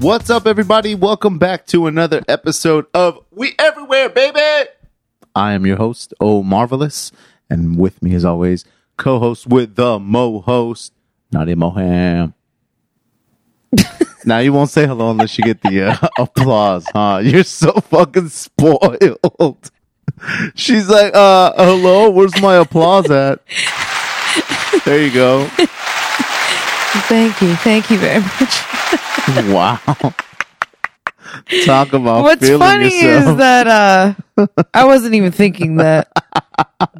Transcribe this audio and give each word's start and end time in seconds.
What's 0.00 0.30
up, 0.30 0.46
everybody? 0.46 0.94
Welcome 0.94 1.38
back 1.38 1.66
to 1.66 1.88
another 1.88 2.22
episode 2.28 2.86
of 2.94 3.18
We 3.32 3.56
Everywhere, 3.58 4.08
baby. 4.08 4.70
I 5.34 5.54
am 5.54 5.66
your 5.66 5.76
host, 5.76 6.14
Oh 6.20 6.44
Marvelous, 6.44 7.10
and 7.50 7.76
with 7.76 8.00
me, 8.00 8.14
as 8.14 8.24
always, 8.24 8.64
co-host 8.96 9.48
with 9.48 9.74
the 9.74 9.98
Mo 9.98 10.40
host, 10.40 10.92
Nadia 11.32 11.56
Moham. 11.56 12.32
now 14.24 14.38
you 14.38 14.52
won't 14.52 14.70
say 14.70 14.86
hello 14.86 15.10
unless 15.10 15.36
you 15.36 15.42
get 15.42 15.62
the 15.62 15.90
uh, 15.90 16.08
applause, 16.18 16.86
huh? 16.94 17.18
You're 17.20 17.42
so 17.42 17.72
fucking 17.72 18.28
spoiled. 18.28 19.70
She's 20.54 20.88
like, 20.88 21.12
uh, 21.12 21.54
hello, 21.56 22.10
where's 22.10 22.40
my 22.40 22.54
applause 22.54 23.10
at? 23.10 23.40
There 24.84 25.02
you 25.04 25.12
go. 25.12 25.50
Thank 27.08 27.40
you. 27.42 27.54
Thank 27.56 27.90
you 27.90 27.98
very 27.98 28.20
much. 28.20 29.52
Wow. 29.52 29.78
Talk 31.64 31.92
about 31.92 32.22
What's 32.22 32.40
feeling 32.46 32.58
funny 32.60 33.02
yourself. 33.02 33.32
is 33.32 33.36
that 33.36 33.66
uh 33.66 34.46
I 34.72 34.84
wasn't 34.84 35.14
even 35.14 35.32
thinking 35.32 35.76
that. 35.76 36.10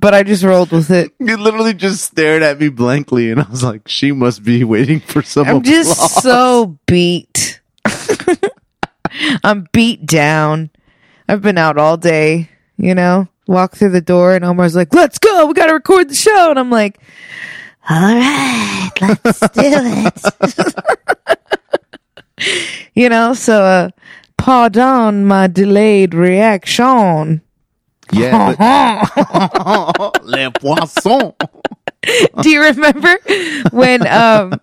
But 0.00 0.12
I 0.14 0.22
just 0.22 0.44
rolled 0.44 0.70
with 0.72 0.90
it. 0.90 1.12
You 1.18 1.36
literally 1.36 1.72
just 1.74 2.04
stared 2.04 2.42
at 2.42 2.60
me 2.60 2.68
blankly, 2.68 3.30
and 3.30 3.40
I 3.40 3.48
was 3.48 3.62
like, 3.62 3.86
"She 3.86 4.12
must 4.12 4.42
be 4.44 4.64
waiting 4.64 5.00
for 5.00 5.22
some." 5.22 5.46
I'm 5.46 5.62
just 5.62 6.20
so 6.22 6.78
beat. 6.86 7.60
I'm 9.44 9.68
beat 9.72 10.04
down. 10.04 10.70
I've 11.28 11.42
been 11.42 11.58
out 11.58 11.78
all 11.78 11.96
day, 11.96 12.50
you 12.76 12.94
know. 12.94 13.28
Walk 13.46 13.76
through 13.76 13.90
the 13.90 14.00
door 14.00 14.34
and 14.34 14.44
Omar's 14.44 14.76
like, 14.76 14.92
"Let's 14.92 15.18
go. 15.18 15.46
We 15.46 15.54
got 15.54 15.66
to 15.66 15.74
record 15.74 16.08
the 16.08 16.14
show." 16.14 16.50
And 16.50 16.58
I'm 16.58 16.70
like, 16.70 17.00
"All 17.90 18.14
right, 18.14 18.90
let's 19.24 19.40
do 19.40 19.48
it." 19.62 20.74
you 22.94 23.08
know, 23.08 23.34
so 23.34 23.62
uh 23.62 23.90
pardon 24.36 25.24
my 25.24 25.46
delayed 25.46 26.14
reaction. 26.14 27.42
yeah. 28.12 29.04
But, 29.96 30.24
Les 30.24 30.50
poissons. 30.50 31.34
Do 32.42 32.48
you 32.50 32.62
remember 32.62 33.18
when 33.72 34.06
um 34.06 34.60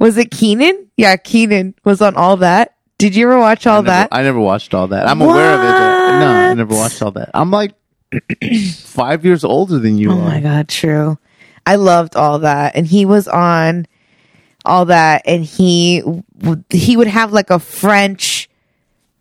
was 0.00 0.16
it 0.16 0.30
Kenan? 0.30 0.90
Yeah, 0.96 1.16
Kenan 1.16 1.74
was 1.84 2.00
on 2.02 2.16
all 2.16 2.36
that. 2.38 2.74
Did 2.98 3.14
you 3.14 3.26
ever 3.30 3.38
watch 3.38 3.66
all 3.66 3.78
I 3.80 3.82
never, 3.82 3.86
that? 3.90 4.08
I 4.12 4.22
never 4.22 4.40
watched 4.40 4.72
all 4.72 4.88
that. 4.88 5.06
I'm 5.06 5.20
aware 5.20 5.54
of 5.54 5.60
it. 5.60 5.72
But 5.72 6.18
no, 6.20 6.26
I 6.50 6.54
never 6.54 6.74
watched 6.74 7.02
all 7.02 7.10
that. 7.12 7.30
I'm 7.34 7.50
like 7.50 7.74
five 8.78 9.24
years 9.24 9.44
older 9.44 9.78
than 9.78 9.98
you 9.98 10.10
Oh 10.12 10.14
are. 10.18 10.24
my 10.28 10.40
god, 10.40 10.68
true. 10.68 11.18
I 11.66 11.74
loved 11.76 12.14
all 12.16 12.38
that, 12.40 12.76
and 12.76 12.86
he 12.86 13.04
was 13.04 13.26
on 13.28 13.86
all 14.64 14.84
that, 14.86 15.22
and 15.26 15.44
he 15.44 16.02
he 16.70 16.96
would 16.96 17.08
have 17.08 17.32
like 17.32 17.50
a 17.50 17.58
French 17.58 18.48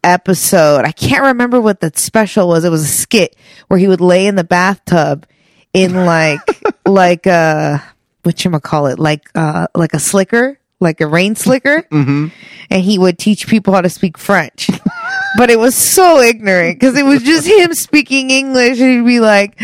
episode. 0.03 0.85
I 0.85 0.91
can't 0.91 1.23
remember 1.23 1.59
what 1.59 1.79
the 1.79 1.91
special 1.95 2.47
was. 2.47 2.63
It 2.63 2.69
was 2.69 2.83
a 2.83 2.87
skit 2.87 3.35
where 3.67 3.79
he 3.79 3.87
would 3.87 4.01
lay 4.01 4.27
in 4.27 4.35
the 4.35 4.43
bathtub 4.43 5.25
in 5.73 6.05
like 6.05 6.39
like 6.85 7.25
a 7.25 7.83
what 8.23 8.43
you 8.45 8.51
call 8.59 8.87
it 8.87 8.97
like 8.99 9.29
uh 9.35 9.67
like 9.75 9.93
a 9.93 9.99
slicker 9.99 10.59
like 10.79 10.99
a 11.01 11.07
rain 11.07 11.35
slicker 11.35 11.83
Mm-hmm. 11.91 12.27
and 12.69 12.81
he 12.83 12.97
would 12.97 13.17
teach 13.19 13.47
people 13.47 13.73
how 13.73 13.81
to 13.81 13.89
speak 13.89 14.17
french 14.17 14.69
but 15.37 15.49
it 15.49 15.59
was 15.59 15.75
so 15.75 16.19
ignorant 16.19 16.79
because 16.79 16.95
it 16.97 17.03
was 17.05 17.21
just 17.23 17.45
him 17.47 17.73
speaking 17.73 18.29
english 18.31 18.79
and 18.79 18.91
he'd 18.91 19.05
be 19.05 19.19
like 19.19 19.59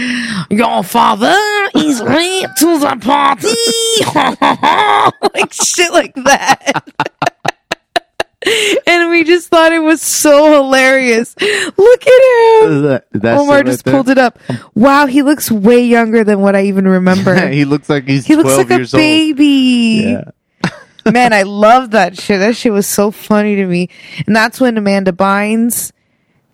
your 0.50 0.83
father 0.83 1.36
is 1.75 2.02
late 2.02 2.47
to 2.58 2.80
the 2.80 2.97
party 3.02 3.47
like 5.33 5.53
shit 5.53 5.92
like 5.92 6.14
that 6.15 6.83
and 8.87 9.10
we 9.11 9.23
just 9.23 9.49
thought 9.49 9.71
it 9.71 9.80
was 9.80 10.02
so 10.02 10.52
hilarious 10.64 11.36
look 11.39 12.02
at 12.08 12.64
him 12.64 12.81
That, 13.14 13.37
Omar 13.37 13.58
right 13.58 13.65
just 13.65 13.83
there. 13.86 13.93
pulled 13.93 14.10
it 14.10 14.17
up. 14.17 14.39
Wow, 14.73 15.05
he 15.05 15.21
looks 15.21 15.52
way 15.52 15.83
younger 15.86 16.23
than 16.23 16.39
what 16.39 16.55
I 16.55 16.64
even 16.65 16.87
remember. 16.87 17.36
he 17.49 17.65
looks 17.65 17.87
like 17.89 18.05
he's 18.08 18.26
he 18.26 18.36
looks 18.36 18.54
12 18.54 18.58
like 18.58 18.70
a 18.71 18.76
years 18.77 18.92
baby. 18.92 20.05
old. 20.05 20.26
Yeah. 20.26 20.31
Man, 21.06 21.34
I 21.34 21.44
love 21.44 21.92
that 21.92 22.20
shit. 22.20 22.39
That 22.39 22.56
shit 22.56 22.72
was 22.72 22.88
so 22.88 23.12
funny 23.12 23.56
to 23.56 23.66
me. 23.66 23.89
And 24.28 24.36
that's 24.36 24.60
when 24.60 24.78
Amanda 24.78 25.12
Bynes 25.12 25.92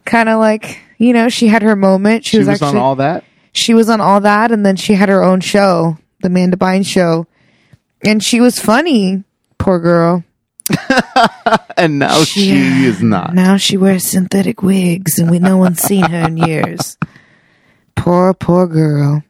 kind 0.06 0.30
of 0.30 0.40
like, 0.40 0.80
you 0.98 1.14
know, 1.14 1.30
she 1.30 1.48
had 1.48 1.62
her 1.64 1.76
moment. 1.76 2.26
She, 2.26 2.32
She 2.32 2.38
was, 2.40 2.48
was 2.48 2.62
actually 2.62 2.78
on 2.80 2.84
all 2.84 2.96
that. 2.98 3.24
she 3.54 3.74
was 3.74 3.90
on 3.90 4.00
all 4.02 4.22
that 4.22 4.52
and 4.52 4.66
then 4.66 4.76
she 4.76 4.94
had 4.94 5.10
her 5.10 5.24
own 5.24 5.40
show, 5.42 5.98
the 6.22 6.28
Amanda 6.28 6.56
Bynes 6.58 6.86
show. 6.86 7.28
And 8.06 8.24
she 8.24 8.40
was 8.42 8.60
funny. 8.60 9.24
Poor 9.58 9.80
girl. 9.80 10.24
And 11.78 12.00
now 12.00 12.24
she 12.24 12.48
Yeah. 12.50 12.88
is 12.90 13.02
not. 13.04 13.34
Now 13.36 13.58
she 13.58 13.78
wears 13.78 14.04
synthetic 14.04 14.64
wigs 14.64 15.20
and 15.20 15.30
we 15.30 15.38
no 15.40 15.58
one's 15.58 15.80
seen 15.82 16.04
her 16.04 16.28
in 16.28 16.38
years. 16.38 16.98
Poor, 17.96 18.34
poor 18.34 18.66
girl. 18.68 19.24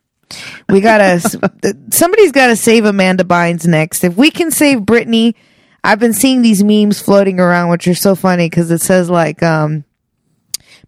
We 0.69 0.81
gotta, 0.81 1.19
somebody's 1.91 2.31
gotta 2.31 2.55
save 2.55 2.85
Amanda 2.85 3.23
Bynes 3.23 3.65
next. 3.65 4.03
If 4.03 4.15
we 4.17 4.31
can 4.31 4.51
save 4.51 4.79
Britney, 4.79 5.35
I've 5.83 5.99
been 5.99 6.13
seeing 6.13 6.41
these 6.41 6.63
memes 6.63 7.01
floating 7.01 7.39
around, 7.39 7.69
which 7.69 7.87
are 7.87 7.95
so 7.95 8.15
funny 8.15 8.49
because 8.49 8.71
it 8.71 8.81
says 8.81 9.09
like, 9.09 9.41
um, 9.41 9.85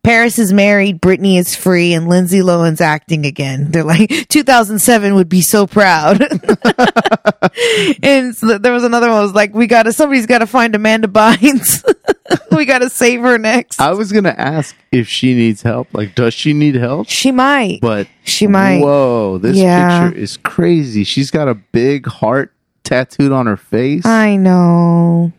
Paris 0.04 0.40
is 0.40 0.54
married, 0.54 1.02
Britney 1.02 1.38
is 1.38 1.56
free, 1.56 1.94
and 1.94 2.08
Lindsay 2.08 2.40
Lohan's 2.40 2.82
acting 2.82 3.26
again. 3.26 3.72
They're 3.72 3.84
like, 3.84 4.10
2007 4.30 5.16
would 5.16 5.30
be 5.30 5.42
so 5.42 5.68
proud. 5.68 6.22
and 8.04 8.36
so 8.36 8.58
there 8.58 8.72
was 8.74 8.84
another 8.84 9.10
one 9.10 9.22
was 9.22 9.34
like, 9.34 9.54
we 9.54 9.68
gotta, 9.68 9.94
somebody's 9.94 10.26
gotta 10.26 10.48
find 10.48 10.76
Amanda 10.76 11.08
Bynes. 11.08 11.84
we 12.52 12.66
gotta 12.66 12.90
save 12.90 13.22
her 13.22 13.38
next. 13.38 13.80
I 13.82 13.92
was 13.92 14.12
gonna 14.12 14.36
ask 14.38 14.76
if 14.92 15.08
she 15.08 15.34
needs 15.34 15.62
help. 15.62 15.88
Like, 15.94 16.16
does 16.16 16.34
she 16.34 16.54
need 16.54 16.76
help? 16.76 17.10
she 17.10 17.32
might. 17.32 17.80
But 17.82 18.08
She 18.24 18.48
might. 18.48 18.82
Whoa, 18.82 19.38
this 19.38 19.58
Yeah. 19.58 20.08
picture 20.10 20.20
is 20.20 20.38
crazy. 20.38 21.04
She's 21.04 21.32
got 21.32 21.48
a 21.48 21.56
big 21.56 22.06
heart 22.08 22.54
tattooed 22.84 23.32
on 23.32 23.46
her 23.48 23.58
face. 23.58 24.06
I 24.06 24.36
know. 24.38 25.32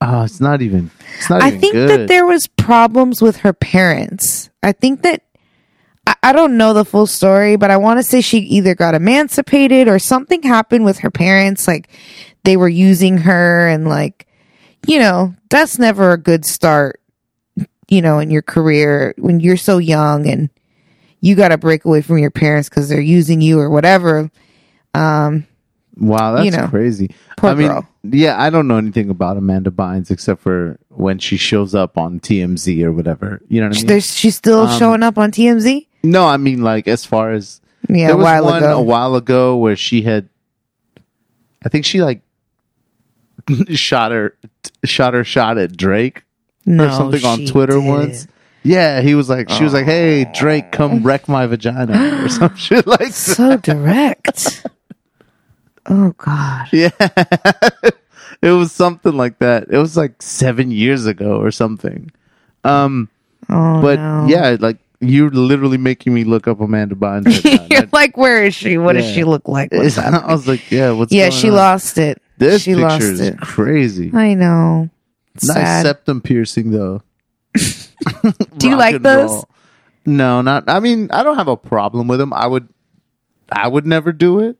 Oh, 0.00 0.22
it's 0.22 0.40
not 0.40 0.62
even. 0.62 0.90
It's 1.16 1.30
not 1.30 1.42
I 1.42 1.48
even 1.48 1.60
think 1.60 1.74
good. 1.74 1.88
that 1.88 2.08
there 2.08 2.26
was 2.26 2.46
problems 2.46 3.20
with 3.20 3.38
her 3.38 3.52
parents. 3.52 4.50
I 4.62 4.72
think 4.72 5.02
that 5.02 5.22
I, 6.06 6.14
I 6.22 6.32
don't 6.32 6.56
know 6.56 6.72
the 6.72 6.84
full 6.84 7.06
story, 7.06 7.56
but 7.56 7.70
I 7.70 7.76
want 7.76 7.98
to 7.98 8.02
say 8.02 8.20
she 8.20 8.38
either 8.38 8.74
got 8.74 8.94
emancipated 8.94 9.88
or 9.88 9.98
something 9.98 10.42
happened 10.42 10.84
with 10.84 10.98
her 11.00 11.10
parents. 11.10 11.66
Like 11.66 11.88
they 12.44 12.56
were 12.56 12.68
using 12.68 13.18
her 13.18 13.68
and 13.68 13.88
like, 13.88 14.26
you 14.86 14.98
know, 14.98 15.34
that's 15.50 15.78
never 15.78 16.12
a 16.12 16.18
good 16.18 16.44
start, 16.44 17.00
you 17.88 18.00
know, 18.02 18.18
in 18.18 18.30
your 18.30 18.42
career 18.42 19.14
when 19.18 19.40
you're 19.40 19.56
so 19.56 19.78
young 19.78 20.26
and 20.28 20.50
you 21.20 21.34
got 21.34 21.48
to 21.48 21.58
break 21.58 21.84
away 21.84 22.00
from 22.00 22.18
your 22.18 22.30
parents 22.30 22.68
because 22.68 22.88
they're 22.88 23.00
using 23.00 23.40
you 23.40 23.58
or 23.58 23.68
whatever. 23.68 24.30
Um, 24.94 25.46
wow, 25.98 26.32
that's 26.34 26.44
you 26.46 26.50
know, 26.52 26.68
crazy. 26.68 27.14
I 27.42 27.54
mean, 27.54 27.68
girl. 27.68 27.88
yeah, 28.04 28.40
I 28.40 28.50
don't 28.50 28.66
know 28.68 28.76
anything 28.76 29.10
about 29.10 29.36
Amanda 29.36 29.70
Bynes 29.70 30.10
except 30.10 30.40
for 30.42 30.78
when 30.88 31.18
she 31.18 31.36
shows 31.36 31.74
up 31.74 31.96
on 31.98 32.20
TMZ 32.20 32.82
or 32.82 32.92
whatever. 32.92 33.40
You 33.48 33.60
know 33.60 33.68
what 33.68 33.76
I 33.76 33.80
mean? 33.80 33.86
there's, 33.86 34.14
she's 34.16 34.36
still 34.36 34.66
Um, 34.66 34.78
showing 34.78 35.02
up 35.02 35.18
on 35.18 35.30
TMZ. 35.30 35.86
no, 36.02 36.26
I 36.26 36.36
mean 36.36 36.62
like 36.62 36.88
as 36.88 37.04
far 37.04 37.32
as 37.32 37.60
Yeah, 37.88 38.06
there 38.08 38.14
a 38.14 38.16
was 38.16 38.24
while 38.24 38.44
one 38.44 38.62
ago. 38.62 38.78
a 38.78 38.82
while 38.82 39.14
ago 39.16 39.56
where 39.56 39.76
she 39.76 40.02
had, 40.02 40.28
I 41.64 41.68
think 41.68 41.84
she 41.84 42.00
like 42.02 42.22
shot 43.70 44.12
her 44.12 44.36
shot 44.84 45.14
her 45.14 45.24
shot 45.24 45.58
at 45.58 45.76
Drake 45.76 46.22
no, 46.66 46.86
or 46.86 46.90
something 46.92 47.24
on 47.24 47.46
Twitter 47.46 47.74
didn't. 47.74 47.86
once. 47.88 48.26
Yeah, 48.64 49.00
he 49.00 49.14
was 49.14 49.28
like, 49.30 49.48
she 49.48 49.62
was 49.64 49.72
like, 49.72 49.86
"Hey, 49.86 50.26
Drake, 50.34 50.72
come 50.72 51.02
wreck 51.02 51.28
my 51.28 51.46
vagina" 51.46 52.24
or 52.24 52.28
some 52.28 52.54
shit 52.56 52.86
like 52.86 52.98
that. 53.00 53.14
so 53.14 53.56
direct. 53.56 54.66
oh 55.88 56.14
God. 56.16 56.68
Yeah, 56.72 56.90
it 58.42 58.50
was 58.52 58.72
something 58.72 59.16
like 59.16 59.38
that. 59.38 59.66
It 59.70 59.78
was 59.78 59.96
like 59.96 60.20
seven 60.22 60.70
years 60.70 61.06
ago 61.06 61.40
or 61.40 61.50
something. 61.50 62.10
Um, 62.64 63.08
Oh 63.50 63.80
but 63.80 63.98
no. 63.98 64.26
yeah, 64.28 64.56
like 64.60 64.78
you're 65.00 65.30
literally 65.30 65.78
making 65.78 66.12
me 66.12 66.24
look 66.24 66.46
up 66.48 66.60
Amanda 66.60 66.94
Bynes. 66.96 67.42
Right. 67.44 67.70
You're 67.70 67.88
like, 67.92 68.16
where 68.16 68.44
is 68.44 68.52
she? 68.54 68.76
What 68.78 68.94
does 68.94 69.08
she 69.08 69.22
look 69.22 69.46
like? 69.46 69.72
I 69.72 69.78
was 70.32 70.48
like, 70.48 70.68
yeah, 70.72 70.90
what's 70.90 71.12
Yeah, 71.12 71.30
she 71.30 71.48
on? 71.50 71.54
lost 71.54 71.98
it. 71.98 72.20
This 72.36 72.62
she 72.62 72.72
picture 72.72 72.82
lost 72.88 73.00
is 73.02 73.20
it. 73.20 73.38
crazy. 73.38 74.10
I 74.12 74.34
know. 74.34 74.90
Nice 75.36 75.54
Sad. 75.54 75.82
septum 75.86 76.20
piercing 76.20 76.72
though. 76.72 77.02
Do 78.58 78.68
you 78.68 78.76
like 78.76 79.00
those? 79.02 79.30
roll. 79.30 79.48
No, 80.04 80.42
not. 80.42 80.64
I 80.68 80.80
mean, 80.80 81.10
I 81.12 81.22
don't 81.22 81.36
have 81.36 81.48
a 81.48 81.56
problem 81.56 82.08
with 82.08 82.18
them. 82.18 82.32
I 82.32 82.46
would, 82.48 82.68
I 83.52 83.68
would 83.68 83.86
never 83.86 84.10
do 84.12 84.40
it. 84.40 84.56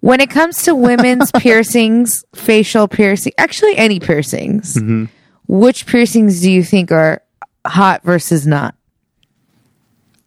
When 0.00 0.20
it 0.20 0.30
comes 0.30 0.62
to 0.64 0.74
women's 0.74 1.30
piercings, 1.36 2.24
facial 2.34 2.88
piercing, 2.88 3.32
actually 3.38 3.76
any 3.76 4.00
piercings, 4.00 4.74
Mm-hmm. 4.74 5.04
which 5.46 5.86
piercings 5.86 6.40
do 6.40 6.50
you 6.50 6.62
think 6.64 6.90
are 6.92 7.22
hot 7.66 8.02
versus 8.02 8.46
not? 8.46 8.74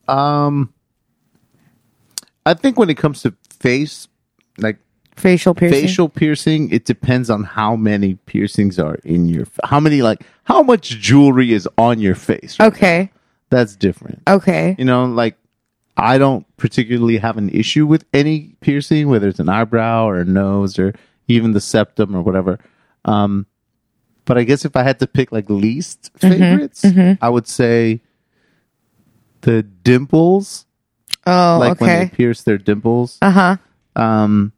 Um, 0.07 0.73
I 2.45 2.53
think 2.53 2.77
when 2.79 2.89
it 2.89 2.97
comes 2.97 3.21
to 3.23 3.33
face, 3.59 4.07
like 4.57 4.77
Facial 5.15 5.55
piercing. 5.55 5.81
Facial 5.81 6.09
piercing, 6.09 6.69
it 6.69 6.85
depends 6.85 7.29
on 7.31 7.43
how 7.43 7.75
many 7.75 8.15
piercings 8.27 8.77
are 8.77 8.95
in 9.03 9.27
your, 9.27 9.47
how 9.63 9.79
many, 9.79 10.03
like, 10.03 10.21
how 10.43 10.61
much 10.61 10.89
jewelry 10.89 11.53
is 11.53 11.67
on 11.77 11.99
your 11.99 12.13
face. 12.13 12.55
right? 12.59 12.67
Okay. 12.67 13.11
That's 13.49 13.75
different. 13.75 14.21
Okay. 14.27 14.75
You 14.77 14.85
know, 14.85 15.05
like, 15.05 15.35
I 15.97 16.17
don't 16.19 16.45
particularly 16.57 17.17
have 17.17 17.37
an 17.37 17.49
issue 17.49 17.85
with 17.87 18.05
any 18.13 18.55
piercing, 18.61 19.09
whether 19.09 19.27
it's 19.27 19.39
an 19.39 19.49
eyebrow 19.49 20.05
or 20.07 20.17
a 20.19 20.25
nose 20.25 20.77
or 20.77 20.93
even 21.27 21.53
the 21.53 21.59
septum 21.59 22.15
or 22.15 22.21
whatever. 22.21 22.59
Um, 23.03 23.47
but 24.25 24.37
I 24.37 24.43
guess 24.43 24.63
if 24.63 24.75
I 24.75 24.83
had 24.83 24.99
to 24.99 25.07
pick 25.07 25.31
like 25.31 25.49
least 25.49 26.11
favorites, 26.17 26.85
I 27.21 27.27
would 27.29 27.47
say 27.47 28.01
the 29.41 29.63
dimples, 29.63 30.65
Oh, 31.25 31.57
like 31.59 31.81
when 31.81 31.89
they 31.89 32.05
okay. 32.05 32.15
pierce 32.15 32.43
their 32.43 32.57
dimples. 32.57 33.17
Uh 33.21 33.31
huh. 33.31 33.57
Um, 33.95 34.53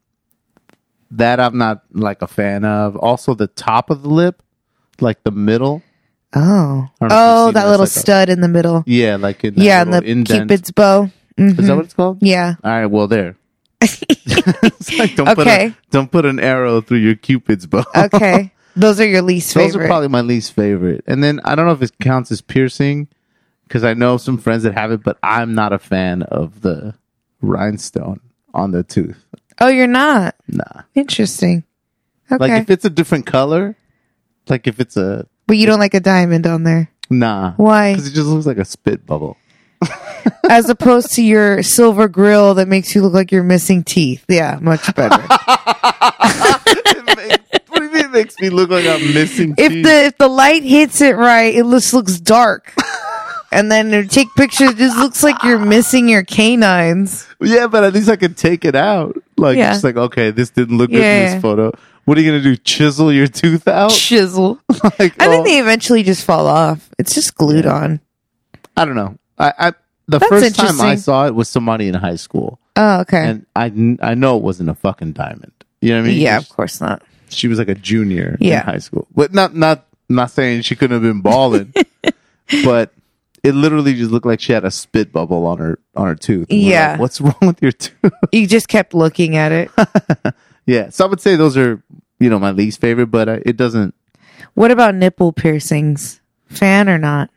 that 1.12 1.40
I'm 1.40 1.58
not 1.58 1.84
like 1.92 2.22
a 2.22 2.28
fan 2.28 2.66
of. 2.66 2.96
Also, 2.96 3.34
the 3.34 3.48
top 3.48 3.90
of 3.90 4.04
the 4.04 4.10
lip, 4.10 4.44
like 5.00 5.24
the 5.24 5.32
middle. 5.32 5.82
Oh. 6.36 6.40
I 6.40 6.42
don't 6.42 6.50
know 6.50 6.86
if 6.86 7.02
you've 7.02 7.12
Oh, 7.12 7.52
that 7.54 7.64
little 7.66 7.80
like 7.80 7.88
a- 7.88 8.00
stud 8.00 8.30
in 8.30 8.42
the 8.42 8.48
middle. 8.48 8.84
Yeah, 8.86 9.16
like 9.16 9.42
Yeah, 9.42 9.82
and 9.82 9.94
the 9.94 10.04
indent. 10.04 10.42
cupid's 10.50 10.70
bow. 10.72 11.10
Is 11.40 11.56
that 11.56 11.64
what 11.64 11.70
mm-hmm. 11.70 11.80
it's 11.82 11.94
called? 11.94 12.18
Yeah. 12.22 12.56
All 12.64 12.72
right, 12.72 12.86
well 12.86 13.08
there. 13.08 13.36
Like, 13.82 15.16
don't 15.16 15.36
put 15.36 15.40
Okay. 15.48 15.68
a, 15.68 15.78
don't 15.92 16.12
put 16.12 16.26
an 16.26 16.40
arrow 16.40 16.82
through 16.82 17.00
your 17.00 17.16
cupid's 17.16 17.66
bow. 17.66 17.86
Okay. 17.96 18.52
Those 18.76 19.00
are 19.00 19.08
your 19.08 19.22
least 19.22 19.54
favorite. 19.54 19.74
Those 19.74 19.76
are 19.78 19.88
probably 19.88 20.08
my 20.08 20.22
least 20.22 20.54
favorite. 20.54 21.04
And 21.08 21.24
then 21.24 21.42
I 21.44 21.56
don't 21.56 21.66
know 21.66 21.74
if 21.74 21.82
it 21.82 21.98
counts 22.00 22.32
as 22.32 22.42
piercing 22.42 23.08
because 23.68 23.84
I 23.84 23.94
know 23.94 24.18
some 24.18 24.38
friends 24.38 24.64
that 24.64 24.74
have 24.74 24.92
it, 24.92 25.04
but 25.04 25.18
I'm 25.22 25.54
not 25.54 25.74
a 25.74 25.80
fan 25.80 26.24
of 26.24 26.62
the 26.62 26.96
rhinestone 27.42 28.22
on 28.54 28.72
the 28.72 28.84
tooth. 28.84 29.26
oh, 29.60 29.68
you're 29.68 29.88
not. 29.88 30.36
Nah. 30.48 30.84
Interesting. 30.96 31.64
Okay. 32.32 32.40
Like 32.40 32.62
if 32.62 32.70
it's 32.70 32.86
a 32.86 32.90
different 32.90 33.26
color, 33.26 33.76
like 34.48 34.68
if 34.68 34.80
it's 34.80 34.96
a 34.96 35.28
but 35.48 35.58
you 35.58 35.66
don't 35.66 35.80
like 35.80 35.96
a 35.96 36.00
diamond 36.00 36.46
on 36.46 36.64
there. 36.64 36.92
nah. 37.10 37.54
Why? 37.54 37.94
Because 37.94 38.08
it 38.08 38.14
just 38.14 38.28
looks 38.28 38.46
like 38.46 38.60
a 38.60 38.66
spit 38.66 39.06
bubble. 39.06 39.36
As 40.50 40.70
opposed 40.70 41.14
to 41.14 41.24
your 41.24 41.64
silver 41.64 42.08
grill 42.08 42.54
that 42.56 42.68
makes 42.68 42.94
you 42.96 43.02
look 43.02 43.14
like 43.14 43.32
you're 43.32 43.44
missing 43.44 43.84
teeth. 43.84 44.26
Yeah, 44.28 44.58
much 44.62 44.94
better. 44.96 45.18
Makes- 47.16 47.38
what 47.70 47.80
do 47.80 47.84
you 47.86 47.92
mean 47.92 48.06
it 48.06 48.12
makes 48.12 48.40
me 48.40 48.50
look 48.50 48.70
like 48.70 48.86
I'm 48.86 49.14
missing 49.14 49.54
if 49.58 49.72
teeth? 49.72 49.86
the 49.86 50.06
if 50.06 50.18
the 50.18 50.28
light 50.28 50.64
hits 50.64 51.02
it 51.02 51.16
right, 51.16 51.54
it 51.54 51.64
just 51.64 51.94
looks 51.94 52.20
dark. 52.20 52.74
and 53.52 53.72
then 53.72 53.92
you 53.92 54.06
take 54.06 54.28
pictures, 54.36 54.72
it 54.72 54.78
just 54.78 54.98
looks 54.98 55.24
like 55.24 55.44
you're 55.44 55.60
missing 55.60 56.08
your 56.10 56.24
canines. 56.24 57.28
Yeah, 57.40 57.68
but 57.68 57.84
at 57.84 57.94
least 57.94 58.10
I 58.10 58.16
can 58.16 58.34
take 58.34 58.66
it 58.66 58.76
out. 58.76 59.16
Like, 59.38 59.58
Yeah. 59.58 59.72
just 59.72 59.84
like, 59.84 59.96
okay, 59.96 60.32
this 60.32 60.50
didn't 60.50 60.78
look 60.78 60.90
good 60.90 60.98
in 60.98 61.04
Yeah. 61.04 61.34
this 61.34 61.42
photo. 61.42 61.72
What 62.06 62.18
are 62.18 62.22
you 62.22 62.32
going 62.32 62.42
to 62.42 62.50
do? 62.50 62.56
Chisel 62.58 63.14
your 63.14 63.28
tooth 63.28 63.68
out? 63.68 63.92
Chisel. 63.92 64.60
like, 65.00 65.22
I 65.22 65.28
oh, 65.28 65.30
think 65.30 65.46
they 65.46 65.60
eventually 65.60 66.02
just 66.04 66.26
fall 66.26 66.48
off. 66.48 66.90
It's 66.98 67.14
just 67.14 67.36
glued 67.36 67.68
on. 67.68 68.00
I 68.76 68.86
don't 68.86 68.96
know. 68.96 69.16
I, 69.40 69.54
I 69.58 69.70
the 70.08 70.20
That's 70.20 70.28
first 70.30 70.56
time 70.56 70.66
I 70.66 70.70
interesting. 70.94 70.98
saw 70.98 71.28
it 71.28 71.36
was 71.36 71.48
somebody 71.50 71.88
in 71.88 71.94
high 71.94 72.16
school, 72.16 72.60
Oh, 72.76 73.02
okay. 73.02 73.26
and 73.30 73.46
I 73.56 73.70
kn- 73.70 74.00
I 74.02 74.16
know 74.16 74.38
it 74.38 74.44
wasn't 74.44 74.70
a 74.70 74.76
fucking 74.76 75.14
diamond. 75.14 75.52
You 75.82 75.92
know 75.94 76.02
what 76.02 76.06
I 76.06 76.10
mean? 76.10 76.20
yeah, 76.22 76.38
of 76.38 76.50
course 76.50 76.82
not. 76.82 77.04
She 77.30 77.48
was 77.48 77.60
like 77.60 77.70
a 77.70 77.76
junior 77.76 78.36
Yeah. 78.40 78.62
in 78.62 78.66
high 78.66 78.78
school, 78.80 79.08
but 79.16 79.34
not 79.34 79.56
not 79.56 79.86
not 80.10 80.32
saying 80.32 80.64
she 80.64 80.76
couldn't 80.76 80.96
have 80.96 81.04
been 81.04 81.22
balling, 81.22 81.74
but 82.64 82.92
it 83.44 83.54
literally 83.54 83.94
just 83.94 84.12
looked 84.12 84.26
like 84.26 84.42
she 84.42 84.52
had 84.52 84.66
a 84.66 84.72
spit 84.72 85.12
bubble 85.14 85.46
on 85.46 85.60
her 85.60 85.80
on 85.96 86.08
her 86.08 86.16
tooth. 86.16 86.48
And 86.50 86.60
we're 86.60 86.70
Yeah. 86.72 86.92
like, 86.92 87.00
what's 87.00 87.22
wrong 87.22 87.36
with 87.42 87.62
your 87.62 87.72
tooth? 87.72 88.12
You 88.32 88.48
just 88.48 88.68
kept 88.68 88.94
looking 88.94 89.36
at 89.38 89.52
it. 89.52 89.72
yeah, 90.66 90.90
so 90.90 91.06
I 91.06 91.08
would 91.08 91.22
say 91.22 91.36
those 91.36 91.56
are 91.56 91.82
you 92.20 92.30
know 92.30 92.40
my 92.40 92.52
least 92.52 92.82
favorite, 92.82 93.08
but 93.08 93.30
uh, 93.30 93.40
it 93.46 93.56
doesn't. 93.58 93.94
What 94.56 94.72
about 94.72 94.96
nipple 94.96 95.32
piercings? 95.32 96.20
Fan 96.48 96.90
or 96.90 96.98
not? 96.98 97.30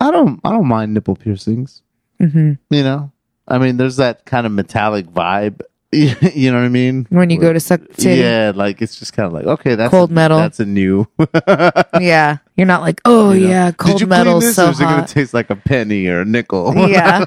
I 0.00 0.10
don't 0.10 0.40
I 0.44 0.50
don't 0.50 0.66
mind 0.66 0.94
nipple 0.94 1.16
piercings. 1.16 1.82
hmm 2.18 2.52
You 2.70 2.82
know, 2.82 3.12
I 3.48 3.58
mean, 3.58 3.76
there's 3.76 3.96
that 3.96 4.24
kind 4.24 4.46
of 4.46 4.52
metallic 4.52 5.06
vibe. 5.06 5.60
you 5.92 6.50
know 6.50 6.58
what 6.58 6.64
I 6.64 6.68
mean? 6.68 7.06
When 7.10 7.30
you 7.30 7.38
go 7.38 7.52
to 7.52 7.60
suck 7.60 7.80
titty. 7.96 8.20
Yeah, 8.20 8.52
like 8.54 8.82
it's 8.82 8.98
just 8.98 9.12
kind 9.12 9.26
of 9.26 9.32
like 9.32 9.44
okay, 9.46 9.76
that's 9.76 9.90
Cold 9.90 10.10
a, 10.10 10.14
metal. 10.14 10.38
That's 10.38 10.60
a 10.60 10.66
new. 10.66 11.06
Yeah. 12.00 12.38
You're 12.56 12.66
not 12.66 12.80
like, 12.82 13.00
oh 13.04 13.32
you 13.32 13.44
know. 13.44 13.48
yeah, 13.48 13.66
Did 13.66 13.76
cold 13.78 13.96
clean 13.98 14.08
metal 14.08 14.40
this, 14.40 14.56
so 14.56 14.68
is 14.70 14.80
it 14.80 14.84
gonna 14.84 15.06
taste 15.06 15.32
like 15.32 15.48
a 15.50 15.56
penny 15.56 16.06
or 16.08 16.20
a 16.22 16.24
nickel? 16.24 16.74
yeah. 16.88 17.24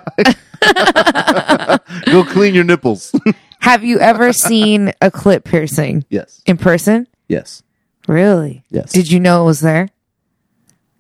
go 2.06 2.24
clean 2.25 2.54
your 2.54 2.63
nipples. 2.63 3.13
Have 3.62 3.83
you 3.83 4.00
ever 4.00 4.33
seen 4.33 4.94
a 5.01 5.10
clip 5.12 5.44
piercing 5.45 6.06
yes, 6.10 6.42
in 6.45 6.57
person? 6.57 7.07
yes, 7.27 7.63
Really? 8.07 8.63
yes. 8.69 8.92
Did 8.92 9.12
you 9.12 9.19
know 9.19 9.44
it 9.44 9.45
was 9.45 9.60
there? 9.62 9.89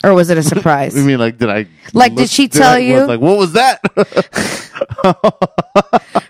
Or 0.03 0.13
was 0.13 0.29
it 0.29 0.37
a 0.37 0.43
surprise? 0.53 0.97
I 0.97 1.01
mean, 1.01 1.19
like, 1.19 1.37
did 1.37 1.49
I? 1.49 1.67
Like, 1.93 2.15
did 2.15 2.29
she 2.29 2.47
tell 2.47 2.75
I- 2.75 2.79
you? 2.79 2.93
was 2.95 3.07
Like, 3.07 3.19
what 3.19 3.37
was 3.37 3.53
that? 3.53 3.81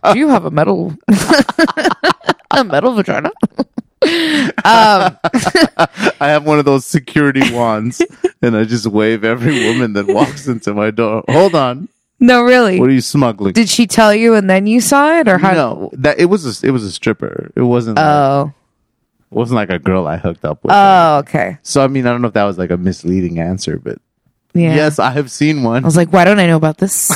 Do 0.13 0.17
you 0.19 0.27
have 0.29 0.45
a 0.45 0.51
metal 0.51 0.93
a 2.51 2.63
metal 2.63 2.93
vagina? 2.93 3.31
um 4.01 5.17
I 6.21 6.27
have 6.29 6.45
one 6.45 6.57
of 6.59 6.65
those 6.65 6.85
security 6.85 7.53
wands, 7.53 8.01
and 8.41 8.55
I 8.55 8.63
just 8.63 8.85
wave 8.87 9.23
every 9.23 9.67
woman 9.67 9.93
that 9.93 10.07
walks 10.07 10.47
into 10.47 10.73
my 10.73 10.89
door. 10.91 11.23
Hold 11.29 11.53
on, 11.55 11.89
no 12.19 12.41
really. 12.43 12.79
what 12.79 12.89
are 12.89 12.93
you 12.93 13.01
smuggling? 13.01 13.53
Did 13.53 13.69
she 13.69 13.87
tell 13.87 14.13
you 14.15 14.35
and 14.35 14.49
then 14.49 14.67
you 14.67 14.79
saw 14.81 15.19
it 15.19 15.27
or 15.27 15.37
how 15.37 15.53
no, 15.53 15.89
that 15.93 16.17
it 16.19 16.25
was 16.25 16.45
a, 16.63 16.67
it 16.67 16.71
was 16.71 16.83
a 16.83 16.91
stripper. 16.91 17.51
It 17.55 17.61
wasn't. 17.61 17.99
Oh. 17.99 18.53
it 18.53 18.58
wasn't 19.31 19.55
like 19.57 19.69
a 19.69 19.79
girl 19.79 20.07
I 20.07 20.17
hooked 20.17 20.45
up 20.45 20.63
with. 20.63 20.71
Oh, 20.73 21.17
okay. 21.19 21.57
so 21.63 21.83
I 21.83 21.87
mean, 21.87 22.05
I 22.07 22.11
don't 22.11 22.21
know 22.21 22.27
if 22.27 22.33
that 22.33 22.45
was 22.45 22.57
like 22.57 22.71
a 22.71 22.77
misleading 22.77 23.39
answer, 23.39 23.77
but 23.77 23.97
Yeah. 24.53 24.75
yes, 24.75 24.99
I 24.99 25.11
have 25.11 25.31
seen 25.31 25.63
one. 25.63 25.83
I 25.83 25.87
was 25.87 25.97
like, 25.97 26.11
why 26.13 26.25
don't 26.25 26.39
I 26.39 26.47
know 26.47 26.57
about 26.57 26.77
this? 26.77 27.07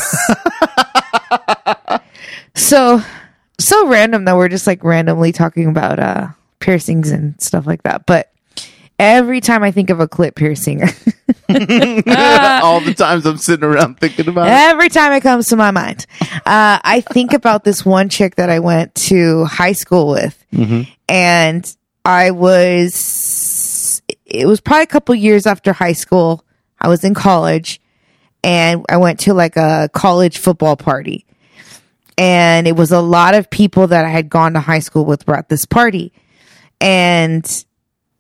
so 2.56 3.02
so 3.60 3.88
random 3.88 4.26
that 4.26 4.36
we're 4.36 4.50
just 4.50 4.68
like 4.68 4.84
randomly 4.84 5.32
talking 5.32 5.68
about 5.68 6.00
uh 6.00 6.28
piercings 6.60 7.12
and 7.12 7.40
stuff 7.42 7.66
like 7.66 7.84
that. 7.84 8.06
But 8.06 8.32
every 9.00 9.42
time 9.42 9.64
I 9.64 9.72
think 9.72 9.90
of 9.90 10.00
a 10.00 10.08
clip 10.08 10.36
piercing, 10.36 10.82
All 11.50 12.80
the 12.80 12.94
times 12.98 13.26
I'm 13.26 13.38
sitting 13.38 13.66
around 13.66 14.00
thinking 14.00 14.28
about 14.28 14.48
it. 14.48 14.52
every 14.52 14.90
time 14.90 15.12
it 15.14 15.22
comes 15.22 15.50
to 15.50 15.56
my 15.56 15.72
mind, 15.72 16.06
uh, 16.22 16.80
I 16.84 17.04
think 17.12 17.34
about 17.34 17.64
this 17.64 17.86
one 17.86 18.10
chick 18.10 18.36
that 18.36 18.50
I 18.50 18.60
went 18.60 18.94
to 18.96 19.46
high 19.46 19.74
school 19.74 20.10
with, 20.10 20.44
and 21.10 21.76
I 22.06 22.32
was 22.32 24.02
it 24.26 24.46
was 24.46 24.62
probably 24.62 24.84
a 24.84 24.88
couple 24.88 25.16
years 25.16 25.46
after 25.46 25.74
high 25.74 25.94
school. 25.94 26.44
I 26.80 26.90
was 26.90 27.04
in 27.04 27.14
college, 27.14 27.80
and 28.44 28.86
I 28.90 28.98
went 28.98 29.22
to 29.22 29.34
like 29.34 29.56
a 29.56 29.90
college 29.94 30.38
football 30.38 30.76
party, 30.76 31.26
and 32.18 32.68
it 32.68 32.76
was 32.76 32.92
a 32.92 33.00
lot 33.00 33.36
of 33.36 33.50
people 33.50 33.88
that 33.88 34.06
I 34.06 34.10
had 34.10 34.30
gone 34.30 34.54
to 34.54 34.60
high 34.60 34.80
school 34.80 35.06
with 35.06 35.26
were 35.28 35.38
at 35.38 35.50
this 35.50 35.66
party, 35.66 36.12
and 36.82 37.46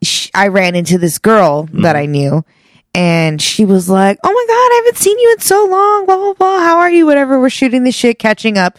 sh- 0.01 0.29
I 0.33 0.47
ran 0.47 0.75
into 0.75 0.97
this 0.97 1.17
girl 1.17 1.67
that 1.73 1.95
I 1.95 2.03
mm-hmm. 2.03 2.11
knew, 2.11 2.45
and 2.93 3.41
she 3.41 3.65
was 3.65 3.89
like, 3.89 4.17
"Oh 4.23 4.31
my 4.31 4.45
god, 4.47 4.53
I 4.53 4.81
haven't 4.85 4.97
seen 4.97 5.19
you 5.19 5.31
in 5.33 5.39
so 5.39 5.65
long." 5.65 6.05
Blah 6.05 6.15
blah 6.15 6.33
blah. 6.33 6.59
How 6.59 6.77
are 6.77 6.91
you? 6.91 7.05
Whatever. 7.05 7.37
We're 7.39 7.49
shooting 7.49 7.83
the 7.83 7.91
shit, 7.91 8.17
catching 8.17 8.57
up, 8.57 8.77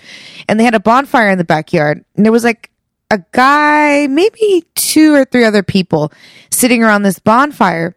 and 0.48 0.58
they 0.58 0.64
had 0.64 0.74
a 0.74 0.80
bonfire 0.80 1.28
in 1.28 1.36
the 1.36 1.44
backyard, 1.44 2.04
and 2.16 2.24
there 2.24 2.32
was 2.32 2.44
like 2.44 2.70
a 3.14 3.24
guy, 3.32 4.06
maybe 4.08 4.64
two 4.74 5.14
or 5.14 5.24
three 5.24 5.44
other 5.44 5.62
people 5.62 6.12
sitting 6.50 6.82
around 6.82 7.02
this 7.02 7.18
bonfire, 7.18 7.96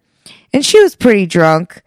and 0.54 0.66
she 0.66 0.80
was 0.82 0.96
pretty 0.96 1.26
drunk, 1.26 1.82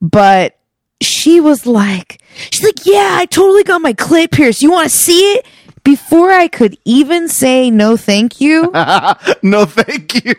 but 0.00 0.58
she 1.00 1.40
was 1.40 1.66
like, 1.66 2.22
she's 2.50 2.64
like, 2.64 2.86
yeah, 2.86 3.16
I 3.18 3.26
totally 3.26 3.64
got 3.64 3.82
my 3.82 3.92
clip 3.92 4.30
pierced. 4.30 4.62
You 4.62 4.70
want 4.70 4.88
to 4.90 4.96
see 4.96 5.34
it? 5.34 5.46
Before 5.82 6.30
I 6.30 6.48
could 6.48 6.76
even 6.84 7.28
say 7.28 7.70
no, 7.70 7.96
thank 7.96 8.40
you, 8.40 8.62
no, 9.42 9.66
thank 9.66 10.14
you. 10.24 10.34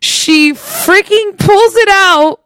she 0.00 0.52
freaking 0.52 1.38
pulls 1.38 1.76
it 1.76 1.88
out 1.90 2.40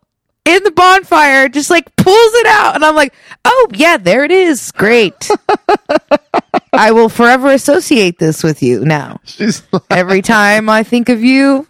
in 0.45 0.63
the 0.63 0.71
bonfire, 0.71 1.49
just 1.49 1.71
like 1.71 1.95
pulls 1.97 2.35
it 2.35 2.47
out. 2.47 2.75
And 2.75 2.85
I'm 2.85 2.95
like, 2.95 3.13
oh, 3.45 3.69
yeah, 3.75 3.97
there 3.97 4.25
it 4.25 4.31
is. 4.31 4.73
Great. 4.73 5.29
I 6.73 6.93
will 6.93 7.09
forever 7.09 7.51
associate 7.51 8.19
this 8.19 8.43
with 8.43 8.63
you 8.63 8.85
now. 8.85 9.21
She's 9.25 9.63
like, 9.73 9.83
Every 9.91 10.23
time 10.23 10.69
I 10.69 10.83
think 10.83 11.09
of 11.09 11.23
you, 11.23 11.67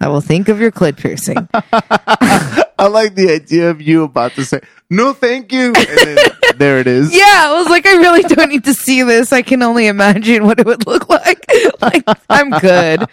I 0.00 0.08
will 0.08 0.20
think 0.20 0.48
of 0.48 0.60
your 0.60 0.70
clit 0.70 0.96
piercing. 0.96 1.48
I 1.54 2.86
like 2.86 3.14
the 3.14 3.32
idea 3.32 3.70
of 3.70 3.82
you 3.82 4.04
about 4.04 4.32
to 4.32 4.44
say 4.44 4.60
no, 4.90 5.12
thank 5.12 5.52
you, 5.52 5.74
and 5.74 5.98
then 5.98 6.18
there 6.56 6.78
it 6.78 6.86
is. 6.86 7.14
Yeah, 7.14 7.48
I 7.48 7.58
was 7.58 7.68
like, 7.68 7.84
I 7.84 7.96
really 7.96 8.22
don't 8.22 8.48
need 8.48 8.64
to 8.64 8.72
see 8.72 9.02
this. 9.02 9.34
I 9.34 9.42
can 9.42 9.62
only 9.62 9.86
imagine 9.86 10.46
what 10.46 10.58
it 10.60 10.66
would 10.66 10.86
look 10.86 11.08
like. 11.08 11.44
Like, 11.80 12.02
I'm 12.28 12.50
good. 12.50 13.04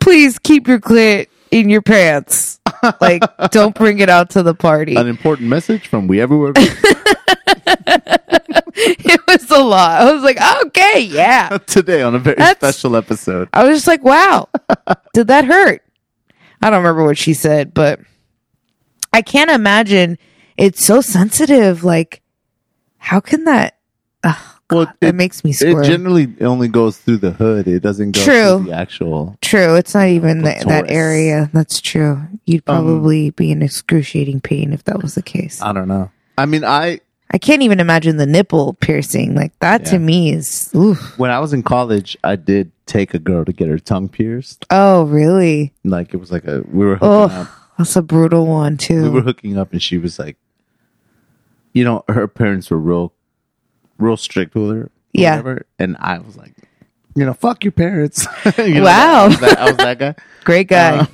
Please 0.00 0.38
keep 0.38 0.68
your 0.68 0.78
clit 0.78 1.26
in 1.50 1.68
your 1.68 1.82
pants. 1.82 2.60
Like, 3.00 3.22
don't 3.50 3.74
bring 3.74 4.00
it 4.00 4.08
out 4.08 4.30
to 4.30 4.42
the 4.42 4.54
party. 4.54 4.96
An 4.96 5.06
important 5.06 5.48
message 5.48 5.86
from 5.86 6.08
We 6.08 6.20
Everywhere. 6.20 6.52
It 8.74 9.20
was 9.26 9.50
a 9.50 9.62
lot. 9.62 10.00
I 10.00 10.12
was 10.12 10.22
like, 10.22 10.38
okay, 10.66 11.00
yeah. 11.00 11.58
Today 11.66 12.02
on 12.02 12.14
a 12.14 12.18
very 12.18 12.36
That's- 12.36 12.56
special 12.76 12.96
episode. 12.96 13.48
I 13.52 13.64
was 13.64 13.76
just 13.76 13.86
like, 13.86 14.02
wow, 14.02 14.48
did 15.12 15.26
that 15.28 15.44
hurt? 15.44 15.82
I 16.62 16.70
don't 16.70 16.78
remember 16.82 17.04
what 17.04 17.18
she 17.18 17.34
said, 17.34 17.74
but 17.74 18.00
I 19.12 19.20
can't 19.22 19.50
imagine 19.50 20.16
it's 20.56 20.84
so 20.84 21.00
sensitive. 21.00 21.84
Like, 21.84 22.22
how 22.98 23.20
can 23.20 23.44
that? 23.44 23.76
Ugh, 24.24 24.51
Well, 24.72 24.86
God, 24.86 24.94
it, 25.00 25.14
makes 25.14 25.44
me 25.44 25.50
It 25.52 25.84
generally 25.84 26.32
only 26.40 26.68
goes 26.68 26.98
through 26.98 27.18
the 27.18 27.30
hood. 27.32 27.68
It 27.68 27.80
doesn't 27.80 28.12
go 28.12 28.24
True. 28.24 28.58
through 28.58 28.66
the 28.70 28.76
actual. 28.76 29.36
true. 29.40 29.74
It's 29.76 29.94
not 29.94 30.08
even 30.08 30.42
that, 30.42 30.66
that 30.66 30.90
area. 30.90 31.50
That's 31.52 31.80
true. 31.80 32.20
You'd 32.46 32.62
Um, 32.68 32.84
probably 32.84 33.30
be 33.30 33.50
in 33.50 33.62
excruciating 33.62 34.40
pain 34.40 34.72
if 34.72 34.84
that 34.84 35.02
was 35.02 35.14
the 35.14 35.22
case. 35.22 35.60
I 35.62 35.72
don't 35.72 35.88
know. 35.88 36.10
I 36.38 36.46
mean, 36.46 36.64
I 36.64 37.00
I 37.30 37.38
can't 37.38 37.62
even 37.62 37.80
imagine 37.80 38.16
the 38.18 38.26
nipple 38.26 38.74
piercing. 38.74 39.34
Like 39.34 39.58
that 39.60 39.84
to 39.86 39.98
me 39.98 40.32
is, 40.32 40.70
oof. 40.74 41.18
when 41.18 41.30
I 41.30 41.38
was 41.38 41.52
in 41.54 41.62
college, 41.62 42.16
I 42.24 42.36
did 42.36 42.72
take 42.86 43.14
a 43.14 43.18
girl 43.18 43.44
to 43.44 43.52
get 43.52 43.68
her 43.68 43.78
tongue 43.78 44.08
pierced. 44.08 44.66
Oh, 44.70 45.04
really? 45.04 45.72
Like 45.84 46.12
it 46.12 46.18
was 46.18 46.30
like 46.32 46.44
a 46.46 46.62
we 46.70 46.84
were 46.84 46.94
hooking 46.96 47.08
Oh, 47.08 47.22
up. 47.24 47.48
that's 47.78 47.96
a 47.96 48.02
brutal 48.02 48.46
one 48.46 48.76
too. 48.76 49.02
We 49.04 49.08
were 49.08 49.22
hooking 49.22 49.56
up, 49.56 49.72
and 49.72 49.82
she 49.82 49.96
was 49.98 50.18
like, 50.18 50.36
you 51.72 51.84
know, 51.84 52.04
her 52.08 52.28
parents 52.28 52.70
were 52.70 52.78
real, 52.78 53.12
real 53.98 54.16
strict 54.16 54.54
with 54.54 54.70
her. 54.70 54.90
Yeah. 55.12 55.32
whatever, 55.36 55.66
and 55.78 55.96
I 56.00 56.18
was 56.18 56.36
like, 56.36 56.54
you 57.14 57.24
know, 57.26 57.34
fuck 57.34 57.64
your 57.64 57.72
parents. 57.72 58.26
You 58.58 58.74
know, 58.76 58.84
Wow. 58.84 59.24
I 59.24 59.28
was 59.28 59.40
that, 59.40 59.58
I 59.58 59.64
was 59.66 59.76
that 59.76 59.98
guy. 59.98 60.14
Great 60.44 60.68
guy. 60.68 60.98
Uh, 60.98 61.06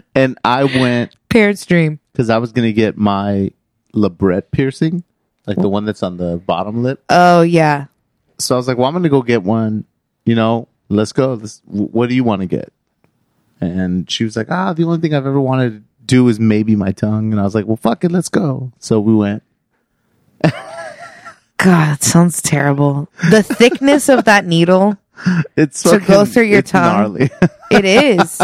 and 0.14 0.38
I 0.44 0.64
went 0.64 1.14
Parents' 1.28 1.64
dream. 1.64 2.00
because 2.12 2.30
I 2.30 2.38
was 2.38 2.52
gonna 2.52 2.72
get 2.72 2.96
my 2.96 3.52
labret 3.94 4.50
piercing, 4.50 5.04
like 5.46 5.56
the 5.56 5.68
one 5.68 5.84
that's 5.84 6.02
on 6.02 6.16
the 6.16 6.36
bottom 6.38 6.82
lip. 6.82 7.02
Oh 7.08 7.42
yeah. 7.42 7.86
So 8.38 8.54
I 8.54 8.58
was 8.58 8.68
like, 8.68 8.78
well, 8.78 8.86
I'm 8.88 8.94
gonna 8.94 9.08
go 9.08 9.22
get 9.22 9.42
one. 9.42 9.84
You 10.24 10.34
know, 10.34 10.68
let's 10.88 11.12
go. 11.12 11.34
Let's, 11.34 11.62
what 11.66 12.08
do 12.08 12.14
you 12.14 12.24
want 12.24 12.40
to 12.42 12.46
get? 12.46 12.72
And 13.60 14.10
she 14.10 14.24
was 14.24 14.36
like, 14.36 14.50
ah, 14.50 14.72
the 14.72 14.84
only 14.84 14.98
thing 14.98 15.14
I've 15.14 15.26
ever 15.26 15.40
wanted 15.40 15.70
to 15.70 15.82
do 16.06 16.28
is 16.28 16.40
maybe 16.40 16.76
my 16.76 16.92
tongue. 16.92 17.32
And 17.32 17.40
I 17.40 17.44
was 17.44 17.54
like, 17.54 17.66
well, 17.66 17.76
fuck 17.76 18.04
it, 18.04 18.12
let's 18.12 18.28
go. 18.28 18.72
So 18.78 19.00
we 19.00 19.14
went. 19.14 19.42
God, 21.62 21.94
it 21.98 22.02
sounds 22.02 22.40
terrible. 22.42 23.08
The 23.30 23.42
thickness 23.42 24.08
of 24.08 24.24
that 24.24 24.46
needle, 24.46 24.96
It's 25.56 25.82
To 25.84 25.98
go 26.00 26.24
through 26.24 26.44
your 26.44 26.62
tongue? 26.62 26.82
gnarly. 27.14 27.30
it 27.70 27.84
is. 27.84 28.40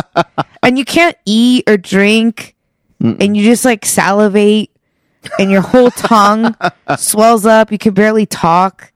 and 0.63 0.79
you 0.79 0.85
can't 0.85 1.17
eat 1.25 1.65
or 1.69 1.77
drink, 1.77 2.55
and 3.01 3.37
you 3.37 3.43
just 3.45 3.65
like 3.65 3.87
salivate, 3.87 4.71
and 5.39 5.51
your 5.51 5.63
whole 5.63 5.91
tongue 5.91 6.55
swells 6.99 7.47
up. 7.47 7.73
You 7.73 7.79
can 7.79 7.95
barely 7.95 8.27
talk. 8.27 8.93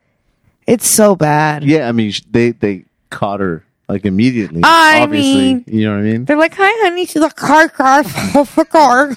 It's 0.67 0.87
so 0.89 1.17
bad. 1.17 1.65
yeah, 1.65 1.89
I 1.89 1.93
mean, 1.93 2.13
they 2.31 2.51
they 2.53 2.85
caught 3.11 3.41
her 3.41 3.65
like 3.89 4.05
immediately. 4.05 4.61
I 4.65 5.01
obviously, 5.03 5.55
mean- 5.55 5.65
you 5.67 5.87
know 5.87 5.95
what 5.97 6.01
I 6.01 6.03
mean. 6.03 6.25
They're 6.27 6.37
like, 6.37 6.55
"Hi, 6.57 6.71
honey." 6.89 7.07
She's 7.07 7.23
like, 7.23 7.35
"Car, 7.37 7.69
car, 7.69 8.05
car? 8.71 9.17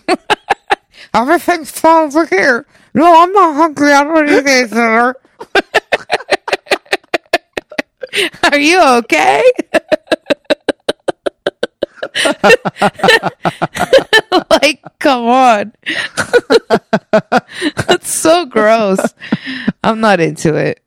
Everything's 1.13 1.72
fine 1.72 2.08
over 2.08 2.25
here." 2.25 2.65
No, 2.93 3.24
I'm 3.24 3.34
not 3.34 3.55
hungry. 3.55 3.91
I 3.91 4.03
don't 4.03 4.25
need 4.25 4.48
anything, 4.48 4.67
sir. 4.70 5.15
Are 8.43 8.60
you 8.60 8.82
okay? 8.98 9.43
like, 14.51 14.82
come 15.00 15.25
on. 15.25 15.74
That's 17.88 18.13
so 18.13 18.46
gross. 18.46 19.00
I'm 19.84 20.00
not 20.00 20.20
into 20.20 20.55
it. 20.55 20.79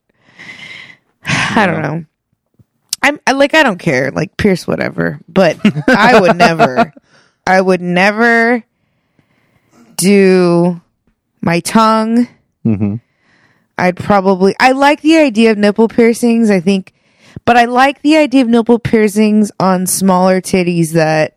I 1.25 1.67
don't 1.67 1.83
know. 1.83 2.05
I'm 3.03 3.21
I, 3.27 3.33
like 3.33 3.55
I 3.55 3.63
don't 3.63 3.79
care. 3.79 4.11
Like 4.11 4.37
Pierce 4.37 4.67
whatever. 4.67 5.21
But 5.29 5.59
I 5.89 6.21
would 6.21 6.37
never 6.37 6.93
I 7.47 7.61
would 7.61 7.81
never 7.81 8.65
do 9.97 10.81
my 11.41 11.61
tongue. 11.61 12.29
Mhm. 12.65 13.01
I'd 13.79 13.97
probably 13.97 14.55
I 14.59 14.73
like 14.73 15.03
the 15.03 15.19
idea 15.19 15.51
of 15.51 15.59
nipple 15.59 15.89
piercings, 15.89 16.51
I 16.51 16.61
think 16.61 16.93
but 17.45 17.57
I 17.57 17.67
like 17.67 18.03
the 18.03 18.17
idea 18.17 18.43
of 18.43 18.49
nipple 18.49 18.79
piercings 18.79 19.53
on 19.61 19.87
smaller 19.87 20.41
titties 20.41 20.93
that 20.93 21.37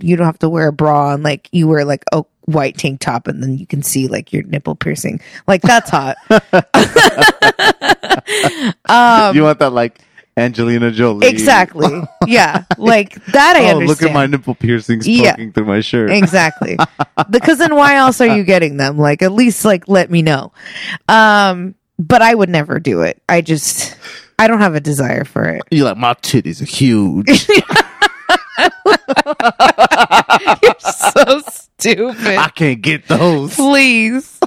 you 0.00 0.16
don't 0.16 0.26
have 0.26 0.38
to 0.40 0.48
wear 0.48 0.68
a 0.68 0.72
bra 0.72 1.14
and 1.14 1.22
like 1.22 1.48
you 1.52 1.66
wear 1.66 1.84
like 1.84 2.04
a 2.12 2.22
white 2.44 2.78
tank 2.78 3.00
top 3.00 3.26
and 3.26 3.42
then 3.42 3.58
you 3.58 3.66
can 3.66 3.82
see 3.82 4.06
like 4.06 4.32
your 4.32 4.42
nipple 4.44 4.74
piercing. 4.74 5.20
Like 5.46 5.62
that's 5.62 5.90
hot. 5.90 6.16
um 8.88 9.36
you 9.36 9.42
want 9.42 9.58
that 9.58 9.72
like 9.72 9.98
Angelina 10.38 10.90
Jolie? 10.90 11.26
exactly. 11.28 12.02
Yeah. 12.26 12.64
Like 12.76 13.14
that 13.26 13.56
I 13.56 13.70
oh, 13.72 13.78
understand. 13.78 13.88
look 13.88 14.02
at 14.02 14.12
my 14.12 14.26
nipple 14.26 14.54
piercings 14.54 15.08
Yeah. 15.08 15.30
poking 15.32 15.52
through 15.52 15.64
my 15.64 15.80
shirt. 15.80 16.10
exactly 16.10 16.76
because 17.30 17.56
then 17.58 17.74
why 17.74 17.96
else 17.96 18.20
are 18.20 18.36
you 18.36 18.44
getting 18.44 18.76
them 18.76 18.98
like 18.98 19.22
at 19.22 19.32
least 19.32 19.64
like 19.64 19.88
let 19.88 20.10
me 20.10 20.20
know 20.20 20.52
um 21.08 21.74
but 21.98 22.20
i 22.20 22.34
would 22.34 22.50
never 22.50 22.78
do 22.78 23.00
it 23.00 23.22
i 23.30 23.40
just 23.40 23.96
i 24.38 24.46
don't 24.46 24.60
have 24.60 24.74
a 24.74 24.80
desire 24.80 25.24
for 25.24 25.44
it 25.48 25.62
You're 25.70 25.86
like, 25.86 25.96
my 25.96 26.12
titties 26.14 26.60
are 26.60 26.66
huge. 26.66 27.48
you're 30.62 30.74
so 30.80 31.40
stupid 31.50 32.36
I 32.36 32.50
can't 32.54 32.82
get 32.82 33.08
those. 33.08 33.54
please 33.54 34.38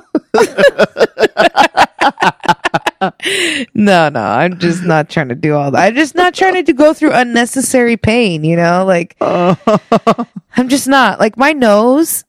no 3.73 4.09
no 4.09 4.19
i'm 4.21 4.57
just 4.59 4.83
not 4.83 5.09
trying 5.09 5.29
to 5.29 5.35
do 5.35 5.53
all 5.55 5.71
that 5.71 5.79
i'm 5.83 5.95
just 5.95 6.15
not 6.15 6.33
trying 6.33 6.63
to 6.63 6.73
go 6.73 6.93
through 6.93 7.11
unnecessary 7.11 7.97
pain 7.97 8.43
you 8.43 8.55
know 8.55 8.85
like 8.85 9.15
i'm 9.21 10.67
just 10.69 10.87
not 10.87 11.19
like 11.19 11.37
my 11.37 11.51
nose 11.53 12.23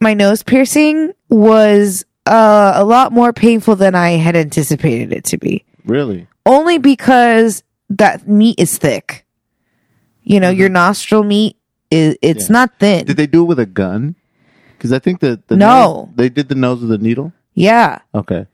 my 0.00 0.14
nose 0.14 0.42
piercing 0.42 1.12
was 1.30 2.04
uh, 2.26 2.72
a 2.74 2.84
lot 2.84 3.12
more 3.12 3.32
painful 3.32 3.76
than 3.76 3.94
i 3.94 4.10
had 4.10 4.36
anticipated 4.36 5.12
it 5.12 5.24
to 5.24 5.38
be 5.38 5.64
really? 5.84 6.26
only 6.44 6.78
because 6.78 7.62
that 7.88 8.26
meat 8.28 8.58
is 8.58 8.76
thick 8.78 9.24
you 10.22 10.40
know 10.40 10.50
your 10.50 10.68
nostril 10.68 11.22
meat 11.22 11.56
is 11.90 12.16
it's 12.20 12.44
Mm-hmm. 12.44 12.52
Yeah. 12.52 12.58
not 12.60 12.78
thin 12.80 13.06
Did 13.06 13.16
they 13.16 13.26
do 13.28 13.42
it 13.42 13.46
with 13.46 13.60
a 13.60 13.66
gun? 13.66 14.16
Because 14.76 14.92
I 14.92 14.98
think 14.98 15.20
that 15.20 15.46
the 15.48 15.56
No. 15.56 15.66
nose- 16.06 16.08
they 16.16 16.28
did 16.28 16.48
the 16.48 16.54
nose 16.56 16.82
with 16.82 16.90
a 16.92 16.98
needle. 16.98 17.32
yeah 17.54 18.00
Okay, 18.12 18.46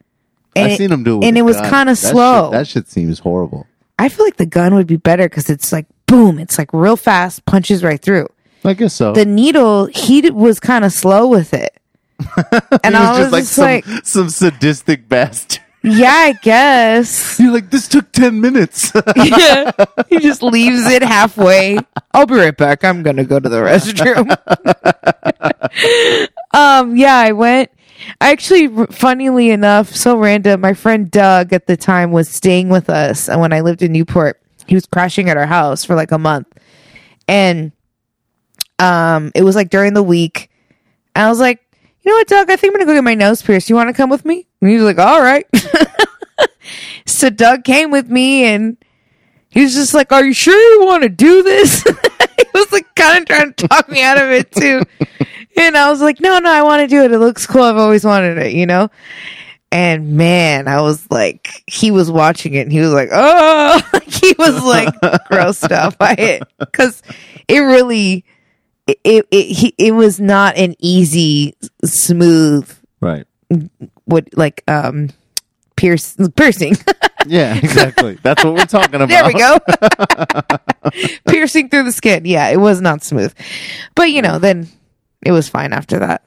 And 0.54 0.66
I've 0.66 0.72
it- 0.72 0.78
seen 0.78 0.90
them 0.90 1.02
do 1.04 1.20
it, 1.20 1.24
and 1.24 1.38
it 1.38 1.42
was 1.42 1.56
That 1.56 1.88
shit- 1.88 1.96
slow. 2.10 2.50
that 2.50 2.66
shit 2.68 2.88
seems 2.88 3.18
horrible. 3.20 3.66
I 3.98 4.08
feel 4.08 4.24
like 4.26 4.36
the 4.36 4.46
gun 4.46 4.74
would 4.74 4.86
be 4.86 4.96
better 4.96 5.28
because 5.28 5.48
it's 5.48 5.72
like 5.72 5.86
boom, 6.06 6.38
it's 6.38 6.58
like 6.58 6.72
real 6.72 6.96
fast, 6.96 7.44
punches 7.46 7.82
right 7.82 8.00
through. 8.00 8.28
I 8.64 8.74
guess 8.74 8.94
so. 8.94 9.12
The 9.12 9.24
needle, 9.24 9.86
he 9.86 10.20
d- 10.20 10.30
was 10.30 10.60
kind 10.60 10.84
of 10.84 10.92
slow 10.92 11.26
with 11.26 11.54
it, 11.54 11.72
and 12.84 12.94
He 12.94 13.00
I 13.00 13.20
was 13.22 13.32
like 13.32 13.42
just 13.42 13.52
some, 13.54 13.64
like, 13.64 13.84
some 14.04 14.28
sadistic 14.28 15.08
bastard. 15.08 15.60
yeah, 15.82 16.10
I 16.12 16.32
guess. 16.42 17.40
You're 17.40 17.52
like, 17.52 17.70
this 17.70 17.88
took 17.88 18.12
ten 18.12 18.40
minutes. 18.40 18.92
yeah, 19.16 19.70
he 20.08 20.18
just 20.18 20.42
leaves 20.42 20.86
it 20.86 21.02
halfway. 21.02 21.78
I'll 22.12 22.26
be 22.26 22.34
right 22.34 22.56
back. 22.56 22.84
I'm 22.84 23.02
gonna 23.02 23.24
go 23.24 23.40
to 23.40 23.48
the 23.48 23.56
restroom. 23.62 24.28
um, 26.52 26.96
yeah, 26.96 27.16
I 27.16 27.32
went. 27.32 27.70
Actually, 28.20 28.68
funnily 28.86 29.50
enough, 29.50 29.94
so 29.94 30.16
random. 30.16 30.60
My 30.60 30.74
friend 30.74 31.10
Doug 31.10 31.52
at 31.52 31.66
the 31.66 31.76
time 31.76 32.12
was 32.12 32.28
staying 32.28 32.68
with 32.68 32.88
us, 32.88 33.28
and 33.28 33.40
when 33.40 33.52
I 33.52 33.60
lived 33.60 33.82
in 33.82 33.92
Newport, 33.92 34.40
he 34.66 34.74
was 34.74 34.86
crashing 34.86 35.28
at 35.28 35.36
our 35.36 35.46
house 35.46 35.84
for 35.84 35.94
like 35.94 36.12
a 36.12 36.18
month, 36.18 36.46
and 37.28 37.72
um, 38.78 39.32
it 39.34 39.42
was 39.42 39.56
like 39.56 39.70
during 39.70 39.94
the 39.94 40.02
week. 40.02 40.50
I 41.14 41.28
was 41.28 41.40
like, 41.40 41.60
you 42.02 42.10
know 42.10 42.16
what, 42.16 42.28
Doug? 42.28 42.50
I 42.50 42.56
think 42.56 42.72
I'm 42.72 42.78
gonna 42.78 42.90
go 42.90 42.94
get 42.94 43.04
my 43.04 43.14
nose 43.14 43.42
pierced. 43.42 43.68
You 43.68 43.76
want 43.76 43.88
to 43.88 43.94
come 43.94 44.10
with 44.10 44.24
me? 44.24 44.46
And 44.60 44.70
he 44.70 44.76
was 44.76 44.84
like, 44.84 44.98
all 44.98 45.20
right. 45.20 45.46
so 47.06 47.30
Doug 47.30 47.64
came 47.64 47.90
with 47.90 48.08
me, 48.08 48.44
and 48.44 48.76
he 49.50 49.62
was 49.62 49.74
just 49.74 49.94
like, 49.94 50.12
"Are 50.12 50.24
you 50.24 50.32
sure 50.32 50.58
you 50.58 50.86
want 50.86 51.02
to 51.02 51.08
do 51.08 51.42
this?" 51.42 51.82
he 51.82 52.44
was 52.54 52.72
like, 52.72 52.92
kind 52.94 53.22
of 53.22 53.28
trying 53.28 53.52
to 53.52 53.68
talk 53.68 53.88
me 53.88 54.02
out 54.02 54.18
of 54.18 54.30
it 54.30 54.50
too. 54.52 54.82
And 55.56 55.76
I 55.76 55.90
was 55.90 56.00
like, 56.00 56.20
"No, 56.20 56.38
no, 56.38 56.50
I 56.50 56.62
want 56.62 56.80
to 56.80 56.88
do 56.88 57.02
it. 57.02 57.12
It 57.12 57.18
looks 57.18 57.46
cool. 57.46 57.62
I've 57.62 57.76
always 57.76 58.04
wanted 58.04 58.38
it, 58.38 58.52
you 58.52 58.66
know." 58.66 58.90
And 59.70 60.18
man, 60.18 60.68
I 60.68 60.82
was 60.82 61.10
like, 61.10 61.62
he 61.66 61.90
was 61.90 62.10
watching 62.10 62.54
it, 62.54 62.60
and 62.60 62.72
he 62.72 62.80
was 62.80 62.92
like, 62.92 63.08
"Oh," 63.12 63.80
he 64.06 64.34
was 64.38 64.62
like 64.62 64.88
grossed 65.30 65.72
out 65.72 65.98
by 65.98 66.14
it 66.18 66.42
because 66.58 67.02
it 67.48 67.60
really, 67.60 68.24
it, 68.86 69.00
it, 69.04 69.26
it, 69.30 69.44
he, 69.44 69.74
it 69.78 69.92
was 69.92 70.20
not 70.20 70.56
an 70.56 70.74
easy, 70.78 71.54
smooth, 71.84 72.70
right. 73.00 73.26
what 74.04 74.28
like 74.36 74.62
um, 74.68 75.10
pierce 75.76 76.16
piercing. 76.36 76.76
Yeah, 77.26 77.56
exactly. 77.56 78.18
That's 78.22 78.42
what 78.42 78.54
we're 78.54 78.66
talking 78.66 78.96
about. 78.96 79.08
There 79.08 79.24
we 79.24 79.34
go. 79.34 79.58
Piercing 81.28 81.68
through 81.68 81.84
the 81.84 81.92
skin. 81.92 82.24
Yeah, 82.24 82.48
it 82.48 82.56
was 82.56 82.80
not 82.80 83.04
smooth. 83.04 83.32
But, 83.94 84.10
you 84.10 84.22
know, 84.22 84.38
then 84.38 84.68
it 85.22 85.32
was 85.32 85.48
fine 85.48 85.72
after 85.72 85.98
that. 86.00 86.22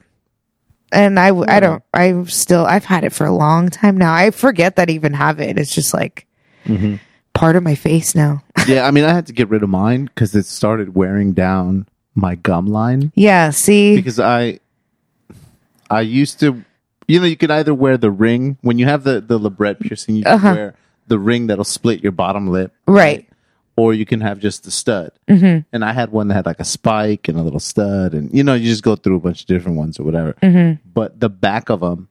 And 0.92 1.18
I, 1.18 1.36
I 1.36 1.60
don't, 1.60 1.82
I 1.92 2.22
still, 2.24 2.64
I've 2.64 2.84
had 2.84 3.04
it 3.04 3.12
for 3.12 3.26
a 3.26 3.32
long 3.32 3.68
time 3.70 3.96
now. 3.96 4.14
I 4.14 4.30
forget 4.30 4.76
that 4.76 4.88
I 4.88 4.92
even 4.92 5.12
have 5.14 5.40
it. 5.40 5.58
It's 5.58 5.74
just 5.74 5.92
like 5.94 6.26
Mm-hmm. 6.64 6.96
part 7.34 7.54
of 7.56 7.62
my 7.62 7.74
face 7.76 8.14
now. 8.14 8.42
yeah, 8.66 8.86
I 8.86 8.90
mean, 8.90 9.04
I 9.04 9.12
had 9.12 9.26
to 9.28 9.32
get 9.32 9.48
rid 9.48 9.62
of 9.62 9.68
mine 9.68 10.06
because 10.06 10.34
it 10.34 10.46
started 10.46 10.94
wearing 10.96 11.32
down 11.32 11.86
my 12.14 12.34
gum 12.34 12.66
line. 12.66 13.12
yeah. 13.14 13.50
See, 13.50 13.94
because 13.94 14.18
I 14.18 14.58
I 15.90 16.00
used 16.00 16.40
to 16.40 16.64
you 17.06 17.20
know 17.20 17.26
you 17.26 17.36
could 17.36 17.50
either 17.52 17.72
wear 17.74 17.96
the 17.96 18.10
ring 18.10 18.58
when 18.62 18.78
you 18.78 18.86
have 18.86 19.04
the 19.04 19.20
the 19.20 19.38
labret 19.38 19.78
piercing 19.80 20.16
you 20.16 20.24
can 20.24 20.32
Uh-huh. 20.34 20.52
wear 20.54 20.74
the 21.08 21.18
ring 21.20 21.46
that'll 21.46 21.62
split 21.64 22.02
your 22.02 22.10
bottom 22.12 22.48
lip 22.48 22.72
right. 22.88 23.28
Or 23.76 23.92
you 23.92 24.06
can 24.06 24.20
have 24.20 24.38
just 24.38 24.64
the 24.64 24.70
stud 24.70 25.12
mm-hmm. 25.28 25.60
and 25.72 25.84
I 25.84 25.92
had 25.92 26.10
one 26.10 26.28
that 26.28 26.34
had 26.34 26.46
like 26.46 26.60
a 26.60 26.64
spike 26.64 27.28
and 27.28 27.38
a 27.38 27.42
little 27.42 27.60
stud 27.60 28.14
and 28.14 28.32
you 28.34 28.42
know 28.42 28.54
you 28.54 28.68
just 28.68 28.82
go 28.82 28.96
through 28.96 29.16
a 29.16 29.20
bunch 29.20 29.42
of 29.42 29.46
different 29.46 29.76
ones 29.76 29.98
or 30.00 30.02
whatever 30.04 30.32
mm-hmm. 30.42 30.80
but 30.92 31.20
the 31.20 31.28
back 31.28 31.68
of 31.68 31.80
them 31.80 32.08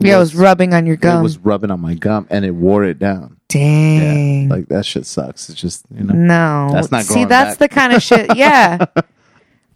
Yeah, 0.00 0.16
it 0.16 0.20
was 0.20 0.34
rubbing 0.34 0.74
on 0.74 0.86
your 0.86 0.96
gum. 0.96 1.20
it 1.20 1.22
was 1.22 1.38
rubbing 1.38 1.70
on 1.70 1.80
my 1.80 1.94
gum 1.94 2.26
and 2.30 2.44
it 2.44 2.52
wore 2.52 2.84
it 2.84 2.98
down 2.98 3.38
Dang. 3.48 4.48
like 4.48 4.68
that 4.68 4.86
shit 4.86 5.06
sucks 5.06 5.48
it's 5.48 5.60
just 5.60 5.84
you 5.94 6.04
know 6.04 6.14
no. 6.14 6.68
That's 6.72 6.90
not 6.90 7.04
See, 7.04 7.24
that's 7.24 7.56
back. 7.56 7.70
the 7.70 7.74
kind 7.74 7.92
of 7.92 8.02
shit. 8.02 8.30
Yeah. 8.36 8.84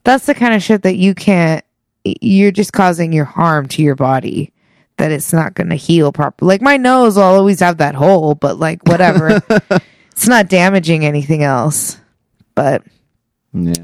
that's 0.04 0.26
the 0.26 0.34
kind 0.34 0.54
of 0.54 0.62
shit 0.62 0.82
that 0.82 0.96
you 0.96 1.14
can't, 1.14 1.64
you're 2.04 2.50
just 2.50 2.72
causing 2.72 3.12
your 3.12 3.24
harm 3.24 3.66
to 3.68 3.82
your 3.82 3.94
body 3.94 4.52
that 4.98 5.10
it's 5.10 5.32
not 5.32 5.54
going 5.54 5.70
to 5.70 5.76
heal 5.76 6.12
properly. 6.12 6.48
Like 6.48 6.60
my 6.62 6.76
nose 6.76 7.16
will 7.16 7.22
always 7.22 7.60
have 7.60 7.78
that 7.78 7.94
hole, 7.94 8.34
but 8.34 8.58
like 8.58 8.82
whatever. 8.86 9.40
it's 10.22 10.28
not 10.28 10.48
damaging 10.48 11.04
anything 11.04 11.42
else. 11.42 11.98
But 12.54 12.84
yeah 13.52 13.74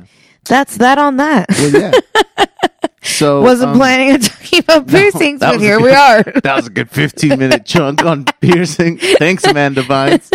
that's 0.44 0.76
that 0.78 0.96
on 0.98 1.16
that. 1.16 1.46
well 1.50 1.70
yeah 1.72 2.46
so 3.02 3.42
Wasn't 3.42 3.70
um, 3.72 3.76
planning 3.76 4.12
on 4.12 4.20
talking 4.20 4.60
about 4.60 4.86
piercings, 4.88 5.40
that 5.40 5.52
but 5.54 5.60
here 5.60 5.78
good- 5.78 5.84
we 5.84 5.90
are. 5.92 6.22
That 6.42 6.54
was 6.56 6.68
a 6.68 6.70
good 6.70 6.88
15 6.90 7.36
minute 7.38 7.66
chunk 7.66 8.04
on 8.04 8.24
piercing. 8.40 8.98
Thanks, 8.98 9.44
Amanda 9.44 9.82
Bynes. 9.82 10.30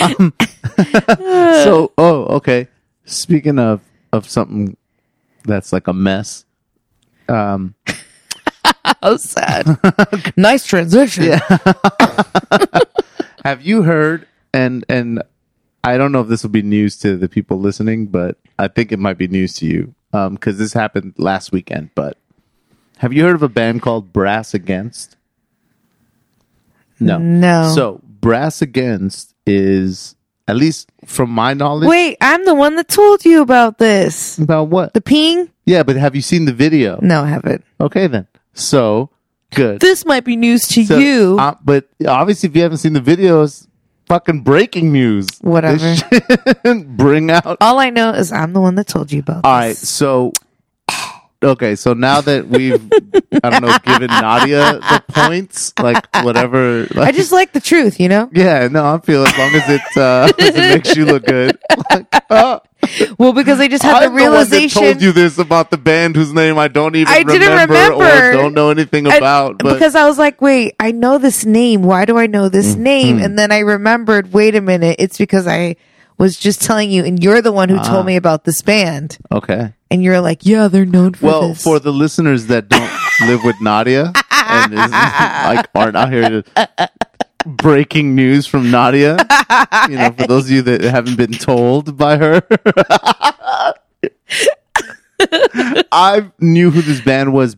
Um, 0.00 0.32
so, 1.64 1.92
oh, 1.98 2.26
okay. 2.36 2.68
Speaking 3.04 3.58
of, 3.58 3.80
of 4.12 4.28
something 4.28 4.76
that's 5.44 5.72
like 5.72 5.88
a 5.88 5.92
mess. 5.92 6.44
Um, 7.28 7.74
How 9.02 9.16
sad. 9.16 9.76
nice 10.36 10.64
transition. 10.64 11.24
Yeah. 11.24 11.58
have 13.44 13.62
you 13.62 13.82
heard, 13.82 14.26
and, 14.52 14.84
and 14.88 15.22
I 15.84 15.96
don't 15.96 16.12
know 16.12 16.20
if 16.20 16.28
this 16.28 16.42
will 16.42 16.50
be 16.50 16.62
news 16.62 16.96
to 16.98 17.16
the 17.16 17.28
people 17.28 17.58
listening, 17.60 18.06
but 18.06 18.36
I 18.58 18.68
think 18.68 18.92
it 18.92 18.98
might 18.98 19.18
be 19.18 19.28
news 19.28 19.54
to 19.56 19.66
you. 19.66 19.94
Um, 20.12 20.36
cause 20.36 20.58
this 20.58 20.72
happened 20.72 21.14
last 21.18 21.52
weekend, 21.52 21.90
but 21.94 22.18
have 22.98 23.12
you 23.12 23.22
heard 23.22 23.34
of 23.36 23.42
a 23.42 23.48
band 23.48 23.80
called 23.82 24.12
Brass 24.12 24.54
Against? 24.54 25.16
No. 26.98 27.18
No. 27.18 27.72
So 27.74 28.00
Brass 28.04 28.60
Against 28.60 29.34
is 29.46 30.16
at 30.48 30.56
least 30.56 30.90
from 31.06 31.30
my 31.30 31.54
knowledge 31.54 31.88
Wait, 31.88 32.18
I'm 32.20 32.44
the 32.44 32.54
one 32.54 32.74
that 32.76 32.88
told 32.88 33.24
you 33.24 33.40
about 33.40 33.78
this. 33.78 34.36
about 34.38 34.64
what? 34.68 34.94
The 34.94 35.00
peeing? 35.00 35.48
yeah, 35.64 35.82
but 35.84 35.96
have 35.96 36.16
you 36.16 36.22
seen 36.22 36.44
the 36.44 36.52
video? 36.52 36.98
No, 37.00 37.22
I 37.22 37.28
haven't. 37.28 37.64
Okay 37.80 38.06
then. 38.08 38.26
So 38.52 39.10
good. 39.54 39.80
This 39.80 40.04
might 40.04 40.24
be 40.24 40.34
news 40.36 40.66
to 40.68 40.84
So, 40.84 40.98
you. 40.98 41.36
uh, 41.38 41.54
but 41.64 41.88
obviously 42.06 42.48
if 42.48 42.56
you 42.56 42.62
haven't 42.62 42.78
seen 42.78 42.92
the 42.94 43.00
videos, 43.00 43.66
fucking 44.10 44.40
breaking 44.40 44.90
news. 44.92 45.28
Whatever. 45.40 45.94
Bring 46.84 47.30
out 47.30 47.58
All 47.60 47.78
I 47.78 47.90
know 47.90 48.10
is 48.10 48.32
I'm 48.32 48.52
the 48.52 48.60
one 48.60 48.74
that 48.74 48.88
told 48.88 49.12
you 49.12 49.20
about 49.20 49.44
All 49.44 49.52
right, 49.52 49.68
this. 49.68 49.88
so 49.88 50.32
okay, 51.40 51.76
so 51.76 51.94
now 51.94 52.20
that 52.20 52.48
we've 52.48 52.82
I 53.44 53.50
don't 53.50 53.62
know 53.62 53.78
given 53.84 54.08
Nadia 54.08 54.80
the 54.80 55.04
points, 55.08 55.72
like 55.78 56.04
whatever. 56.24 56.88
Like, 56.90 57.08
I 57.08 57.12
just 57.12 57.30
like 57.30 57.52
the 57.52 57.60
truth, 57.60 58.00
you 58.00 58.08
know? 58.08 58.28
yeah, 58.32 58.66
no, 58.66 58.84
I 58.94 58.98
feel 58.98 59.24
as 59.24 59.38
long 59.38 59.54
as 59.54 59.70
it 59.70 59.96
uh, 59.96 60.32
as 60.38 60.56
it 60.56 60.74
makes 60.74 60.96
you 60.96 61.04
look 61.06 61.24
good. 61.24 61.56
Like, 61.90 62.06
oh, 62.30 62.60
Well, 63.18 63.32
because 63.32 63.60
I 63.60 63.68
just 63.68 63.82
had 63.82 63.96
I'm 63.96 64.02
the 64.04 64.08
the 64.08 64.14
realization. 64.14 64.82
told 64.82 65.02
you 65.02 65.12
this 65.12 65.38
about 65.38 65.70
the 65.70 65.76
band 65.78 66.16
whose 66.16 66.32
name 66.32 66.58
I 66.58 66.68
don't 66.68 66.96
even 66.96 67.12
I 67.12 67.22
didn't 67.22 67.50
remember, 67.68 68.32
don't 68.32 68.54
know 68.54 68.70
anything 68.70 69.06
I- 69.06 69.16
about. 69.16 69.58
but 69.58 69.74
because 69.74 69.94
I 69.94 70.06
was 70.06 70.18
like, 70.18 70.40
wait, 70.40 70.74
I 70.80 70.92
know 70.92 71.18
this 71.18 71.44
name. 71.44 71.82
Why 71.82 72.04
do 72.04 72.18
I 72.18 72.26
know 72.26 72.48
this 72.48 72.72
Mm-hmm. 72.72 72.82
name? 72.82 73.18
And 73.18 73.38
then 73.38 73.52
I 73.52 73.58
remembered, 73.60 74.32
wait 74.32 74.54
a 74.54 74.60
minute, 74.60 74.96
it's 74.98 75.18
because 75.18 75.46
I 75.46 75.76
was 76.18 76.36
just 76.38 76.62
telling 76.62 76.90
you, 76.90 77.04
and 77.04 77.22
you're 77.22 77.40
the 77.42 77.52
one 77.52 77.68
who 77.68 77.78
Ah. 77.78 77.82
told 77.82 78.06
me 78.06 78.16
about 78.16 78.44
this 78.44 78.62
band. 78.62 79.18
okay. 79.32 79.72
And 79.92 80.04
you're 80.04 80.20
like, 80.20 80.46
yeah, 80.46 80.68
they're 80.68 80.86
known 80.86 81.14
for 81.14 81.26
Well, 81.26 81.48
this. 81.48 81.64
for 81.64 81.80
the 81.80 81.92
listeners 81.92 82.46
that 82.46 82.68
don't 82.68 82.90
live 83.28 83.42
with 83.42 83.56
Nadia 83.60 84.12
and 84.30 84.72
is, 84.72 84.78
like 84.90 85.66
aren't 85.74 85.96
out 85.96 86.12
here 86.12 86.42
to 86.44 86.88
breaking 87.46 88.14
news 88.14 88.46
from 88.46 88.70
Nadia, 88.70 89.16
you 89.88 89.96
know, 89.96 90.12
for 90.12 90.26
those 90.26 90.44
of 90.46 90.50
you 90.50 90.62
that 90.62 90.82
haven't 90.82 91.16
been 91.16 91.32
told 91.32 91.96
by 91.96 92.16
her, 92.16 92.42
I 95.92 96.30
knew 96.38 96.70
who 96.70 96.82
this 96.82 97.00
band 97.00 97.32
was 97.32 97.56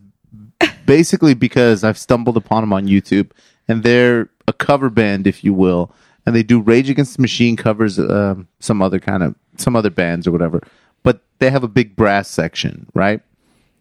basically 0.86 1.34
because 1.34 1.84
I've 1.84 1.98
stumbled 1.98 2.36
upon 2.36 2.62
them 2.62 2.72
on 2.72 2.86
YouTube, 2.86 3.30
and 3.68 3.82
they're 3.82 4.28
a 4.46 4.52
cover 4.52 4.90
band, 4.90 5.26
if 5.26 5.44
you 5.44 5.54
will, 5.54 5.94
and 6.26 6.34
they 6.34 6.42
do 6.42 6.60
Rage 6.60 6.90
Against 6.90 7.16
the 7.16 7.22
Machine 7.22 7.56
covers, 7.56 7.98
um, 7.98 8.48
some 8.60 8.82
other 8.82 8.98
kind 8.98 9.22
of 9.22 9.34
some 9.56 9.76
other 9.76 9.90
bands 9.90 10.26
or 10.26 10.32
whatever, 10.32 10.60
but 11.02 11.22
they 11.38 11.50
have 11.50 11.62
a 11.62 11.68
big 11.68 11.94
brass 11.94 12.28
section, 12.28 12.86
right? 12.94 13.20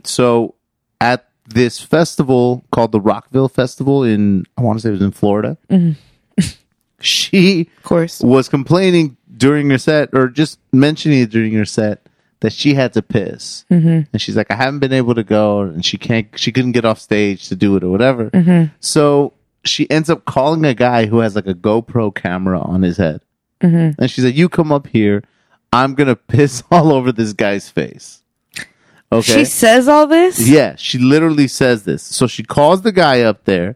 So 0.04 0.56
at 1.00 1.31
this 1.46 1.80
festival 1.80 2.64
called 2.72 2.92
the 2.92 3.02
Rockville 3.02 3.50
Festival 3.50 4.04
in 4.04 4.46
I 4.58 4.62
want 4.62 4.80
to 4.80 4.84
say 4.84 4.90
it 4.90 4.94
was 4.94 5.02
in 5.02 5.12
Florida. 5.12 5.58
Mm-hmm. 5.70 6.42
she 7.00 7.70
of 7.78 7.84
course. 7.84 8.22
was 8.22 8.48
complaining 8.50 9.18
during 9.36 9.70
her 9.70 9.78
set 9.78 10.10
or 10.14 10.28
just 10.28 10.60
mentioning 10.72 11.20
it 11.20 11.30
during 11.30 11.54
her 11.54 11.66
set 11.66 12.08
that 12.42 12.54
she 12.54 12.74
had 12.74 12.94
to 12.94 13.02
piss. 13.02 13.66
Mm-hmm. 13.72 14.02
And 14.12 14.22
she's 14.22 14.36
like, 14.36 14.52
I 14.52 14.56
haven't 14.56 14.80
been 14.80 14.94
able 14.94 15.16
to 15.16 15.24
go 15.24 15.62
and 15.62 15.86
she 15.86 15.98
can't, 15.98 16.28
she 16.38 16.52
couldn't 16.52 16.74
get 16.74 16.86
off 16.86 17.00
stage 17.00 17.48
to 17.50 17.56
do 17.56 17.76
it 17.76 17.84
or 17.84 17.90
whatever. 17.90 18.30
Mm-hmm. 18.32 18.74
So 18.80 19.34
she 19.64 19.90
ends 19.90 20.10
up 20.10 20.26
calling 20.26 20.66
a 20.66 20.74
guy 20.74 21.06
who 21.06 21.20
has 21.20 21.36
like 21.36 21.48
a 21.48 21.54
GoPro 21.54 22.14
camera 22.14 22.60
on 22.60 22.82
his 22.82 22.98
head. 22.98 23.22
Mm-hmm. 23.62 24.02
And 24.02 24.12
she's 24.12 24.26
like, 24.26 24.36
you 24.36 24.50
come 24.50 24.72
up 24.72 24.88
here. 24.88 25.24
I'm 25.72 25.94
going 25.96 26.08
to 26.10 26.16
piss 26.16 26.64
all 26.72 26.92
over 26.92 27.12
this 27.12 27.34
guy's 27.34 27.70
face. 27.70 28.21
Okay. 29.12 29.40
She 29.40 29.46
says 29.46 29.88
all 29.88 30.08
this? 30.08 30.40
Yeah, 30.48 30.76
she 30.78 30.98
literally 30.98 31.48
says 31.48 31.84
this. 31.84 32.02
So 32.02 32.28
she 32.28 32.44
calls 32.44 32.82
the 32.82 32.92
guy 32.94 33.22
up 33.22 33.44
there, 33.44 33.76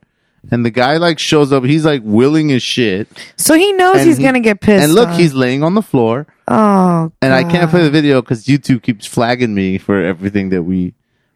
and 0.49 0.65
the 0.65 0.69
guy 0.71 0.95
like 0.97 1.19
shows 1.19 1.51
up. 1.51 1.63
He's 1.65 1.83
like 1.85 2.01
willing 2.05 2.51
as 2.53 2.63
shit. 2.63 3.07
So 3.35 3.53
he 3.55 3.73
knows 3.73 4.03
he's 4.03 4.17
he- 4.17 4.23
going 4.23 4.35
to 4.35 4.39
get 4.39 4.61
pissed. 4.61 4.83
and 4.83 4.93
look, 4.93 5.09
on. 5.09 5.19
he's 5.19 5.33
laying 5.33 5.61
on 5.63 5.73
the 5.75 5.81
floor, 5.81 6.25
Oh, 6.47 7.11
and 7.21 7.33
I 7.33 7.43
can't 7.43 7.69
play 7.69 7.83
the 7.83 7.89
video 7.89 8.21
because 8.21 8.45
YouTube 8.45 8.81
keeps 8.83 9.05
flagging 9.05 9.53
me 9.53 9.77
for 9.77 10.01
everything 10.01 10.49
that 10.49 10.63
we 10.63 10.93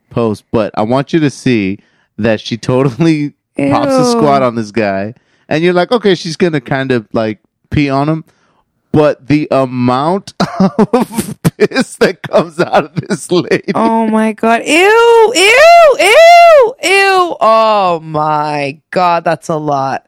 post. 0.10 0.46
But 0.52 0.72
I 0.78 0.84
want 0.84 1.12
you 1.14 1.20
to 1.20 1.30
see 1.30 1.80
that 2.18 2.40
she 2.40 2.58
totally 2.72 3.34
pops 3.58 3.92
a 3.92 4.12
squat 4.12 4.44
on 4.44 4.56
this 4.56 4.72
guy, 4.72 5.14
and 5.50 5.62
you're 5.64 5.74
like, 5.74 5.92
okay, 5.92 6.16
she's 6.16 6.38
gonna 6.38 6.62
kind 6.62 6.92
of 6.94 7.06
like 7.12 7.40
pee 7.70 7.90
on 7.90 8.08
him. 8.08 8.24
But 8.92 9.28
the 9.28 9.48
amount 9.52 10.34
of 10.60 11.39
piss 11.60 11.96
that 11.98 12.24
comes 12.24 12.60
out 12.60 12.86
of 12.86 12.96
this 12.96 13.32
lady. 13.32 13.72
Oh 13.76 14.08
my 14.08 14.34
god. 14.34 14.64
Ew, 14.66 15.34
ew, 15.36 15.98
ew, 16.00 16.76
ew. 16.84 17.38
Oh 17.42 18.00
my 18.04 18.82
god, 18.92 19.24
that's 19.24 19.50
a 19.50 19.58
lot. 19.58 20.06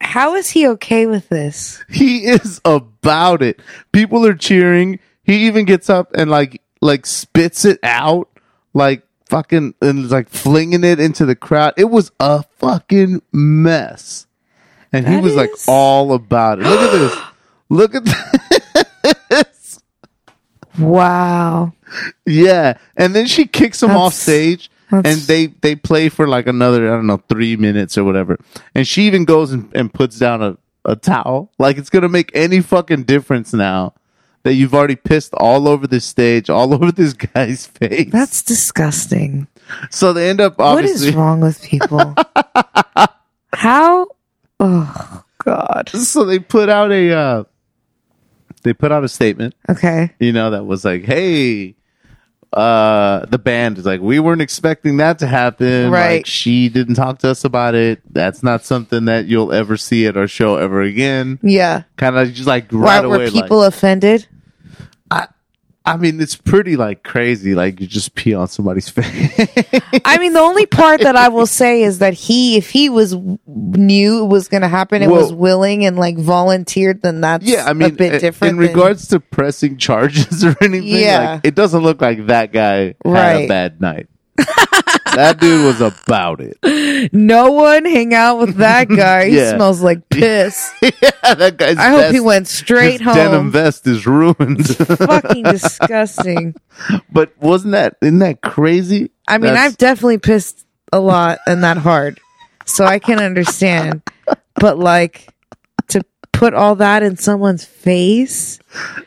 How 0.00 0.34
is 0.34 0.50
he 0.50 0.66
okay 0.68 1.06
with 1.06 1.28
this? 1.28 1.84
he 1.88 2.24
is 2.24 2.60
about 2.64 3.42
it. 3.42 3.60
People 3.92 4.26
are 4.26 4.34
cheering. 4.34 4.98
He 5.22 5.46
even 5.46 5.64
gets 5.66 5.88
up 5.88 6.10
and 6.14 6.30
like 6.30 6.60
like 6.80 7.06
spits 7.06 7.64
it 7.64 7.78
out, 7.82 8.28
like 8.74 9.06
fucking 9.26 9.74
and 9.80 10.10
like 10.10 10.28
flinging 10.28 10.82
it 10.84 10.98
into 10.98 11.24
the 11.24 11.36
crowd. 11.36 11.74
It 11.76 11.84
was 11.84 12.10
a 12.18 12.42
fucking 12.58 13.22
mess, 13.32 14.26
and 14.92 15.06
he 15.06 15.14
That 15.14 15.22
was 15.22 15.36
like 15.36 15.50
all 15.68 16.12
about 16.12 16.58
it. 16.58 16.64
Look 16.66 16.80
at 16.80 16.92
this. 16.98 17.18
Look 17.70 17.94
at 17.94 18.04
this. 19.30 19.80
Wow. 20.78 21.72
Yeah, 22.26 22.78
and 22.96 23.14
then 23.14 23.26
she 23.26 23.46
kicks 23.46 23.82
him 23.82 23.90
off 23.90 24.12
That's- 24.12 24.22
stage. 24.22 24.70
And 24.92 25.06
they, 25.06 25.46
they 25.46 25.76
play 25.76 26.08
for 26.08 26.26
like 26.26 26.48
another, 26.48 26.92
I 26.92 26.96
don't 26.96 27.06
know, 27.06 27.22
three 27.28 27.54
minutes 27.54 27.96
or 27.96 28.02
whatever. 28.02 28.40
And 28.74 28.88
she 28.88 29.02
even 29.06 29.24
goes 29.24 29.52
and, 29.52 29.70
and 29.72 29.94
puts 29.94 30.18
down 30.18 30.42
a, 30.42 30.58
a 30.84 30.96
towel. 30.96 31.52
Like 31.60 31.78
it's 31.78 31.90
going 31.90 32.02
to 32.02 32.08
make 32.08 32.32
any 32.34 32.60
fucking 32.60 33.04
difference 33.04 33.52
now 33.54 33.94
that 34.42 34.54
you've 34.54 34.74
already 34.74 34.96
pissed 34.96 35.32
all 35.34 35.68
over 35.68 35.86
this 35.86 36.04
stage, 36.04 36.50
all 36.50 36.74
over 36.74 36.90
this 36.90 37.12
guy's 37.12 37.68
face. 37.68 38.10
That's 38.10 38.42
disgusting. 38.42 39.46
so 39.90 40.12
they 40.12 40.28
end 40.28 40.40
up 40.40 40.58
What 40.58 40.82
is 40.84 40.90
obviously. 41.02 41.16
wrong 41.16 41.38
with 41.40 41.62
people? 41.62 42.16
How? 43.54 44.08
Oh 44.58 45.22
god. 45.44 45.88
So 45.90 46.24
they 46.24 46.40
put 46.40 46.68
out 46.68 46.90
a, 46.90 47.12
uh, 47.12 47.44
they 48.62 48.72
put 48.74 48.92
out 48.92 49.04
a 49.04 49.08
statement, 49.08 49.54
Okay. 49.68 50.12
you 50.18 50.32
know, 50.32 50.50
that 50.50 50.64
was 50.64 50.84
like, 50.84 51.04
hey, 51.04 51.74
uh 52.52 53.24
the 53.26 53.38
band 53.38 53.78
is 53.78 53.86
like 53.86 54.00
we 54.00 54.18
weren't 54.18 54.42
expecting 54.42 54.96
that 54.96 55.20
to 55.20 55.26
happen 55.28 55.88
Right. 55.88 56.16
like 56.16 56.26
she 56.26 56.68
didn't 56.68 56.96
talk 56.96 57.20
to 57.20 57.28
us 57.30 57.44
about 57.44 57.76
it 57.76 58.00
that's 58.12 58.42
not 58.42 58.64
something 58.64 59.04
that 59.04 59.26
you'll 59.26 59.52
ever 59.52 59.76
see 59.76 60.04
at 60.06 60.16
our 60.16 60.26
show 60.26 60.56
ever 60.56 60.82
again 60.82 61.38
Yeah. 61.42 61.84
kind 61.96 62.16
of 62.16 62.32
just 62.32 62.48
like 62.48 62.64
right 62.72 63.04
Why 63.04 63.08
right 63.08 63.18
were 63.26 63.30
people 63.30 63.58
like, 63.58 63.68
offended? 63.68 64.26
I 65.86 65.96
mean 65.96 66.20
it's 66.20 66.36
pretty 66.36 66.76
like 66.76 67.02
crazy 67.02 67.54
like 67.54 67.80
you 67.80 67.86
just 67.86 68.14
pee 68.14 68.34
on 68.34 68.46
somebody's 68.48 68.88
face 68.90 69.32
I 70.04 70.18
mean, 70.18 70.32
the 70.32 70.40
only 70.40 70.66
part 70.66 71.00
that 71.02 71.14
I 71.16 71.28
will 71.28 71.46
say 71.46 71.82
is 71.82 71.98
that 72.00 72.14
he, 72.14 72.56
if 72.56 72.70
he 72.70 72.88
was 72.88 73.14
knew 73.46 74.24
it 74.24 74.26
was 74.28 74.48
going 74.48 74.62
to 74.62 74.68
happen, 74.68 75.02
it 75.02 75.08
Well- 75.08 75.20
was 75.22 75.32
willing 75.32 75.84
and 75.84 75.96
like 75.96 76.16
volunteered, 76.18 77.02
then 77.02 77.20
that's 77.20 77.44
yeah 77.44 77.64
i 77.66 77.72
mean 77.72 77.90
a 77.90 77.92
bit 77.92 78.20
different. 78.20 78.52
in 78.52 78.58
than- 78.58 78.68
regards 78.68 79.08
to 79.08 79.20
pressing 79.20 79.76
charges 79.76 80.44
or 80.48 80.54
anything 80.60 80.86
Yeah. 80.88 81.32
like, 81.34 81.40
it 81.46 81.54
doesn't 81.54 81.82
look 81.82 82.00
like 82.00 82.26
that 82.26 82.52
guy 82.52 82.94
had 83.04 83.36
a 83.42 83.46
bad 83.48 83.80
night 83.80 84.08
that 85.14 85.38
dude 85.40 85.64
was 85.64 85.80
about 85.80 86.40
it 86.40 86.58
no 87.12 87.52
one 87.52 87.84
hang 87.84 88.14
out 88.14 88.38
with 88.38 88.56
that 88.56 88.88
guy. 88.88 89.28
He 89.30 89.36
Yeah. 89.36 89.54
smells 89.56 89.80
like 89.82 90.08
piss. 90.10 90.70
yeah 90.82 90.90
that 91.34 91.56
guy's 91.56 91.76
I 91.78 91.90
hope 91.90 92.06
he 92.06 92.12
vest- 92.18 92.24
went 92.24 92.48
straight 92.48 93.00
his 93.00 93.14
denim 93.14 93.50
vest 93.50 93.86
is 93.86 94.06
ruined 94.06 94.66
Fucking 94.76 95.44
disgusting. 95.44 96.54
But 97.10 97.32
wasn't 97.40 97.72
that 97.72 97.96
isn't 98.02 98.18
that 98.20 98.40
crazy? 98.42 99.10
I 99.26 99.38
mean, 99.38 99.52
That's- 99.52 99.72
I've 99.72 99.76
definitely 99.78 100.18
pissed 100.18 100.64
a 100.92 100.98
lot 101.00 101.38
and 101.46 101.62
that 101.64 101.76
hard, 101.78 102.18
so 102.66 102.84
I 102.84 102.98
can 102.98 103.18
understand. 103.20 104.02
But 104.54 104.78
like 104.78 105.28
to 105.88 106.02
put 106.32 106.52
all 106.54 106.76
that 106.76 107.02
in 107.02 107.16
someone's 107.16 107.64
face, 107.64 108.58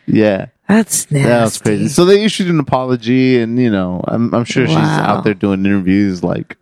yeah, 0.08 0.48
that's 0.68 1.10
nasty. 1.12 1.30
that 1.30 1.44
was 1.44 1.58
crazy. 1.60 1.88
So 1.90 2.06
they 2.06 2.24
issued 2.24 2.48
an 2.48 2.60
apology, 2.60 3.40
and 3.40 3.60
you 3.60 3.70
know, 3.70 4.02
I'm 4.08 4.34
I'm 4.34 4.46
sure 4.46 4.68
she's 4.68 4.78
out 4.78 5.24
there 5.24 5.34
doing 5.34 5.66
interviews 5.66 6.24
like 6.24 6.58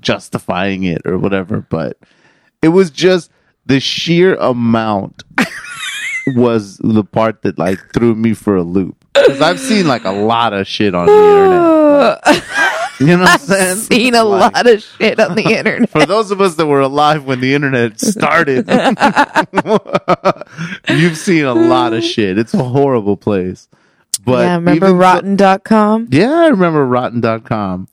justifying 0.00 0.84
it 0.84 1.02
or 1.04 1.18
whatever. 1.18 1.60
But 1.68 1.98
it 2.62 2.68
was 2.68 2.90
just 2.90 3.30
the 3.66 3.80
sheer 3.80 4.34
amount 4.36 5.22
was 6.28 6.78
the 6.78 7.04
part 7.04 7.42
that 7.42 7.58
like 7.58 7.78
threw 7.92 8.14
me 8.14 8.34
for 8.34 8.56
a 8.56 8.62
loop 8.62 8.96
because 9.14 9.40
I've 9.40 9.60
seen 9.60 9.86
like 9.86 10.04
a 10.04 10.12
lot 10.12 10.52
of 10.52 10.66
shit 10.66 10.94
on 10.94 11.06
the 11.06 12.20
internet. 12.32 12.66
You 13.00 13.16
know 13.16 13.20
what 13.22 13.30
I'm 13.30 13.38
saying? 13.38 13.76
Seen 13.78 14.14
a 14.14 14.22
Like, 14.24 14.52
lot 14.54 14.66
of 14.66 14.82
shit 14.82 15.18
on 15.18 15.34
the 15.34 15.42
internet. 15.58 15.88
for 15.90 16.04
those 16.04 16.30
of 16.30 16.40
us 16.42 16.56
that 16.56 16.66
were 16.66 16.80
alive 16.80 17.24
when 17.24 17.40
the 17.40 17.54
internet 17.54 17.98
started, 17.98 18.68
you've 20.88 21.16
seen 21.16 21.44
a 21.44 21.54
lot 21.54 21.92
of 21.92 22.02
shit. 22.04 22.38
It's 22.38 22.54
a 22.54 22.62
horrible 22.62 23.16
place. 23.16 23.68
But 24.24 24.40
yeah, 24.40 24.54
remember 24.56 24.88
so- 24.88 24.94
rotten.com? 24.96 26.08
yeah, 26.10 26.30
I 26.30 26.48
remember 26.48 26.84
rotten.com. 26.86 27.88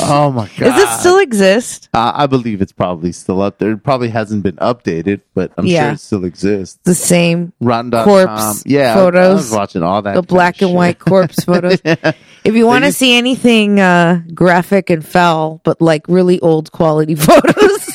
Oh 0.00 0.30
my 0.32 0.46
god. 0.48 0.58
Does 0.58 0.82
it 0.82 1.00
still 1.00 1.18
exist? 1.18 1.88
Uh, 1.92 2.12
I 2.14 2.26
believe 2.26 2.62
it's 2.62 2.72
probably 2.72 3.12
still 3.12 3.42
up 3.42 3.58
there. 3.58 3.72
It 3.72 3.82
probably 3.84 4.08
hasn't 4.08 4.42
been 4.42 4.56
updated, 4.56 5.20
but 5.34 5.52
I'm 5.58 5.66
Yeah. 5.66 5.84
sure 5.88 5.92
it 5.94 6.00
still 6.00 6.24
exists. 6.24 6.78
The 6.84 6.94
same 6.94 7.52
Rotten.com. 7.60 8.04
corpse 8.04 8.62
yeah, 8.66 8.88
I- 8.88 8.92
I 8.92 8.94
photos, 8.94 9.34
was 9.36 9.50
watching 9.50 9.82
all 9.82 10.00
that. 10.02 10.14
the 10.14 10.22
black 10.22 10.62
and 10.62 10.72
white 10.74 10.98
corpse 10.98 11.44
photos. 11.44 11.80
If 11.84 12.54
you 12.54 12.66
want 12.66 12.84
to 12.84 12.92
see 12.92 13.16
anything 13.16 13.80
uh, 13.80 14.22
graphic 14.34 14.88
and 14.90 15.04
foul, 15.06 15.60
but 15.64 15.80
like 15.82 16.06
really 16.08 16.40
old 16.40 16.72
quality 16.72 17.14
photos 17.16 17.88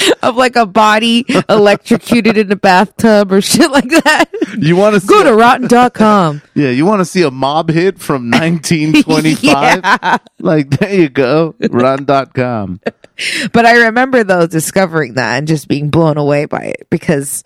of 0.22 0.36
like 0.36 0.56
a 0.56 0.66
body 0.66 1.24
electrocuted 1.48 2.36
in 2.36 2.50
a 2.52 2.56
bathtub 2.56 3.32
or 3.32 3.40
shit 3.40 3.70
like 3.70 3.88
that, 4.04 4.26
You 4.58 4.76
want 4.76 5.00
to 5.00 5.06
go 5.06 5.22
to 5.24 5.34
rotten.com. 5.34 6.42
Yeah, 6.54 6.70
you 6.70 6.84
want 6.86 7.00
to 7.00 7.04
see 7.04 7.22
a 7.22 7.30
mob 7.30 7.70
hit 7.70 7.98
from 7.98 8.30
1925? 8.30 9.80
Yeah. 9.82 10.18
Like, 10.38 10.70
there 10.70 10.94
you 10.94 11.08
go. 11.08 11.54
Run.com. 11.70 12.80
But 13.52 13.66
I 13.66 13.84
remember 13.86 14.24
though 14.24 14.46
discovering 14.46 15.14
that 15.14 15.36
and 15.38 15.46
just 15.48 15.68
being 15.68 15.90
blown 15.90 16.16
away 16.16 16.46
by 16.46 16.64
it 16.64 16.86
because, 16.90 17.44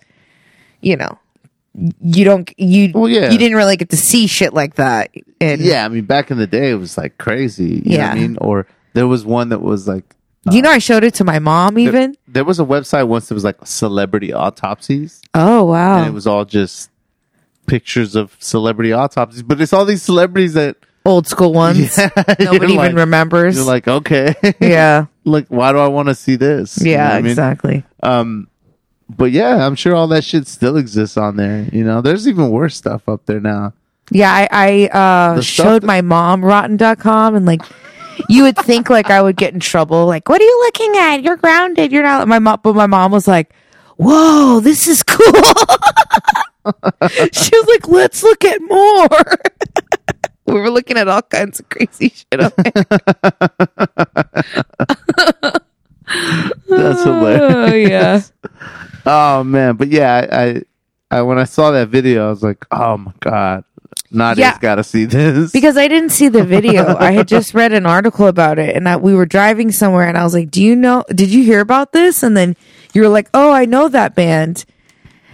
you 0.81 0.95
know, 0.95 1.19
you 2.01 2.23
don't 2.23 2.49
you 2.57 2.91
Well, 2.95 3.09
yeah. 3.09 3.31
you 3.31 3.37
didn't 3.37 3.57
really 3.57 3.75
get 3.75 3.89
to 3.89 3.97
see 3.97 4.27
shit 4.27 4.53
like 4.53 4.75
that. 4.75 5.11
And 5.41 5.59
Yeah, 5.59 5.83
I 5.85 5.89
mean, 5.89 6.05
back 6.05 6.31
in 6.31 6.37
the 6.37 6.47
day, 6.47 6.71
it 6.71 6.75
was 6.75 6.97
like 6.97 7.17
crazy. 7.17 7.81
You 7.85 7.97
know 7.97 8.03
what 8.03 8.11
I 8.11 8.15
Yeah. 8.15 8.21
mean? 8.21 8.37
Or 8.39 8.67
there 8.93 9.07
was 9.07 9.25
one 9.25 9.49
that 9.49 9.61
was 9.61 9.85
like, 9.87 10.05
you 10.49 10.59
uh, 10.59 10.61
know, 10.61 10.69
I 10.71 10.77
showed 10.77 11.03
it 11.03 11.15
to 11.15 11.25
my 11.25 11.39
mom 11.39 11.77
even. 11.77 12.15
There 12.35 12.43
was 12.43 12.59
a 12.59 12.63
website 12.65 13.07
once 13.07 13.29
that 13.29 13.33
was 13.33 13.43
like 13.45 13.57
celebrity 13.65 14.31
autopsies, 14.33 15.21
Oh 15.33 15.63
wow! 15.63 15.97
and 15.99 16.07
it 16.07 16.13
was 16.13 16.27
all 16.27 16.45
just 16.45 16.91
pictures 17.65 18.15
of 18.15 18.35
celebrity 18.39 18.93
autopsies. 18.93 19.41
But 19.41 19.59
it's 19.61 19.73
all 19.73 19.85
these 19.85 20.03
celebrities 20.03 20.53
that 20.53 20.75
Old 21.07 21.27
school 21.27 21.53
ones. 21.53 21.97
Nobody 22.39 22.73
even 22.73 22.75
like- 22.75 22.95
remembers. 22.95 23.55
You're 23.55 23.65
like, 23.65 23.87
okay, 23.87 24.33
yeah, 24.59 25.05
like, 25.23 25.47
why 25.49 25.71
do 25.71 25.77
I 25.77 25.87
want 25.87 26.07
to 26.09 26.15
see 26.15 26.35
this? 26.35 26.77
You 26.79 26.85
know 26.85 26.91
yeah, 26.91 27.13
I 27.13 27.21
mean? 27.21 27.31
exactly. 27.31 27.83
Um, 28.03 28.47
but 29.07 29.31
yeah, 29.31 29.65
I'm 29.65 29.75
sure 29.75 29.93
all 29.95 30.07
that 30.07 30.23
shit 30.23 30.47
still 30.47 30.77
exists 30.77 31.15
on 31.15 31.35
there. 31.37 31.69
You 31.71 31.83
know, 31.83 32.01
there's 32.01 32.27
even 32.27 32.49
worse 32.49 32.75
stuff 32.75 33.07
up 33.07 33.25
there 33.27 33.39
now. 33.39 33.73
Yeah, 34.11 34.31
I, 34.33 34.47
I 34.51 34.87
uh, 34.87 35.35
The 35.35 35.43
stuff 35.43 35.65
showed 35.65 35.81
that- 35.83 35.87
my 35.87 36.01
mom 36.01 36.43
rotten.com 36.43 37.35
and 37.35 37.45
like 37.45 37.61
you 38.29 38.43
would 38.43 38.57
think 38.57 38.89
like 38.89 39.09
I 39.09 39.21
would 39.21 39.35
get 39.35 39.53
in 39.53 39.59
trouble. 39.59 40.05
Like, 40.05 40.29
what 40.29 40.41
are 40.41 40.45
you 40.45 40.59
looking 40.65 40.95
at? 40.97 41.23
You're 41.23 41.37
grounded. 41.37 41.91
You're 41.91 42.03
not 42.03 42.27
my 42.27 42.39
mom 42.39 42.59
but 42.63 42.75
my 42.75 42.87
mom 42.87 43.11
was 43.11 43.27
like, 43.27 43.53
Whoa, 43.97 44.59
this 44.59 44.87
is 44.87 45.03
cool. 45.03 45.25
she 47.31 47.51
was 47.53 47.67
like, 47.67 47.87
Let's 47.87 48.23
look 48.23 48.43
at 48.43 48.61
more. 48.61 49.07
we 50.45 50.53
were 50.53 50.69
looking 50.69 50.97
at 50.97 51.07
all 51.07 51.21
kinds 51.21 51.59
of 51.59 51.69
crazy 51.69 52.09
shit 52.09 52.39
on 52.39 52.51
there. 52.57 52.85
That's 56.67 56.67
oh, 56.69 57.19
hilarious. 57.19 58.31
Oh 58.43 58.49
yeah. 58.53 59.01
Oh 59.05 59.43
man, 59.43 59.75
but 59.75 59.89
yeah, 59.89 60.27
I, 60.31 60.43
I, 60.43 60.61
I 61.11 61.21
when 61.21 61.37
I 61.37 61.43
saw 61.43 61.71
that 61.71 61.89
video, 61.89 62.27
I 62.27 62.29
was 62.29 62.43
like, 62.43 62.65
oh 62.71 62.97
my 62.97 63.13
god, 63.19 63.63
Nadia's 64.15 64.37
Yeah. 64.39 64.57
got 64.59 64.75
to 64.75 64.83
see 64.83 65.05
this. 65.05 65.51
Because 65.51 65.77
I 65.77 65.87
didn't 65.87 66.09
see 66.09 66.29
the 66.29 66.43
video. 66.43 66.95
I 66.97 67.11
had 67.11 67.27
just 67.27 67.53
read 67.53 67.73
an 67.73 67.85
article 67.85 68.27
about 68.27 68.57
it 68.59 68.75
and 68.75 68.87
I, 68.89 68.97
we 68.97 69.13
were 69.13 69.25
driving 69.25 69.71
somewhere 69.71 70.07
and 70.07 70.17
I 70.17 70.23
was 70.23 70.33
like, 70.33 70.49
Do 70.49 70.63
you 70.63 70.75
know, 70.75 71.03
did 71.13 71.29
you 71.29 71.43
hear 71.43 71.59
about 71.59 71.91
this? 71.91 72.23
And 72.23 72.35
then 72.35 72.55
you 72.93 73.01
were 73.01 73.09
like, 73.09 73.29
Oh, 73.33 73.51
I 73.51 73.65
know 73.65 73.89
that 73.89 74.15
band. 74.15 74.65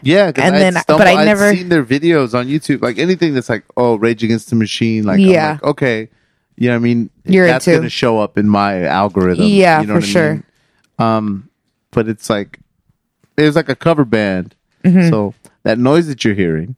Yeah, 0.04 0.32
and 0.36 0.56
I'd 0.56 0.60
then- 0.62 0.74
stumbled- 0.74 0.98
but 0.98 1.08
I 1.08 1.22
I'd 1.22 1.26
never- 1.26 1.56
seen 1.56 1.70
their 1.70 1.84
videos 1.86 2.34
on 2.34 2.48
YouTube, 2.48 2.82
like 2.82 2.98
anything 2.98 3.36
that's 3.36 3.50
like, 3.50 3.64
oh, 3.78 3.96
Rage 3.96 4.24
Against 4.24 4.50
the 4.50 4.56
Machine, 4.56 5.04
like, 5.04 5.20
I'm 5.20 5.20
Yeah. 5.28 5.52
like, 5.52 5.64
okay, 5.64 6.10
you 6.58 6.68
know, 6.70 6.74
what 6.74 6.78
I 6.78 6.80
mean, 6.80 7.10
You're 7.26 7.46
that's 7.46 7.68
gonna 7.68 7.88
show 7.90 8.20
up 8.20 8.38
in 8.38 8.50
my 8.50 8.84
algorithm. 8.86 9.46
Yeah, 9.46 9.82
you 9.82 9.88
know 9.88 9.94
for 9.94 10.00
what 10.00 10.04
I 10.04 10.08
sure. 10.08 10.34
mean? 10.34 10.44
Um, 10.98 11.50
but 11.92 12.08
it's 12.08 12.30
like, 12.32 12.60
it's 13.38 13.56
like 13.56 13.70
a 13.70 13.76
cover 13.76 14.04
band. 14.06 14.56
Mm-hmm. 14.84 15.10
So 15.10 15.36
that 15.64 15.78
noise 15.78 16.08
that 16.08 16.26
you're 16.26 16.34
hearing 16.34 16.76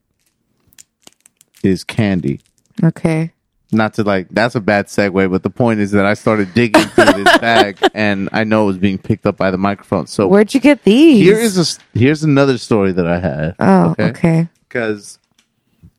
is 1.64 1.84
Candy. 1.84 2.40
Okay. 2.82 3.32
not 3.72 3.94
to 3.94 4.02
like 4.04 4.28
that's 4.30 4.54
a 4.54 4.60
bad 4.60 4.86
segue 4.86 5.30
but 5.30 5.42
the 5.42 5.50
point 5.50 5.80
is 5.80 5.90
that 5.92 6.04
i 6.06 6.14
started 6.14 6.52
digging 6.54 6.82
through 6.94 7.24
this 7.24 7.38
bag 7.48 7.76
and 7.94 8.28
i 8.32 8.44
know 8.44 8.64
it 8.64 8.66
was 8.66 8.78
being 8.78 8.98
picked 8.98 9.26
up 9.26 9.36
by 9.36 9.50
the 9.50 9.58
microphone 9.58 10.06
so 10.06 10.28
Where'd 10.28 10.54
you 10.54 10.60
get 10.60 10.84
these? 10.84 11.20
here 11.24 11.38
is 11.38 11.56
a 11.58 11.98
here's 11.98 12.22
another 12.22 12.58
story 12.58 12.92
that 12.92 13.06
i 13.06 13.18
had 13.18 13.54
Oh, 13.58 13.94
okay. 13.98 14.48
because 14.68 15.18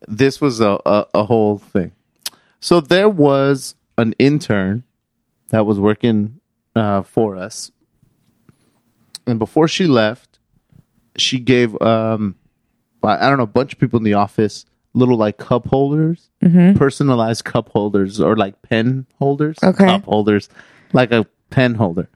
this 0.07 0.39
was 0.39 0.59
a, 0.61 0.79
a, 0.85 1.07
a 1.15 1.23
whole 1.25 1.57
thing 1.57 1.91
so 2.61 2.79
there 2.79 3.09
was 3.09 3.75
an 3.97 4.13
intern 4.19 4.83
that 5.49 5.65
was 5.65 5.79
working 5.79 6.39
uh, 6.75 7.01
for 7.01 7.35
us 7.35 7.71
and 9.25 9.39
before 9.39 9.67
she 9.67 9.85
left 9.87 10.39
she 11.17 11.39
gave 11.39 11.79
um 11.81 12.35
i 13.03 13.25
I 13.25 13.29
don't 13.29 13.37
know 13.37 13.43
a 13.43 13.47
bunch 13.47 13.73
of 13.73 13.79
people 13.79 13.97
in 13.97 14.03
the 14.03 14.13
office 14.15 14.65
little 14.95 15.17
like 15.17 15.37
cup 15.37 15.67
holders 15.67 16.29
personalized 16.75 17.43
cup 17.43 17.69
holders 17.69 18.19
or 18.21 18.35
like 18.35 18.61
pen 18.61 19.05
holders 19.19 19.57
Okay. 19.61 19.85
cup 19.85 20.05
holders 20.05 20.49
like 20.93 21.11
a 21.11 21.25
pen 21.49 21.75
holder 21.75 22.07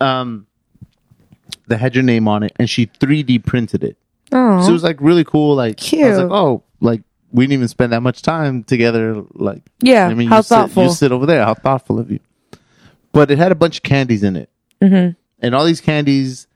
um 0.00 0.46
that 1.66 1.78
had 1.78 1.94
your 1.94 2.04
name 2.04 2.26
on 2.26 2.42
it 2.42 2.52
and 2.58 2.68
she 2.68 2.86
3d 2.86 3.44
printed 3.44 3.84
it 3.84 3.96
Oh, 4.32 4.62
so 4.62 4.70
it 4.70 4.72
was 4.72 4.82
like 4.82 5.00
really 5.00 5.24
cool. 5.24 5.54
Like 5.54 5.80
I 5.92 6.08
was 6.08 6.18
like, 6.18 6.30
oh, 6.30 6.62
like 6.80 7.02
we 7.32 7.44
didn't 7.44 7.54
even 7.54 7.68
spend 7.68 7.92
that 7.92 8.00
much 8.00 8.22
time 8.22 8.64
together. 8.64 9.22
Like, 9.34 9.62
yeah. 9.80 10.06
I 10.06 10.14
mean, 10.14 10.28
how 10.28 10.38
you 10.38 10.42
thoughtful. 10.42 10.84
Sit, 10.84 10.88
you 10.88 10.94
sit 10.96 11.12
over 11.12 11.26
there. 11.26 11.44
How 11.44 11.54
thoughtful 11.54 11.98
of 11.98 12.10
you. 12.10 12.20
But 13.12 13.30
it 13.30 13.38
had 13.38 13.52
a 13.52 13.54
bunch 13.54 13.78
of 13.78 13.82
candies 13.82 14.22
in 14.22 14.36
it, 14.36 14.50
mm-hmm. 14.82 15.18
and 15.40 15.54
all 15.54 15.64
these 15.64 15.80
candies, 15.80 16.46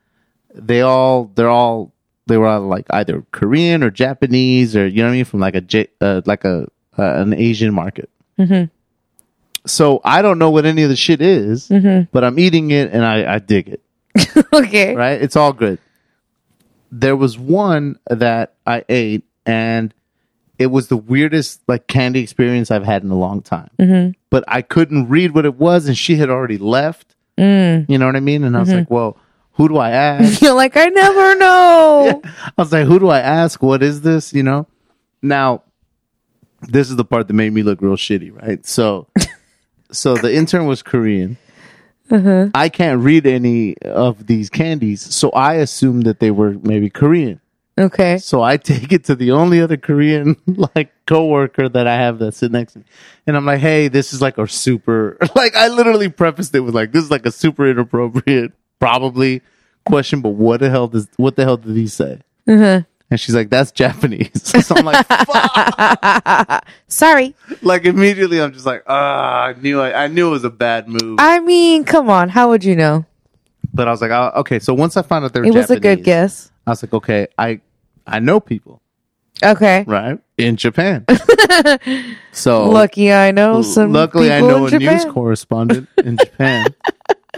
they 0.54 0.82
all 0.82 1.30
they're 1.34 1.48
all 1.48 1.94
they 2.32 2.38
were 2.38 2.46
all 2.48 2.62
like 2.62 2.86
either 2.90 3.24
Korean 3.30 3.82
or 3.82 3.90
Japanese 3.90 4.74
or 4.74 4.86
you 4.86 5.02
know 5.02 5.08
what 5.08 5.12
I 5.12 5.16
mean 5.16 5.24
from 5.26 5.40
like 5.40 5.54
a 5.54 5.86
uh, 6.00 6.22
like 6.24 6.44
a 6.44 6.66
uh, 6.98 7.02
an 7.22 7.34
Asian 7.34 7.72
market. 7.74 8.08
Mm-hmm. 8.38 8.64
So 9.66 10.00
I 10.04 10.22
don't 10.22 10.38
know 10.38 10.50
what 10.50 10.64
any 10.66 10.82
of 10.82 10.88
the 10.88 10.96
shit 10.96 11.20
is, 11.20 11.68
Mm-hmm. 11.68 12.08
but 12.12 12.24
I'm 12.24 12.38
eating 12.38 12.70
it 12.70 12.90
and 12.92 13.04
I, 13.04 13.34
I 13.34 13.38
dig 13.38 13.68
it. 13.68 13.82
okay. 14.52 14.94
right? 14.94 15.20
It's 15.22 15.36
all 15.36 15.52
good. 15.52 15.78
There 16.90 17.16
was 17.16 17.38
one 17.38 17.98
that 18.10 18.54
I 18.66 18.84
ate 18.88 19.24
and 19.46 19.94
it 20.58 20.66
was 20.66 20.88
the 20.88 20.96
weirdest 20.96 21.60
like 21.68 21.86
candy 21.86 22.20
experience 22.20 22.70
I've 22.70 22.84
had 22.84 23.02
in 23.02 23.10
a 23.10 23.18
long 23.18 23.40
time. 23.42 23.70
Mm-hmm. 23.78 24.12
But 24.30 24.44
I 24.48 24.62
couldn't 24.62 25.08
read 25.08 25.34
what 25.34 25.44
it 25.44 25.56
was, 25.56 25.86
and 25.88 25.96
she 25.96 26.16
had 26.16 26.30
already 26.30 26.58
left. 26.58 27.14
Mm. 27.38 27.88
You 27.88 27.98
know 27.98 28.06
what 28.06 28.16
I 28.16 28.20
mean? 28.20 28.44
And 28.44 28.56
I 28.56 28.60
was 28.60 28.68
Mm-hmm. 28.68 28.78
like, 28.78 28.90
well, 28.90 29.16
who 29.54 29.68
do 29.68 29.76
I 29.76 29.90
ask? 29.90 30.40
You're 30.42 30.54
like, 30.54 30.76
I 30.76 30.86
never 30.86 31.34
know. 31.36 32.22
I 32.24 32.52
was 32.56 32.72
like, 32.72 32.86
who 32.86 32.98
do 32.98 33.08
I 33.08 33.20
ask? 33.20 33.62
What 33.62 33.82
is 33.82 34.00
this? 34.00 34.32
You 34.32 34.42
know? 34.42 34.66
Now, 35.20 35.62
this 36.62 36.90
is 36.90 36.96
the 36.96 37.04
part 37.04 37.28
that 37.28 37.34
made 37.34 37.52
me 37.52 37.62
look 37.62 37.80
real 37.80 37.96
shitty, 37.96 38.34
right? 38.40 38.64
So, 38.66 39.08
so 39.92 40.16
the 40.16 40.34
intern 40.34 40.66
was 40.66 40.82
Korean. 40.82 41.36
Uh-huh. 42.10 42.48
I 42.54 42.68
can't 42.68 43.00
read 43.00 43.26
any 43.26 43.78
of 43.78 44.26
these 44.26 44.50
candies, 44.50 45.14
so 45.14 45.30
I 45.30 45.54
assumed 45.54 46.04
that 46.04 46.20
they 46.20 46.30
were 46.30 46.52
maybe 46.62 46.90
Korean. 46.90 47.40
Okay. 47.78 48.18
So 48.18 48.42
I 48.42 48.58
take 48.58 48.92
it 48.92 49.04
to 49.04 49.14
the 49.14 49.30
only 49.32 49.62
other 49.62 49.78
Korean 49.78 50.36
like 50.74 50.92
coworker 51.06 51.70
that 51.70 51.86
I 51.86 51.96
have 51.96 52.18
that 52.18 52.34
sit 52.34 52.52
next 52.52 52.74
to 52.74 52.80
me, 52.80 52.84
and 53.26 53.34
I'm 53.34 53.46
like, 53.46 53.60
"Hey, 53.60 53.88
this 53.88 54.12
is 54.12 54.20
like 54.20 54.36
a 54.36 54.46
super 54.46 55.16
like." 55.34 55.56
I 55.56 55.68
literally 55.68 56.10
prefaced 56.10 56.54
it 56.54 56.60
with 56.60 56.74
like, 56.74 56.92
"This 56.92 57.04
is 57.04 57.10
like 57.10 57.24
a 57.24 57.32
super 57.32 57.66
inappropriate, 57.66 58.52
probably 58.82 59.42
question, 59.86 60.20
but 60.20 60.30
what 60.30 60.58
the 60.60 60.68
hell 60.70 60.88
does 60.88 61.08
what 61.16 61.36
the 61.36 61.44
hell 61.44 61.56
did 61.56 61.76
he 61.76 61.86
say?" 61.86 62.20
Uh-huh. 62.48 62.82
And 63.10 63.20
she's 63.20 63.34
like, 63.34 63.48
"That's 63.50 63.70
Japanese." 63.70 64.30
so 64.66 64.74
I'm 64.74 64.84
like, 64.84 65.06
"Fuck!" 65.06 66.66
Sorry. 66.88 67.34
Like 67.62 67.84
immediately, 67.84 68.40
I'm 68.40 68.52
just 68.52 68.66
like, 68.66 68.82
"Ah, 68.86 69.44
I 69.44 69.52
knew 69.54 69.80
I, 69.80 70.04
I 70.04 70.06
knew 70.08 70.28
it 70.28 70.30
was 70.30 70.44
a 70.44 70.50
bad 70.50 70.88
move." 70.88 71.16
I 71.20 71.38
mean, 71.40 71.84
come 71.84 72.08
on. 72.10 72.28
How 72.28 72.48
would 72.50 72.64
you 72.64 72.74
know? 72.76 73.06
but 73.74 73.88
I 73.88 73.90
was 73.90 74.00
like, 74.02 74.10
oh, 74.10 74.32
"Okay." 74.40 74.58
So 74.58 74.74
once 74.74 74.96
I 74.96 75.02
found 75.02 75.24
out 75.24 75.32
they 75.32 75.40
were 75.40 75.46
It 75.46 75.54
was 75.54 75.70
a 75.70 75.78
good 75.80 76.02
guess. 76.04 76.50
I 76.66 76.70
was 76.70 76.82
like, 76.82 76.92
"Okay, 76.92 77.28
I 77.38 77.60
I 78.06 78.18
know 78.18 78.40
people 78.40 78.82
Okay. 79.44 79.84
right 79.86 80.18
in 80.38 80.56
Japan." 80.56 81.04
so 82.32 82.68
Lucky 82.68 83.12
I 83.12 83.30
know 83.30 83.62
some. 83.62 83.92
Luckily, 83.92 84.32
I 84.32 84.40
know 84.40 84.66
a 84.66 84.70
news 84.78 85.04
correspondent 85.06 85.88
in 85.98 86.16
Japan, 86.16 86.74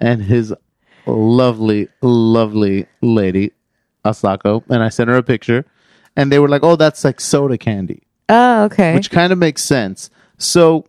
and 0.00 0.22
his 0.22 0.54
lovely, 1.06 1.88
lovely 2.02 2.86
lady, 3.00 3.52
Asako, 4.04 4.62
and 4.68 4.82
I 4.82 4.88
sent 4.88 5.08
her 5.10 5.16
a 5.16 5.22
picture, 5.22 5.64
and 6.16 6.30
they 6.30 6.38
were 6.38 6.48
like, 6.48 6.62
"Oh, 6.62 6.76
that's 6.76 7.04
like 7.04 7.20
soda 7.20 7.58
candy," 7.58 8.02
Oh, 8.28 8.64
okay. 8.64 8.94
which 8.94 9.10
kind 9.10 9.32
of 9.32 9.38
makes 9.38 9.62
sense. 9.62 10.10
So, 10.38 10.86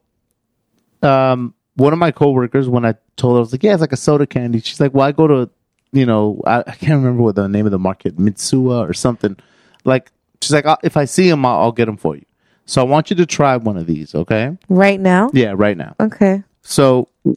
um, 1.01 1.53
one 1.75 1.93
of 1.93 1.99
my 1.99 2.11
coworkers, 2.11 2.67
when 2.69 2.85
I 2.85 2.95
told 3.17 3.33
her, 3.33 3.37
I 3.37 3.39
was 3.41 3.51
like, 3.51 3.63
"Yeah, 3.63 3.73
it's 3.73 3.81
like 3.81 3.93
a 3.93 3.97
soda 3.97 4.25
candy," 4.27 4.59
she's 4.59 4.79
like, 4.79 4.93
"Well, 4.93 5.07
I 5.07 5.11
go 5.11 5.27
to, 5.27 5.49
you 5.91 6.05
know, 6.05 6.41
I, 6.45 6.59
I 6.59 6.71
can't 6.75 6.93
remember 7.01 7.23
what 7.23 7.35
the 7.35 7.47
name 7.47 7.65
of 7.65 7.71
the 7.71 7.79
market, 7.79 8.17
Mitsuwa 8.17 8.87
or 8.89 8.93
something." 8.93 9.35
Like, 9.83 10.11
she's 10.41 10.53
like, 10.53 10.65
"Uh, 10.65 10.77
"If 10.83 10.97
I 10.97 11.05
see 11.05 11.29
them, 11.29 11.45
I'll, 11.45 11.59
I'll 11.59 11.71
get 11.71 11.85
them 11.85 11.97
for 11.97 12.15
you." 12.15 12.25
So 12.67 12.81
I 12.81 12.83
want 12.85 13.11
you 13.11 13.15
to 13.17 13.25
try 13.27 13.57
one 13.57 13.77
of 13.77 13.85
these, 13.85 14.15
okay? 14.15 14.57
right 14.69 14.99
now. 14.99 15.29
Yeah, 15.33 15.53
right 15.55 15.77
now. 15.77 15.95
Okay. 15.99 16.43
So 16.63 17.07
here 17.23 17.35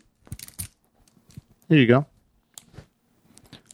you 1.68 1.86
go. 1.86 2.06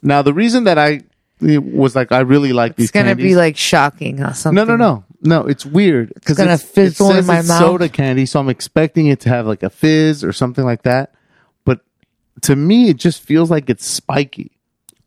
Now 0.05 0.23
the 0.23 0.33
reason 0.33 0.65
that 0.65 0.79
I 0.79 1.01
it 1.41 1.65
was 1.65 1.97
like 1.97 2.13
I 2.13 2.21
really 2.21 2.53
like 2.53 2.77
these 2.77 2.85
It's 2.87 2.93
gonna 2.93 3.09
candies. 3.09 3.25
be 3.25 3.35
like 3.35 3.57
shocking 3.57 4.23
or 4.23 4.33
something. 4.35 4.55
no, 4.55 4.65
no, 4.65 4.77
no, 4.77 5.05
no. 5.23 5.47
It's 5.47 5.67
weird 5.67 6.13
because 6.15 6.39
it's 6.39 6.45
gonna 6.45 6.59
fizzle 6.59 7.11
in 7.13 7.27
my 7.27 7.43
mouth. 7.43 7.59
Soda 7.59 7.89
candy, 7.89 8.25
so 8.27 8.39
I'm 8.39 8.49
expecting 8.49 9.07
it 9.09 9.21
to 9.21 9.29
have 9.31 9.47
like 9.47 9.63
a 9.65 9.71
fizz 9.71 10.23
or 10.23 10.33
something 10.33 10.65
like 10.65 10.83
that. 10.83 11.13
But 11.65 11.81
to 12.43 12.55
me, 12.55 12.89
it 12.91 12.99
just 12.99 13.21
feels 13.23 13.51
like 13.51 13.69
it's 13.69 13.85
spiky. 13.87 14.53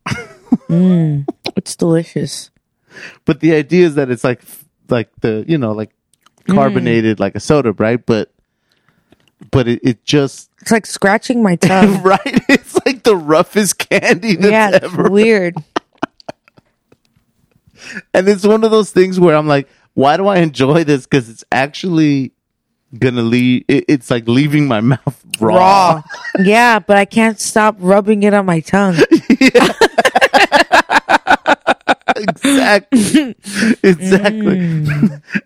It's 0.70 1.76
delicious. 1.76 2.52
But 3.26 3.40
the 3.40 3.54
idea 3.54 3.86
is 3.86 3.96
that 3.96 4.10
it's 4.10 4.24
like 4.24 4.42
like 4.90 5.10
the 5.22 5.46
you 5.48 5.58
know 5.58 5.72
like 5.72 5.92
Mm. 6.48 6.56
carbonated 6.56 7.20
like 7.20 7.36
a 7.36 7.42
soda, 7.42 7.74
right? 7.74 8.00
But 8.06 8.32
but 9.52 9.68
it, 9.68 9.80
it 9.84 10.04
just 10.04 10.50
It's 10.62 10.72
like 10.72 10.86
scratching 10.86 11.44
my 11.44 11.56
tongue. 11.56 12.02
right. 12.04 12.20
It's 12.50 12.78
like 12.86 13.04
the 13.04 13.16
roughest 13.16 13.78
candy 13.78 14.36
that's 14.36 14.52
yeah, 14.52 14.70
it's 14.76 14.86
ever 14.86 15.10
weird. 15.10 15.56
And 18.14 18.28
it's 18.28 18.46
one 18.46 18.66
of 18.66 18.72
those 18.72 18.92
things 18.92 19.18
where 19.18 19.34
I'm 19.34 19.48
like, 19.48 19.70
why 19.94 20.18
do 20.18 20.28
I 20.28 20.40
enjoy 20.40 20.84
this? 20.84 21.06
Because 21.06 21.30
it's 21.30 21.46
actually 21.54 22.34
gonna 22.98 23.22
leave. 23.22 23.64
It, 23.70 23.86
it's 23.88 24.12
like 24.12 24.28
leaving 24.28 24.68
my 24.68 24.82
mouth 24.82 25.26
raw. 25.40 25.56
Raw. 25.56 26.04
yeah, 26.40 26.80
but 26.80 26.98
I 26.98 27.06
can't 27.06 27.40
stop 27.40 27.78
rubbing 27.80 28.24
it 28.24 28.34
on 28.34 28.46
my 28.46 28.60
tongue. 28.60 28.96
Exactly. 32.44 33.36
exactly. 33.84 34.80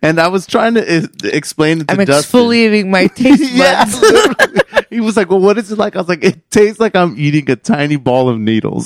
and 0.02 0.20
I 0.20 0.28
was 0.28 0.46
trying 0.48 0.74
to 0.76 1.04
explain 1.24 1.82
it 1.82 1.88
to 1.88 1.96
Mm. 1.96 2.00
I'm 2.00 2.06
Dustin. 2.06 2.40
exfoliating 2.42 2.88
my 2.90 3.08
taste 3.16 3.58
buds. 3.58 4.02
literally. 4.02 4.62
he 4.90 5.00
was 5.00 5.18
like, 5.18 5.30
"Well, 5.30 5.40
what 5.40 5.58
is 5.58 5.72
it 5.72 5.78
like?" 5.78 5.96
I 5.96 6.00
was 6.00 6.10
like, 6.10 6.24
"It 6.24 6.50
tastes 6.52 6.80
like 6.80 6.96
I'm 6.96 7.16
eating 7.18 7.50
a 7.50 7.56
tiny 7.56 7.96
ball 7.98 8.30
of 8.30 8.40
needles." 8.40 8.86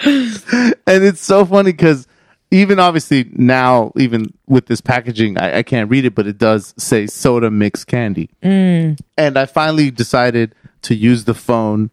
and 0.00 1.04
it's 1.04 1.20
so 1.20 1.44
funny 1.44 1.72
because 1.72 2.06
even 2.50 2.78
obviously 2.78 3.28
now, 3.32 3.92
even 3.96 4.32
with 4.46 4.66
this 4.66 4.80
packaging, 4.80 5.38
I, 5.38 5.58
I 5.58 5.62
can't 5.62 5.90
read 5.90 6.04
it, 6.06 6.14
but 6.14 6.26
it 6.26 6.38
does 6.38 6.72
say 6.78 7.06
soda 7.06 7.50
mix 7.50 7.84
candy. 7.84 8.30
And 8.42 8.96
I 9.18 9.46
finally 9.46 9.90
decided 9.90 10.54
to 10.82 10.94
use 10.94 11.24
the 11.24 11.34
phone 11.34 11.90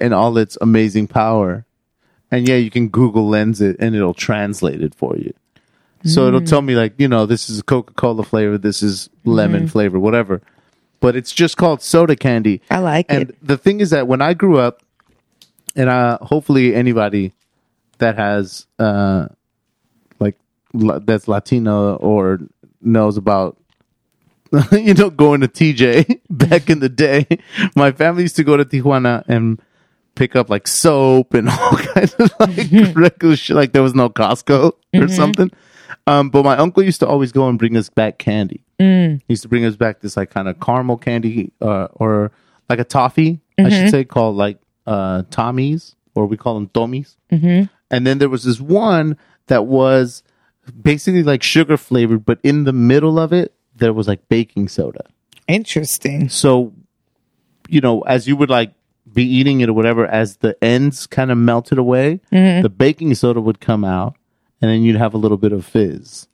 in 0.00 0.12
all 0.12 0.36
its 0.38 0.56
amazing 0.60 1.08
power. 1.08 1.64
And 2.30 2.46
yeah, 2.46 2.56
you 2.56 2.70
can 2.70 2.88
Google 2.88 3.28
Lens 3.28 3.60
it 3.60 3.76
and 3.78 3.94
it'll 3.94 4.14
translate 4.14 4.82
it 4.82 4.94
for 4.94 5.16
you. 5.16 5.32
So 6.04 6.28
it'll 6.28 6.42
tell 6.42 6.62
me 6.62 6.74
like, 6.76 6.94
you 6.96 7.08
know, 7.08 7.26
this 7.26 7.50
is 7.50 7.60
Coca 7.62 7.92
Cola 7.94 8.22
flavor, 8.22 8.56
this 8.56 8.82
is 8.82 9.10
lemon 9.24 9.66
flavor, 9.68 9.98
whatever. 9.98 10.40
But 11.00 11.16
it's 11.16 11.32
just 11.32 11.56
called 11.56 11.82
soda 11.82 12.16
candy. 12.16 12.60
I 12.70 12.78
like 12.78 13.06
And 13.08 13.22
it. 13.22 13.28
And 13.30 13.48
the 13.48 13.56
thing 13.56 13.80
is 13.80 13.90
that 13.90 14.06
when 14.06 14.22
I 14.22 14.34
grew 14.34 14.58
up, 14.58 14.82
and 15.76 15.88
uh, 15.88 16.18
hopefully 16.22 16.74
anybody 16.74 17.32
that 17.98 18.16
has 18.16 18.66
uh, 18.78 19.28
like 20.18 20.36
la- 20.72 20.98
that's 20.98 21.28
Latino 21.28 21.96
or 21.96 22.40
knows 22.80 23.16
about 23.16 23.56
you 24.72 24.94
know 24.94 25.10
going 25.10 25.40
to 25.40 25.48
TJ 25.48 26.20
back 26.30 26.70
in 26.70 26.80
the 26.80 26.88
day, 26.88 27.26
my 27.76 27.92
family 27.92 28.22
used 28.22 28.36
to 28.36 28.44
go 28.44 28.56
to 28.56 28.64
Tijuana 28.64 29.24
and 29.28 29.60
pick 30.18 30.36
up 30.36 30.50
like 30.50 30.66
soap 30.66 31.32
and 31.34 31.48
all 31.50 31.76
kinds 31.76 32.14
of 32.14 32.32
like 32.40 32.94
regular 32.96 33.36
shit. 33.36 33.56
Like 33.56 33.72
there 33.72 33.82
was 33.82 33.94
no 33.94 34.10
Costco 34.10 34.72
or 34.94 35.08
something. 35.08 35.50
Um, 36.06 36.30
but 36.30 36.42
my 36.44 36.56
uncle 36.56 36.82
used 36.82 37.00
to 37.00 37.06
always 37.06 37.32
go 37.32 37.48
and 37.48 37.58
bring 37.58 37.76
us 37.76 37.88
back 37.90 38.18
candy. 38.18 38.64
He 39.26 39.32
used 39.32 39.42
to 39.42 39.48
bring 39.48 39.64
us 39.64 39.76
back 39.76 40.00
this 40.00 40.16
like 40.16 40.30
kind 40.30 40.48
of 40.48 40.58
caramel 40.60 40.96
candy 40.96 41.52
uh, 41.60 41.88
or 41.92 42.32
like 42.68 42.78
a 42.78 42.84
toffee, 42.84 43.40
I 43.58 43.68
should 43.70 43.90
say, 43.90 44.04
called 44.04 44.36
like 44.36 44.58
uh, 44.86 45.22
Tommy's 45.30 45.94
or 46.14 46.26
we 46.26 46.36
call 46.36 46.54
them 46.54 46.68
Tommy's. 46.68 47.16
And 47.90 48.06
then 48.06 48.18
there 48.18 48.28
was 48.28 48.44
this 48.44 48.60
one 48.60 49.16
that 49.46 49.66
was 49.66 50.22
basically 50.82 51.22
like 51.22 51.42
sugar 51.42 51.76
flavored, 51.76 52.24
but 52.24 52.38
in 52.42 52.64
the 52.64 52.72
middle 52.72 53.18
of 53.18 53.32
it, 53.32 53.54
there 53.76 53.92
was 53.92 54.08
like 54.08 54.28
baking 54.28 54.68
soda. 54.68 55.04
Interesting. 55.46 56.28
So, 56.28 56.72
you 57.68 57.80
know, 57.80 58.00
as 58.02 58.26
you 58.26 58.36
would 58.36 58.50
like 58.50 58.72
be 59.12 59.24
eating 59.24 59.60
it 59.60 59.68
or 59.68 59.72
whatever, 59.72 60.06
as 60.06 60.38
the 60.38 60.56
ends 60.62 61.06
kind 61.06 61.30
of 61.30 61.38
melted 61.38 61.78
away, 61.78 62.20
the 62.30 62.72
baking 62.74 63.14
soda 63.14 63.40
would 63.40 63.60
come 63.60 63.84
out 63.84 64.16
and 64.60 64.70
then 64.70 64.82
you'd 64.82 64.96
have 64.96 65.14
a 65.14 65.18
little 65.18 65.36
bit 65.36 65.52
of 65.52 65.64
fizz. 65.64 66.26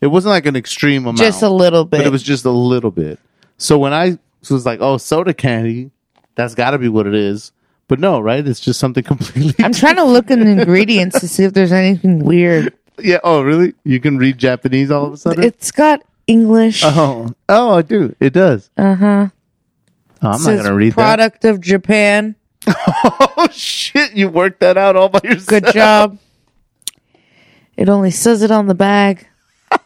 It 0.00 0.08
wasn't 0.08 0.30
like 0.30 0.46
an 0.46 0.56
extreme 0.56 1.04
amount 1.04 1.18
Just 1.18 1.42
a 1.42 1.48
little 1.48 1.84
bit. 1.84 1.98
but 1.98 2.06
it 2.06 2.10
was 2.10 2.22
just 2.22 2.44
a 2.44 2.50
little 2.50 2.90
bit. 2.90 3.18
So 3.56 3.78
when 3.78 3.92
I 3.94 4.18
was 4.50 4.66
like, 4.66 4.80
"Oh, 4.82 4.98
soda 4.98 5.32
candy," 5.32 5.90
that's 6.34 6.54
got 6.54 6.72
to 6.72 6.78
be 6.78 6.88
what 6.88 7.06
it 7.06 7.14
is. 7.14 7.52
But 7.88 8.00
no, 8.00 8.20
right? 8.20 8.46
It's 8.46 8.60
just 8.60 8.78
something 8.80 9.02
completely. 9.12 9.64
I'm 9.64 9.72
trying 9.72 9.96
to 9.96 10.04
look 10.04 10.30
in 10.30 10.40
the 10.40 10.60
ingredients 10.62 11.20
to 11.20 11.28
see 11.28 11.44
if 11.44 11.52
there's 11.54 11.72
anything 11.72 12.18
weird. 12.24 12.74
yeah. 12.98 13.18
Oh, 13.24 13.42
really? 13.42 13.74
You 13.84 13.98
can 14.00 14.18
read 14.18 14.36
Japanese 14.38 14.90
all 14.90 15.06
of 15.06 15.12
a 15.14 15.16
sudden? 15.16 15.42
It's 15.44 15.70
got 15.70 16.02
English. 16.26 16.82
oh, 16.84 17.30
oh, 17.48 17.76
I 17.78 17.82
do. 17.82 18.14
It 18.20 18.32
does. 18.34 18.70
Uh 18.76 18.94
huh. 18.94 19.28
Oh, 20.24 20.30
I'm 20.30 20.38
Says 20.38 20.56
not 20.58 20.64
gonna 20.64 20.74
read 20.74 20.94
product 20.94 21.44
of 21.44 21.60
Japan. 21.60 22.34
Oh 23.36 23.48
shit! 23.52 24.12
You 24.14 24.28
worked 24.30 24.60
that 24.60 24.78
out 24.78 24.96
all 24.96 25.10
by 25.10 25.20
yourself. 25.22 25.46
Good 25.46 25.72
job. 25.74 26.18
It 27.76 27.88
only 27.90 28.10
says 28.10 28.42
it 28.42 28.50
on 28.50 28.66
the 28.68 28.74
bag. 28.74 29.26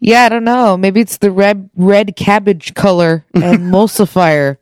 yeah, 0.00 0.24
I 0.24 0.28
don't 0.28 0.44
know. 0.44 0.76
Maybe 0.76 1.00
it's 1.00 1.18
the 1.18 1.30
red 1.30 1.70
red 1.76 2.16
cabbage 2.16 2.74
color 2.74 3.24
emulsifier. 3.34 4.58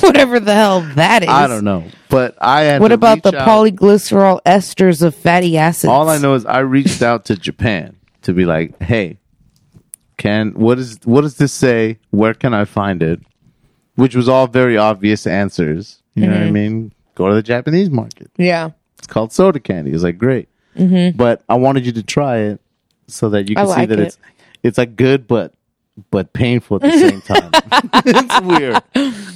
Whatever 0.00 0.38
the 0.40 0.54
hell 0.54 0.80
that 0.94 1.22
is. 1.24 1.28
I 1.28 1.46
don't 1.48 1.64
know, 1.64 1.84
but 2.08 2.36
I 2.40 2.62
had. 2.62 2.80
What 2.80 2.88
to 2.88 2.94
about 2.94 3.22
the 3.22 3.32
reach 3.32 3.40
out. 3.40 3.48
polyglycerol 3.48 4.40
esters 4.46 5.02
of 5.02 5.14
fatty 5.14 5.58
acids? 5.58 5.90
All 5.90 6.08
I 6.08 6.18
know 6.18 6.34
is 6.34 6.46
I 6.46 6.60
reached 6.60 7.02
out 7.02 7.24
to 7.26 7.36
Japan 7.36 7.96
to 8.22 8.32
be 8.32 8.44
like, 8.44 8.80
"Hey, 8.80 9.18
can 10.16 10.52
what 10.54 10.78
is 10.78 10.98
what 11.04 11.22
does 11.22 11.36
this 11.36 11.52
say? 11.52 11.98
Where 12.10 12.34
can 12.34 12.54
I 12.54 12.64
find 12.64 13.02
it?" 13.02 13.20
Which 13.96 14.14
was 14.16 14.28
all 14.28 14.46
very 14.48 14.76
obvious 14.76 15.26
answers. 15.26 16.02
You 16.14 16.26
know 16.26 16.32
what 16.34 16.42
I 16.42 16.50
mean? 16.50 16.92
Go 17.14 17.28
to 17.28 17.34
the 17.34 17.42
Japanese 17.42 17.90
market. 17.90 18.30
Yeah. 18.36 18.70
It's 18.98 19.06
called 19.06 19.32
soda 19.32 19.60
candy. 19.60 19.92
It's 19.92 20.02
like 20.02 20.18
great, 20.18 20.48
but 20.76 21.42
I 21.48 21.54
wanted 21.56 21.86
you 21.86 21.92
to 21.92 22.02
try 22.02 22.38
it 22.38 22.60
so 23.08 23.28
that 23.30 23.48
you 23.48 23.54
Mm-hmm. 23.56 23.70
I 23.70 23.74
can 23.74 23.74
see 23.74 23.80
like 23.80 23.88
that 23.90 23.98
it. 24.00 24.06
it's 24.06 24.18
it's 24.62 24.78
like 24.78 24.96
good, 24.96 25.26
but 25.28 25.52
but 26.10 26.32
painful 26.32 26.76
at 26.76 26.82
the 26.82 26.98
same 26.98 27.20
time. 27.32 27.50
it's 28.06 28.40
weird. 28.40 28.82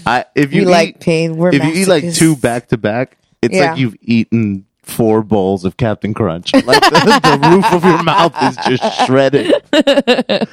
I 0.06 0.24
if 0.34 0.52
you 0.52 0.62
We 0.62 0.66
eat, 0.68 0.70
like 0.70 1.00
pain. 1.00 1.36
We're 1.36 1.50
if 1.54 1.62
you 1.64 1.72
eat 1.82 1.86
like 1.88 2.04
masochists. 2.04 2.18
two 2.18 2.36
back 2.36 2.68
to 2.68 2.76
back, 2.78 3.18
it's 3.42 3.54
Yeah. 3.54 3.70
like 3.70 3.78
you've 3.78 3.96
eaten 4.00 4.64
four 4.88 5.22
bowls 5.22 5.64
of 5.64 5.76
Captain 5.76 6.14
Crunch. 6.14 6.52
Like 6.54 6.80
the, 6.80 7.20
the 7.40 7.48
roof 7.50 7.72
of 7.72 7.84
your 7.84 8.02
mouth 8.02 8.34
is 8.42 8.56
just 8.78 9.06
shredded. 9.06 9.54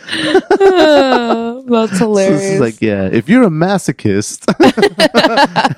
That's 1.65 1.91
So 1.98 2.06
hilarious. 2.06 2.41
this 2.41 2.52
is 2.54 2.60
like, 2.60 2.82
yeah, 2.82 3.06
if 3.12 3.28
you're 3.30 3.43
a 3.43 3.50
masochist 3.50 4.45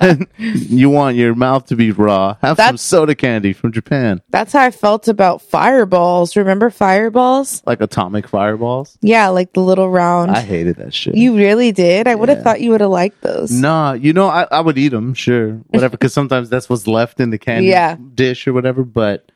and 0.00 0.26
you 0.70 0.90
want 0.90 1.16
your 1.16 1.34
mouth 1.34 1.66
to 1.66 1.76
be 1.76 1.90
raw, 1.92 2.36
have 2.42 2.56
some 2.56 2.76
soda 2.76 3.14
candy 3.14 3.52
from 3.52 3.72
Japan, 3.72 4.20
That's 4.30 4.52
how 4.52 4.62
I 4.64 4.70
felt 4.70 5.08
about 5.08 5.42
fireballs. 5.42 6.36
Remember 6.36 6.70
fireballs? 6.70 7.62
like 7.66 7.80
atomic 7.80 8.28
fireballs. 8.28 8.98
Yeah, 9.00 9.28
like 9.28 9.52
the 9.52 9.60
little 9.60 9.88
round. 9.90 10.30
I 10.30 10.40
hated 10.40 10.76
that 10.76 10.92
shit. 10.94 11.14
you 11.16 11.36
really 11.36 11.72
did? 11.72 12.06
I 12.08 12.14
would 12.14 12.28
have 12.28 12.38
Yeah. 12.38 12.44
thought 12.44 12.60
you 12.60 12.70
would 12.70 12.80
have 12.80 12.90
liked 12.90 13.20
those. 13.22 13.50
Nah, 13.50 13.92
you 13.92 14.12
know, 14.12 14.28
I, 14.28 14.46
I 14.50 14.60
would 14.60 14.78
eat 14.78 14.88
them, 14.88 15.14
sure, 15.14 15.52
whatever, 15.68 15.92
because 15.92 16.12
sometimes 16.12 16.48
that's 16.50 16.68
what's 16.68 16.86
left 16.86 17.20
in 17.20 17.30
the 17.30 17.38
candy 17.38 17.68
Yeah. 17.68 17.96
dish 18.14 18.46
or 18.48 18.52
whatever. 18.52 18.82
But 18.84 19.30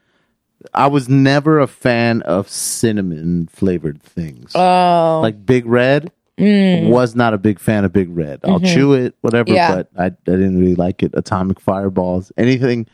I 0.75 0.87
was 0.88 1.09
never 1.09 1.59
a 1.61 1.66
fan 1.66 2.22
of 2.22 2.48
cinnamon 2.48 3.48
flavored 3.53 4.03
things. 4.03 4.53
Oh, 4.55 5.20
like 5.22 5.44
Big 5.46 5.66
Red, 5.66 6.11
was 6.38 7.14
not 7.14 7.35
a 7.35 7.38
big 7.38 7.59
fan 7.61 7.85
of 7.85 7.92
Big 7.92 8.09
Red. 8.11 8.40
I'll 8.44 8.59
chew 8.61 8.94
it, 8.94 9.14
whatever, 9.20 9.44
Mm-hmm. 9.51 9.55
Yeah. 9.55 9.75
but 9.77 9.88
I, 9.96 10.07
I 10.07 10.11
didn't 10.25 10.59
really 10.59 10.75
like 10.75 11.03
it. 11.03 11.12
Atomic 11.14 11.61
Fireballs, 11.61 12.33
anything, 12.37 12.87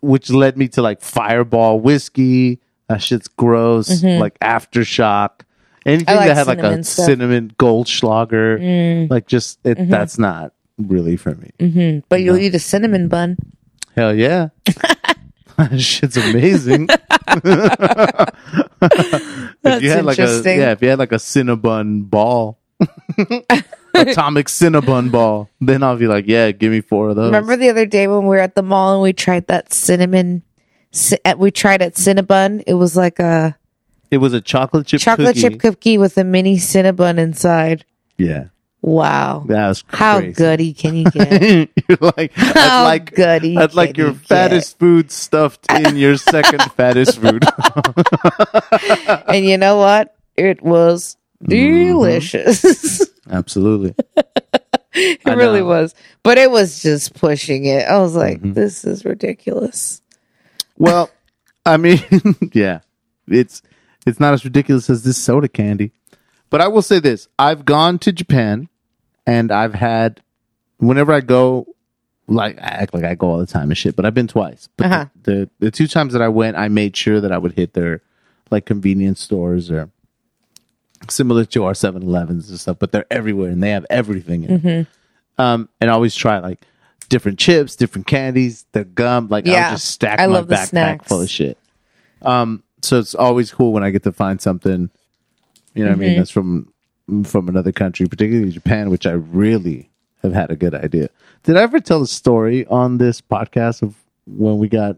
which 0.00 0.30
led 0.30 0.56
me 0.56 0.68
to 0.68 0.82
like 0.82 1.00
Fireball 1.02 1.80
whiskey. 1.80 2.60
That 2.88 3.02
shit's 3.02 3.28
gross. 3.28 4.02
Like 4.02 4.38
Aftershock. 4.40 5.42
Anything 5.86 6.06
Mm-hmm. 6.06 6.16
Like 6.16 6.28
that 6.28 6.36
had 6.36 6.46
like 6.46 6.58
a 6.58 6.62
cinnamon 6.62 6.84
stuff. 6.84 7.02
Mm. 7.02 7.06
cinnamon 7.06 7.54
Goldschlager, 7.58 9.10
like 9.10 9.26
just 9.26 9.58
it, 9.64 9.78
Mm-hmm. 9.78 9.90
that's 9.90 10.18
not 10.18 10.52
really 10.78 11.16
for 11.16 11.34
me. 11.34 12.02
but 12.08 12.22
you'll 12.22 12.36
eat 12.38 12.54
a 12.54 12.58
cinnamon 12.60 13.08
bun. 13.08 13.36
Hell 13.94 14.14
yeah. 14.14 14.48
Shit's 15.76 16.16
amazing. 16.16 16.88
if 17.34 19.82
you 19.82 19.90
had 19.90 20.04
like 20.04 20.18
a 20.18 20.22
interesting. 20.22 20.58
yeah, 20.58 20.72
if 20.72 20.82
you 20.82 20.88
had 20.88 20.98
like 20.98 21.12
a 21.12 21.16
Cinnabon 21.16 22.08
ball, 22.08 22.58
atomic 23.94 24.46
Cinnabon 24.48 25.10
ball, 25.12 25.48
then 25.60 25.82
I'll 25.82 25.96
be 25.96 26.06
like, 26.06 26.26
yeah, 26.26 26.50
give 26.52 26.72
me 26.72 26.80
four 26.80 27.10
of 27.10 27.16
those. 27.16 27.26
Remember 27.26 27.56
the 27.56 27.70
other 27.70 27.86
day 27.86 28.08
when 28.08 28.22
we 28.22 28.28
were 28.28 28.38
at 28.38 28.54
the 28.54 28.62
mall 28.62 28.94
and 28.94 29.02
we 29.02 29.12
tried 29.12 29.46
that 29.48 29.72
cinnamon? 29.72 30.42
ci- 30.92 31.18
uh, 31.24 31.34
We 31.38 31.50
tried 31.50 31.82
at 31.82 31.94
Cinnabon. 31.94 32.62
It 32.66 32.74
was 32.74 32.96
like 32.96 33.18
a 33.18 33.56
it 34.10 34.18
was 34.18 34.32
a 34.32 34.40
chocolate 34.40 34.86
chip 34.86 35.00
chocolate 35.00 35.28
cookie. 35.36 35.40
chip 35.40 35.60
cookie 35.60 35.98
with 35.98 36.18
a 36.18 36.24
mini 36.24 36.56
Cinnabon 36.56 37.18
inside. 37.18 37.84
Yeah, 38.18 38.46
Wow. 38.82 39.44
that 39.46 39.68
was 39.68 39.84
How 39.86 40.18
crazy. 40.18 40.32
goody 40.34 40.72
can 40.74 40.96
you 40.96 41.04
get? 41.10 41.70
You're 41.88 41.98
like, 42.16 42.32
I'd 42.36 42.56
How 42.56 42.82
like, 42.84 43.14
goody 43.14 43.56
I'd 43.56 43.74
like 43.74 43.96
your 43.96 44.08
you 44.08 44.12
get? 44.14 44.26
fattest 44.26 44.78
food 44.80 45.10
stuffed 45.12 45.70
in 45.70 45.96
your 45.96 46.16
second 46.16 46.62
fattest 46.76 47.20
food. 47.20 47.44
and 49.28 49.44
you 49.46 49.56
know 49.58 49.76
what? 49.78 50.14
It 50.36 50.62
was 50.62 51.16
Mm-hmm. 51.44 51.88
delicious. 51.88 53.04
Absolutely. 53.28 53.96
it 54.94 55.20
really 55.26 55.60
was. 55.62 55.92
But 56.22 56.38
it 56.38 56.48
was 56.52 56.80
just 56.82 57.14
pushing 57.14 57.64
it. 57.64 57.84
I 57.88 57.98
was 57.98 58.14
like, 58.14 58.38
Mm-hmm. 58.38 58.52
this 58.52 58.84
is 58.84 59.04
ridiculous. 59.04 60.02
Well, 60.78 61.10
I 61.66 61.78
mean, 61.78 62.00
yeah, 62.52 62.80
it's 63.26 63.60
it's 64.06 64.20
not 64.20 64.34
as 64.34 64.44
ridiculous 64.44 64.88
as 64.88 65.02
this 65.02 65.16
soda 65.18 65.48
candy. 65.48 65.90
But 66.48 66.60
I 66.60 66.68
will 66.68 66.80
say 66.82 67.00
this: 67.00 67.26
I've 67.40 67.64
gone 67.64 67.98
to 68.00 68.12
Japan, 68.12 68.68
and 69.26 69.50
I've 69.52 69.74
had 69.74 70.20
whenever 70.78 71.12
I 71.12 71.20
go, 71.20 71.66
like 72.28 72.58
I 72.58 72.66
act 72.66 72.94
like 72.94 73.04
I 73.04 73.14
go 73.14 73.28
all 73.30 73.38
the 73.38 73.46
time 73.46 73.70
and 73.70 73.76
shit. 73.78 73.96
But 73.96 74.04
I've 74.06 74.14
been 74.14 74.28
twice. 74.28 74.68
But 74.76 74.86
Uh-huh. 74.86 75.06
the, 75.22 75.32
the 75.32 75.50
the 75.60 75.70
two 75.70 75.86
times 75.88 76.12
that 76.12 76.22
I 76.22 76.28
went, 76.28 76.56
I 76.56 76.68
made 76.68 76.96
sure 76.96 77.20
that 77.20 77.32
I 77.32 77.38
would 77.38 77.52
hit 77.52 77.74
their 77.74 78.00
like 78.50 78.66
convenience 78.66 79.20
stores 79.20 79.70
or 79.70 79.90
similar 81.08 81.44
to 81.46 81.64
our 81.64 81.72
7-Elevens 81.72 82.48
and 82.50 82.60
stuff. 82.60 82.78
But 82.78 82.92
they're 82.92 83.06
everywhere, 83.10 83.50
and 83.50 83.62
they 83.62 83.70
have 83.70 83.86
everything. 83.90 84.44
In 84.44 84.66
it. 84.66 84.86
Um, 85.38 85.68
and 85.80 85.90
I 85.90 85.94
always 85.94 86.14
try 86.14 86.38
like 86.38 86.60
different 87.08 87.38
chips, 87.38 87.76
different 87.76 88.06
candies, 88.06 88.64
the 88.72 88.84
gum. 88.84 89.28
Like 89.28 89.46
Yeah. 89.46 89.66
I'll 89.66 89.72
just 89.72 89.86
stack 89.86 90.20
I 90.20 90.26
my 90.26 90.42
backpack 90.42 90.66
snacks. 90.68 91.08
full 91.08 91.20
of 91.22 91.30
shit. 91.30 91.58
Um, 92.22 92.62
so 92.82 92.98
it's 92.98 93.14
always 93.14 93.50
cool 93.52 93.72
when 93.72 93.82
I 93.84 93.90
get 93.90 94.02
to 94.04 94.12
find 94.12 94.40
something, 94.40 94.90
you 95.74 95.84
know 95.84 95.90
what 95.90 95.92
I 95.92 95.94
Mm-hmm. 95.94 96.00
mean, 96.00 96.16
that's 96.18 96.30
from 96.30 96.71
from 97.24 97.48
another 97.48 97.72
country, 97.72 98.06
particularly 98.06 98.50
Japan, 98.52 98.90
which 98.90 99.06
I 99.06 99.12
really 99.12 99.90
have 100.22 100.32
had 100.32 100.50
a 100.50 100.56
good 100.56 100.74
idea. 100.74 101.08
Did 101.42 101.56
I 101.56 101.62
ever 101.62 101.80
tell 101.80 102.02
a 102.02 102.06
story 102.06 102.66
on 102.66 102.98
this 102.98 103.20
podcast 103.20 103.82
of 103.82 103.96
when 104.26 104.58
we 104.58 104.68
got 104.68 104.96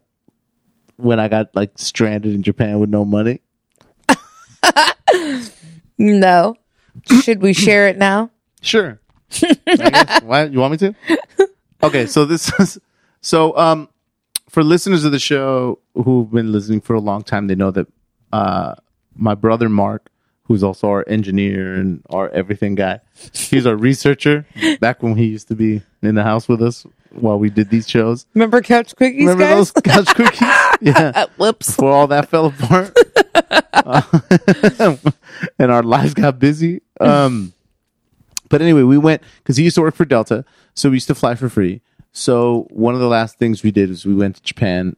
when 0.96 1.18
I 1.18 1.28
got 1.28 1.54
like 1.54 1.72
stranded 1.76 2.34
in 2.34 2.42
Japan 2.42 2.78
with 2.80 2.90
no 2.90 3.04
money? 3.04 3.40
No. 5.98 6.56
Should 7.22 7.40
we 7.42 7.52
share 7.52 7.88
it 7.88 7.98
now? 7.98 8.30
Sure. 8.60 8.98
Guess. 9.30 10.22
Why 10.22 10.44
you 10.44 10.58
want 10.58 10.72
me 10.72 10.78
to? 10.78 10.94
Okay, 11.82 12.06
so 12.06 12.24
this 12.24 12.50
is 12.58 12.78
so 13.20 13.54
um 13.58 13.90
for 14.48 14.64
listeners 14.64 15.04
of 15.04 15.12
the 15.12 15.18
show 15.18 15.80
who've 15.94 16.30
been 16.30 16.50
listening 16.50 16.80
for 16.80 16.94
a 16.94 17.00
long 17.00 17.22
time, 17.22 17.46
they 17.46 17.54
know 17.54 17.70
that 17.72 17.86
uh 18.32 18.74
my 19.14 19.34
brother 19.34 19.68
Mark, 19.68 20.08
who's 20.46 20.62
also 20.62 20.88
our 20.88 21.04
engineer 21.08 21.74
and 21.74 22.02
our 22.10 22.28
everything 22.30 22.74
guy, 22.74 23.00
he's 23.32 23.66
our 23.66 23.76
researcher 23.76 24.46
back 24.80 25.02
when 25.02 25.16
he 25.16 25.26
used 25.26 25.48
to 25.48 25.54
be 25.54 25.82
in 26.02 26.14
the 26.14 26.22
house 26.22 26.48
with 26.48 26.62
us 26.62 26.86
while 27.10 27.38
we 27.38 27.48
did 27.50 27.70
these 27.70 27.88
shows. 27.88 28.26
Remember 28.34 28.60
Couch 28.60 28.94
Cookies, 28.96 29.20
Remember 29.20 29.44
guys? 29.44 29.72
those 29.72 29.82
couch 29.82 30.14
cookies? 30.14 30.40
Yeah. 30.80 31.12
Uh, 31.14 31.26
whoops. 31.38 31.68
Before 31.68 31.92
all 31.92 32.06
that 32.08 32.28
fell 32.28 32.46
apart 32.46 32.94
Uh, 33.72 34.02
and 35.58 35.70
our 35.70 35.82
lives 35.82 36.12
got 36.14 36.38
busy. 36.38 36.82
Um, 37.00 37.52
but 38.50 38.60
anyway, 38.60 38.82
we 38.82 38.98
went 38.98 39.22
because 39.38 39.56
he 39.56 39.64
used 39.64 39.76
to 39.76 39.80
work 39.82 39.94
for 39.94 40.04
Delta, 40.04 40.44
so 40.74 40.90
we 40.90 40.96
used 40.96 41.06
to 41.08 41.14
fly 41.14 41.34
for 41.36 41.48
free. 41.48 41.80
So 42.12 42.66
one 42.70 42.94
of 42.94 43.00
the 43.00 43.08
last 43.08 43.38
things 43.38 43.62
we 43.62 43.70
did 43.70 43.88
was 43.88 44.04
we 44.04 44.14
went 44.14 44.36
to 44.36 44.42
Japan, 44.42 44.96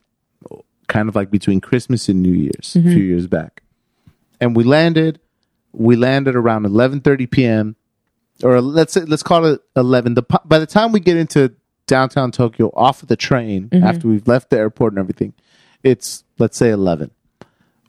kind 0.89 1.09
of 1.09 1.15
like 1.15 1.31
between 1.31 1.61
Christmas 1.61 2.09
and 2.09 2.23
New 2.23 2.33
Year's, 2.33 2.75
a 2.77 2.83
few 2.83 3.03
years 3.05 3.27
back, 3.27 3.63
and 4.41 4.57
we 4.57 4.65
landed. 4.65 5.21
We 5.77 5.97
landed 5.97 6.35
around 6.35 6.67
eleven 6.67 7.01
thirty 7.01 7.27
p.m. 7.27 7.77
or 8.43 8.61
let's 8.61 8.95
say, 8.95 9.03
let's 9.03 9.23
call 9.23 9.45
it 9.47 9.61
eleven. 9.77 10.15
The 10.15 10.23
by 10.45 10.59
the 10.59 10.67
time 10.67 10.93
we 10.93 11.01
get 11.01 11.17
into 11.17 11.53
downtown 11.87 12.33
Tokyo 12.33 12.73
off 12.75 13.03
of 13.03 13.09
the 13.09 13.17
train 13.17 13.69
mm-hmm. 13.69 13.85
after 13.85 14.09
we've 14.09 14.27
left 14.27 14.51
the 14.51 14.59
airport 14.59 14.93
and 14.93 14.99
everything, 14.99 15.35
it's 15.83 16.25
let's 16.39 16.57
say 16.57 16.71
eleven 16.71 17.11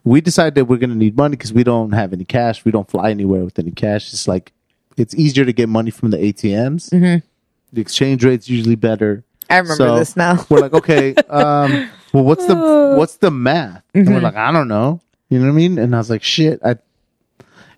we 0.08 0.22
decided 0.22 0.56
that 0.56 0.66
we're 0.66 0.78
going 0.78 0.90
to 0.90 0.96
need 0.96 1.18
money 1.18 1.36
because 1.36 1.52
we 1.52 1.64
don't 1.64 1.92
have 1.92 2.14
any 2.14 2.24
cash. 2.24 2.64
We 2.64 2.72
don't 2.72 2.90
fly 2.90 3.12
anywhere 3.12 3.44
with 3.44 3.60
any 3.60 3.72
cash. 3.72 4.14
It's 4.14 4.28
like 4.28 4.54
it's 4.96 5.14
easier 5.16 5.46
to 5.46 5.54
get 5.54 5.70
money 5.70 5.92
from 5.92 6.12
the 6.12 6.18
ATMs. 6.18 6.90
Mm-hmm. 6.90 7.26
The 7.74 7.82
exchange 7.82 8.24
rate's 8.24 8.50
usually 8.50 8.76
better. 8.76 9.24
I 9.50 9.58
remember 9.58 9.76
So, 9.76 10.00
this 10.00 10.16
now. 10.16 10.46
We're 10.50 10.60
like, 10.60 10.74
okay, 10.74 11.14
um, 11.30 11.90
well, 12.14 12.24
what's 12.24 12.46
the 12.46 12.96
what's 12.98 13.18
the 13.18 13.32
math? 13.32 13.84
And 13.94 14.08
we're 14.08 14.16
mm-hmm. 14.16 14.24
like, 14.24 14.36
I 14.36 14.52
don't 14.52 14.70
know. 14.70 15.02
You 15.30 15.40
know 15.40 15.48
what 15.48 15.52
I 15.52 15.56
mean? 15.56 15.78
And 15.78 15.94
I 15.94 15.98
was 15.98 16.10
like, 16.10 16.24
shit, 16.24 16.62
I. 16.64 16.78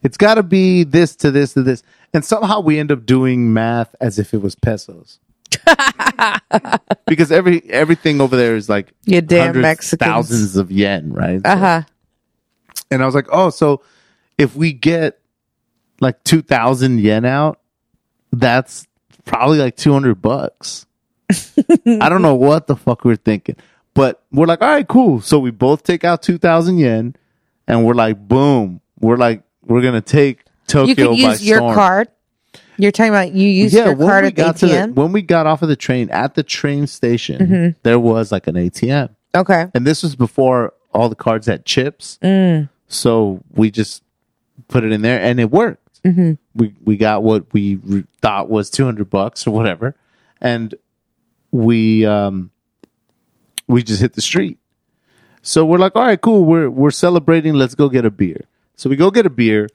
It's 0.03 0.17
got 0.17 0.35
to 0.35 0.43
be 0.43 0.83
this 0.83 1.15
to 1.17 1.31
this 1.31 1.53
to 1.53 1.63
this, 1.63 1.83
and 2.13 2.23
somehow 2.23 2.61
we 2.61 2.79
end 2.79 2.91
up 2.91 3.05
doing 3.05 3.53
math 3.53 3.95
as 3.99 4.17
if 4.19 4.33
it 4.33 4.41
was 4.41 4.55
pesos. 4.55 5.19
because 7.07 7.31
every 7.31 7.61
everything 7.69 8.21
over 8.21 8.35
there 8.35 8.55
is 8.55 8.69
like 8.69 8.93
You 9.05 9.21
damn 9.21 9.59
Mexicans. 9.59 10.07
thousands 10.07 10.55
of 10.55 10.71
yen, 10.71 11.11
right? 11.13 11.41
So- 11.43 11.49
Uh 11.51 11.57
huh. 11.57 11.81
and 12.91 13.01
I 13.01 13.05
was 13.05 13.15
like, 13.15 13.27
oh, 13.31 13.49
so 13.49 13.81
if 14.37 14.55
we 14.55 14.71
get 14.73 15.19
like 15.99 16.23
2000 16.23 16.99
yen 16.99 17.25
out, 17.25 17.59
that's 18.31 18.87
probably 19.25 19.57
like 19.59 19.75
200 19.75 20.21
bucks. 20.21 20.85
I 21.29 22.09
don't 22.09 22.21
know 22.21 22.35
what 22.35 22.67
the 22.67 22.75
fuck 22.75 23.03
we're 23.05 23.15
thinking, 23.15 23.55
but 23.93 24.23
we're 24.31 24.45
like, 24.47 24.61
all 24.61 24.69
right, 24.69 24.87
cool. 24.87 25.19
So 25.21 25.39
we 25.39 25.51
both 25.51 25.83
take 25.83 26.03
out 26.03 26.21
2000 26.21 26.77
yen 26.77 27.15
and 27.67 27.85
we're 27.85 27.93
like, 27.95 28.27
boom, 28.27 28.81
we're 28.99 29.17
like, 29.17 29.43
we're 29.69 29.81
going 29.81 29.93
to 29.93 30.01
take 30.01 30.43
Tokyo 30.67 30.87
You 30.89 30.95
could 30.95 31.23
by 31.23 31.31
use 31.31 31.47
your 31.47 31.57
storm. 31.59 31.75
card. 31.75 32.07
You're 32.77 32.91
talking 32.91 33.11
about 33.11 33.33
you 33.33 33.47
used 33.47 33.73
your 33.73 33.93
when 33.95 34.07
card 34.07 34.23
we 34.23 34.27
at 34.43 34.57
the 34.57 34.67
ATM. 34.67 34.93
when 34.95 35.11
we 35.11 35.21
got 35.21 35.45
off 35.47 35.61
of 35.61 35.69
the 35.69 35.75
train 35.75 36.09
at 36.11 36.35
the 36.35 36.43
train 36.43 36.87
station, 36.87 37.39
Mm-hmm. 37.39 37.79
there 37.83 37.99
was 37.99 38.31
like 38.31 38.47
an 38.47 38.55
ATM. 38.55 39.09
okay. 39.35 39.67
And 39.73 39.85
this 39.85 40.01
was 40.03 40.15
before 40.15 40.73
all 40.93 41.09
the 41.09 41.15
cards 41.15 41.45
had 41.47 41.65
chips. 41.65 42.17
Mm. 42.23 42.69
So 42.87 43.43
we 43.53 43.69
just 43.69 44.01
put 44.69 44.83
it 44.83 44.91
in 44.91 45.01
there 45.01 45.19
and 45.21 45.39
it 45.39 45.51
worked. 45.51 46.01
Mm-hmm. 46.03 46.33
We 46.55 46.73
we 46.83 46.95
got 46.97 47.21
what 47.21 47.51
we 47.53 47.75
re- 47.83 48.05
thought 48.21 48.49
was 48.49 48.69
200 48.69 49.09
bucks 49.09 49.45
or 49.45 49.51
whatever. 49.51 49.95
And 50.39 50.73
we 51.51 52.05
um 52.05 52.51
we 53.67 53.83
just 53.83 53.99
hit 54.01 54.13
the 54.13 54.21
street. 54.21 54.57
So 55.41 55.65
we're 55.65 55.77
like, 55.77 55.95
all 55.95 56.03
right, 56.05 56.19
cool. 56.19 56.45
We're 56.45 56.69
we're 56.69 56.91
celebrating. 56.91 57.53
Let's 57.55 57.75
go 57.75 57.89
get 57.89 58.05
a 58.05 58.09
beer. 58.11 58.45
So 58.79 58.89
we 58.89 58.95
go 58.95 59.11
get 59.11 59.25
a 59.25 59.29
beer, 59.29 59.67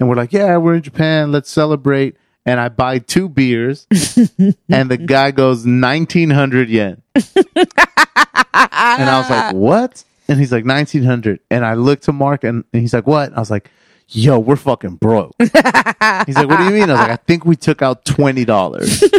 and 0.00 0.08
we're 0.08 0.16
like, 0.16 0.32
yeah, 0.32 0.56
we're 0.56 0.74
in 0.74 0.82
Japan. 0.82 1.30
Let's 1.30 1.48
celebrate. 1.48 2.16
And 2.44 2.58
I 2.58 2.68
buy 2.68 2.98
two 2.98 3.28
beers, 3.28 3.86
and 4.68 4.90
the 4.90 4.96
guy 4.96 5.30
goes 5.30 5.64
nineteen 5.64 6.30
hundred 6.30 6.68
yen, 6.68 7.00
and 7.14 7.70
I 8.52 9.18
was 9.18 9.30
like, 9.30 9.54
what? 9.54 10.02
And 10.26 10.40
he's 10.40 10.50
like 10.50 10.64
nineteen 10.64 11.04
hundred, 11.04 11.40
and 11.48 11.64
I 11.64 11.74
looked 11.74 12.02
to 12.04 12.12
Mark, 12.12 12.42
and, 12.42 12.64
and 12.72 12.82
he's 12.82 12.92
like, 12.92 13.06
what? 13.06 13.32
I 13.32 13.38
was 13.38 13.52
like, 13.52 13.70
yo, 14.08 14.40
we're 14.40 14.56
fucking 14.56 14.96
broke. 14.96 15.32
he's 15.38 15.54
like, 15.54 16.48
what 16.48 16.58
do 16.58 16.64
you 16.64 16.70
mean? 16.72 16.90
I 16.90 16.94
was 16.94 17.00
like, 17.00 17.10
I 17.10 17.16
think 17.16 17.44
we 17.44 17.54
took 17.54 17.82
out 17.82 18.04
twenty 18.04 18.44
dollars. 18.44 19.04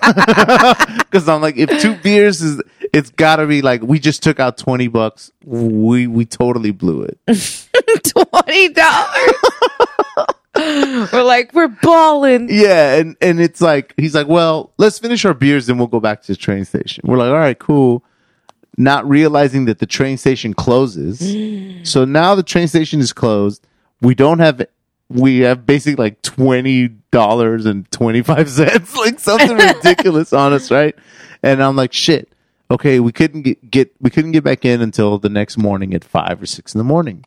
Because 0.00 1.28
I'm 1.28 1.40
like, 1.42 1.56
if 1.56 1.82
two 1.82 1.94
beers 1.96 2.40
is, 2.40 2.60
it's 2.92 3.10
gotta 3.10 3.46
be 3.46 3.62
like 3.62 3.82
we 3.82 3.98
just 3.98 4.22
took 4.22 4.40
out 4.40 4.58
twenty 4.58 4.88
bucks. 4.88 5.30
We 5.44 6.06
we 6.06 6.24
totally 6.24 6.70
blew 6.72 7.02
it. 7.02 7.18
Twenty 8.04 8.68
dollars. 8.70 9.32
we're 11.12 11.22
like, 11.22 11.52
we're 11.54 11.68
balling. 11.68 12.48
Yeah, 12.50 12.96
and 12.96 13.16
and 13.20 13.40
it's 13.40 13.60
like 13.60 13.94
he's 13.96 14.14
like, 14.14 14.26
well, 14.26 14.72
let's 14.78 14.98
finish 14.98 15.24
our 15.24 15.34
beers 15.34 15.68
and 15.68 15.78
we'll 15.78 15.88
go 15.88 16.00
back 16.00 16.22
to 16.22 16.32
the 16.32 16.36
train 16.36 16.64
station. 16.64 17.04
We're 17.06 17.18
like, 17.18 17.30
all 17.30 17.38
right, 17.38 17.58
cool. 17.58 18.04
Not 18.76 19.08
realizing 19.08 19.66
that 19.66 19.78
the 19.78 19.86
train 19.86 20.16
station 20.18 20.54
closes, 20.54 21.20
so 21.88 22.04
now 22.04 22.34
the 22.34 22.42
train 22.42 22.68
station 22.68 23.00
is 23.00 23.12
closed. 23.12 23.66
We 24.00 24.14
don't 24.14 24.38
have. 24.38 24.66
We 25.08 25.40
have 25.40 25.66
basically 25.66 26.02
like 26.02 26.22
twenty 26.22 26.88
dollars 27.10 27.66
and 27.66 27.90
twenty 27.90 28.22
five 28.22 28.48
cents, 28.48 28.96
like 28.96 29.18
something 29.18 29.56
ridiculous 29.56 30.32
on 30.32 30.52
us, 30.52 30.70
right? 30.70 30.96
And 31.42 31.62
I'm 31.62 31.76
like, 31.76 31.92
shit. 31.92 32.32
Okay, 32.70 33.00
we 33.00 33.10
couldn't 33.10 33.42
get, 33.42 33.70
get 33.70 33.92
we 34.00 34.10
couldn't 34.10 34.32
get 34.32 34.44
back 34.44 34.64
in 34.64 34.80
until 34.80 35.18
the 35.18 35.28
next 35.28 35.58
morning 35.58 35.92
at 35.92 36.04
five 36.04 36.40
or 36.40 36.46
six 36.46 36.74
in 36.74 36.78
the 36.78 36.84
morning. 36.84 37.24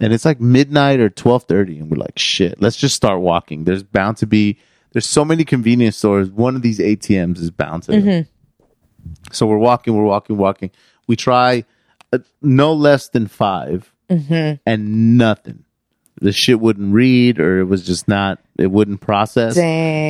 And 0.00 0.12
it's 0.12 0.24
like 0.24 0.40
midnight 0.40 1.00
or 1.00 1.10
12:30 1.10 1.80
and 1.80 1.90
we're 1.90 1.96
like 1.96 2.18
shit 2.18 2.60
let's 2.60 2.76
just 2.76 2.94
start 2.94 3.20
walking. 3.20 3.64
There's 3.64 3.82
bound 3.82 4.16
to 4.18 4.26
be 4.26 4.58
there's 4.92 5.06
so 5.06 5.24
many 5.24 5.44
convenience 5.44 5.96
stores. 5.96 6.30
One 6.30 6.56
of 6.56 6.62
these 6.62 6.78
ATMs 6.78 7.38
is 7.38 7.50
bound 7.50 7.82
to 7.84 7.92
mm-hmm. 7.92 9.12
so 9.30 9.46
we're 9.46 9.58
walking 9.58 9.94
we're 9.94 10.04
walking 10.04 10.38
walking. 10.38 10.70
We 11.06 11.16
try 11.16 11.64
uh, 12.12 12.18
no 12.40 12.72
less 12.72 13.08
than 13.08 13.26
5 13.26 13.92
mm-hmm. 14.08 14.54
and 14.64 15.18
nothing. 15.18 15.64
The 16.20 16.32
shit 16.32 16.60
wouldn't 16.60 16.94
read 16.94 17.38
or 17.38 17.60
it 17.60 17.64
was 17.64 17.84
just 17.84 18.08
not 18.08 18.38
it 18.56 18.70
wouldn't 18.70 19.00
process. 19.00 19.54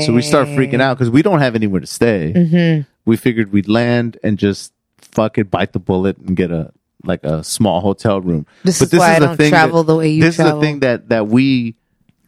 So 0.07 0.13
we 0.13 0.23
start 0.23 0.49
freaking 0.49 0.81
out 0.81 0.97
because 0.97 1.11
we 1.11 1.23
don't 1.23 1.41
have 1.41 1.55
anywhere 1.57 1.81
to 1.81 1.87
stay 1.87 2.33
mm-hmm. 2.35 2.83
We 3.09 3.17
figured 3.17 3.51
we'd 3.53 3.69
land 3.69 4.19
and 4.23 4.39
just 4.39 4.73
fucking 4.99 5.45
bite 5.45 5.73
the 5.73 5.79
bullet 5.79 6.19
and 6.19 6.37
get 6.37 6.51
a 6.51 6.73
like 7.05 7.25
a 7.25 7.43
small 7.43 7.81
hotel 7.81 8.21
room. 8.21 8.47
This 8.65 8.83
is 8.83 8.93
why 8.93 9.17
I 9.17 9.19
don't 9.19 9.37
travel 9.39 9.83
the 9.83 9.97
way 9.97 10.11
you 10.11 10.23
this 10.23 10.35
is 10.35 10.45
travel. 10.45 10.61
the 10.61 10.67
thing 10.67 10.81
that 10.81 11.09
that 11.09 11.27
we 11.27 11.77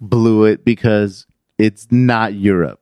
blew 0.00 0.44
it 0.44 0.64
because 0.64 1.26
it's 1.58 1.86
not 1.90 2.32
Europe 2.32 2.80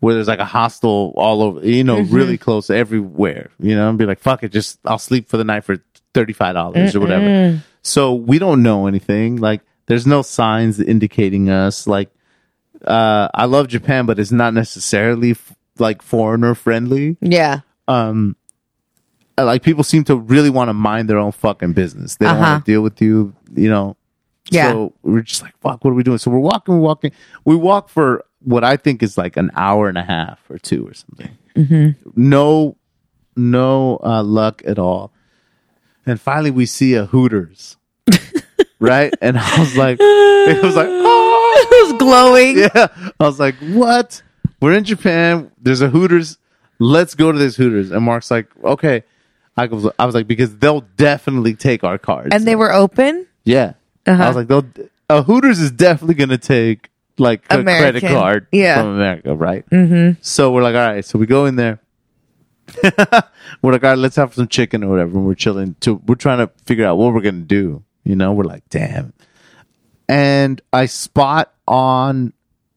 where 0.00 0.14
there's 0.14 0.28
like 0.28 0.38
a 0.38 0.44
hostel 0.46 1.12
all 1.16 1.42
over 1.42 1.66
you 1.66 1.84
know 1.84 2.00
really 2.00 2.38
close 2.38 2.70
everywhere 2.70 3.50
you 3.58 3.74
know 3.74 3.88
and 3.90 3.98
be 3.98 4.06
like 4.06 4.18
fuck 4.18 4.42
it 4.42 4.50
just 4.50 4.78
I'll 4.86 4.98
sleep 4.98 5.28
for 5.28 5.36
the 5.36 5.44
night 5.44 5.64
for 5.64 5.76
$35 6.14 6.94
or 6.94 7.00
whatever. 7.00 7.62
So 7.82 8.14
we 8.14 8.38
don't 8.38 8.62
know 8.62 8.86
anything 8.86 9.36
like 9.36 9.60
there's 9.86 10.06
no 10.06 10.22
signs 10.22 10.80
indicating 10.80 11.50
us 11.50 11.86
like 11.86 12.08
uh 12.86 13.28
I 13.34 13.44
love 13.44 13.68
Japan 13.68 14.06
but 14.06 14.18
it's 14.18 14.32
not 14.32 14.54
necessarily 14.54 15.32
f- 15.32 15.55
like 15.78 16.02
foreigner 16.02 16.54
friendly 16.54 17.16
Yeah. 17.20 17.60
um 17.88 18.36
like 19.38 19.62
people 19.62 19.84
seem 19.84 20.02
to 20.04 20.16
really 20.16 20.48
want 20.50 20.68
to 20.68 20.72
mind 20.74 21.10
their 21.10 21.18
own 21.18 21.30
fucking 21.32 21.72
business. 21.74 22.16
They 22.16 22.24
don't 22.26 22.36
Uh-huh. 22.36 22.52
want 22.52 22.64
to 22.64 22.72
deal 22.72 22.80
with 22.82 23.02
you, 23.02 23.34
you 23.54 23.68
know. 23.68 23.96
Yeah. 24.50 24.70
So 24.72 24.94
we're 25.02 25.20
just 25.20 25.42
like, 25.42 25.54
fuck, 25.60 25.84
what 25.84 25.90
are 25.90 25.94
we 25.94 26.02
doing? 26.04 26.16
So 26.18 26.30
we're 26.30 26.38
walking, 26.38 26.74
we're 26.74 26.80
walking. 26.80 27.12
We 27.44 27.54
walk 27.56 27.90
for 27.90 28.24
what 28.40 28.64
I 28.64 28.76
think 28.78 29.02
is 29.02 29.18
like 29.18 29.36
an 29.36 29.50
hour 29.54 29.88
and 29.90 29.98
a 29.98 30.02
half 30.04 30.38
or 30.48 30.56
two 30.58 30.86
or 30.88 30.94
something. 30.94 31.36
Mm-hmm. 31.54 32.10
No, 32.16 32.76
no 33.36 33.98
uh, 34.02 34.22
luck 34.22 34.62
at 34.66 34.78
all. 34.78 35.12
And 36.06 36.18
finally, 36.20 36.50
we 36.52 36.64
see 36.64 36.94
a 36.94 37.04
Hooters, 37.06 37.76
right? 38.78 39.12
And 39.20 39.36
I 39.36 39.58
was 39.58 39.76
like, 39.76 39.98
it 40.00 40.62
was 40.62 40.76
like, 40.76 40.88
oh, 40.88 41.66
it 41.70 41.92
was 41.92 41.98
glowing. 42.00 42.58
yeah. 42.74 43.12
I 43.20 43.26
was 43.26 43.38
like, 43.40 43.56
what? 43.56 44.22
We're 44.60 44.74
in 44.74 44.84
Japan. 44.84 45.50
There's 45.60 45.80
a 45.82 45.88
Hooters. 45.88 46.38
Let's 46.78 47.14
go 47.14 47.32
to 47.32 47.38
this 47.38 47.56
Hooters. 47.56 47.90
And 47.90 48.04
Mark's 48.04 48.30
like, 48.30 48.48
okay. 48.62 49.04
I 49.56 49.66
was, 49.66 49.88
I 49.98 50.04
was 50.06 50.14
like, 50.14 50.26
because 50.26 50.56
they'll 50.58 50.82
definitely 50.96 51.54
take 51.54 51.82
our 51.84 51.96
cards. 51.98 52.28
And 52.32 52.44
they 52.46 52.56
were 52.56 52.72
open. 52.72 53.26
yeah. 53.44 53.74
Uh-huh. 54.06 54.22
I 54.22 54.28
was 54.28 54.36
like, 54.36 54.46
they'll, 54.48 54.64
a 55.10 55.22
Hooters 55.22 55.58
is 55.58 55.70
definitely 55.72 56.14
going 56.14 56.28
to 56.28 56.38
take 56.38 56.90
like 57.18 57.42
a 57.50 57.58
American. 57.60 58.00
credit 58.00 58.14
card 58.14 58.46
Yeah. 58.52 58.76
from 58.80 58.88
America, 58.94 59.34
right? 59.34 59.68
Mm-hmm. 59.70 60.18
So 60.20 60.52
we're 60.52 60.62
like, 60.62 60.74
all 60.76 60.86
right. 60.92 61.04
So 61.04 61.18
we 61.18 61.26
go 61.26 61.46
in 61.46 61.56
there. 61.56 61.80
we're 62.82 63.72
like, 63.72 63.82
all 63.84 63.90
right, 63.90 63.98
let's 63.98 64.16
have 64.16 64.34
some 64.34 64.46
chicken 64.48 64.84
or 64.84 64.90
whatever. 64.90 65.12
And 65.16 65.26
we're 65.26 65.34
chilling. 65.34 65.74
To, 65.80 65.94
we're 66.06 66.14
trying 66.16 66.38
to 66.38 66.50
figure 66.66 66.84
out 66.86 66.98
what 66.98 67.14
we're 67.14 67.20
going 67.20 67.40
to 67.40 67.46
do. 67.46 67.82
You 68.04 68.14
know, 68.16 68.32
we're 68.32 68.44
like, 68.44 68.68
damn. 68.68 69.12
And 70.08 70.60
I 70.72 70.86
spot 70.86 71.52
on 71.66 72.32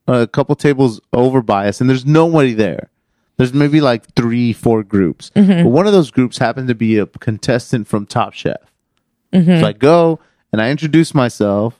a 0.10 0.28
couple 0.28 0.56
tables 0.56 1.00
over 1.14 1.42
by 1.42 1.68
us, 1.68 1.80
and 1.82 1.90
there's 1.90 2.06
nobody 2.06 2.54
there. 2.54 2.90
There's 3.38 3.54
maybe 3.54 3.80
like 3.80 4.14
three, 4.16 4.52
four 4.52 4.84
groups. 4.84 5.32
But 5.34 5.64
one 5.66 5.88
of 5.88 5.94
those 5.94 6.12
groups 6.12 6.38
happened 6.38 6.68
to 6.68 6.76
be 6.76 6.98
a 6.98 7.06
contestant 7.06 7.88
from 7.88 8.06
Top 8.06 8.34
Chef. 8.34 8.58
So 9.34 9.66
I 9.66 9.74
go 9.74 10.20
and 10.52 10.62
I 10.62 10.72
introduce 10.72 11.14
myself, 11.14 11.80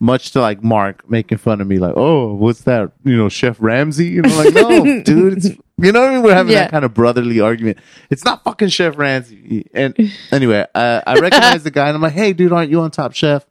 much 0.00 0.30
to 0.32 0.40
like 0.40 0.62
Mark 0.64 1.08
making 1.10 1.38
fun 1.38 1.60
of 1.60 1.66
me, 1.66 1.78
like, 1.78 1.94
"Oh, 1.96 2.34
what's 2.34 2.62
that? 2.62 2.92
You 3.04 3.16
know, 3.16 3.28
Chef 3.28 3.56
Ramsay? 3.60 4.06
You 4.06 4.22
I'm 4.24 4.36
like, 4.36 4.54
"No, 4.54 5.02
dude, 5.02 5.36
it's 5.38 5.46
you 5.76 5.92
know 5.92 6.00
what 6.00 6.10
I 6.10 6.14
mean." 6.14 6.22
We're 6.22 6.34
having 6.34 6.52
Yeah. 6.52 6.60
that 6.62 6.70
kind 6.70 6.84
of 6.84 6.94
brotherly 6.94 7.40
argument. 7.40 7.78
It's 8.10 8.24
not 8.24 8.42
fucking 8.42 8.68
Chef 8.68 8.96
Ramsay. 8.98 9.68
And 9.74 9.94
anyway, 10.32 10.66
uh, 10.74 11.02
I 11.06 11.14
recognize 11.20 11.62
the 11.62 11.70
guy, 11.70 11.88
and 11.88 11.96
I'm 11.96 12.02
like, 12.02 12.12
"Hey, 12.14 12.32
dude, 12.32 12.52
aren't 12.52 12.70
you 12.70 12.80
on 12.80 12.90
Top 12.90 13.12
Chef?" 13.12 13.44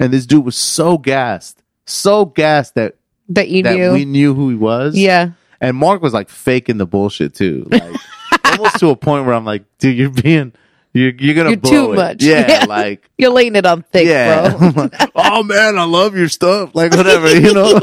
And 0.00 0.12
this 0.12 0.26
dude 0.26 0.44
was 0.44 0.56
so 0.56 0.98
gassed, 0.98 1.62
so 1.86 2.24
gassed 2.24 2.74
that 2.74 2.96
That 3.30 3.48
you 3.48 3.62
that 3.62 3.76
knew. 3.76 3.92
we 3.92 4.04
knew 4.04 4.34
who 4.34 4.50
he 4.50 4.56
was. 4.56 4.96
yeah. 4.96 5.30
And 5.60 5.76
Mark 5.76 6.02
was 6.02 6.12
like 6.12 6.28
faking 6.28 6.76
the 6.76 6.86
bullshit 6.86 7.34
too, 7.34 7.66
like 7.70 7.94
almost 8.44 8.78
to 8.80 8.90
a 8.90 8.96
point 8.96 9.24
where 9.24 9.34
I'm 9.34 9.44
like, 9.46 9.64
"Dude, 9.78 9.96
you're 9.96 10.10
being." 10.10 10.52
You're, 10.96 11.10
you're 11.14 11.34
gonna 11.34 11.48
You're 11.50 11.56
blow 11.56 11.70
too 11.72 11.92
it. 11.92 11.96
much. 11.96 12.22
Yeah, 12.22 12.46
Yeah. 12.48 12.64
like 12.68 13.10
You're 13.18 13.32
laying 13.32 13.56
it 13.56 13.66
on 13.66 13.82
thick, 13.82 14.06
yeah. 14.06 14.56
bro. 14.56 14.88
oh 15.16 15.42
man, 15.42 15.76
I 15.76 15.82
love 15.82 16.16
your 16.16 16.28
stuff. 16.28 16.72
Like 16.72 16.92
whatever, 16.92 17.34
you 17.36 17.52
know, 17.52 17.80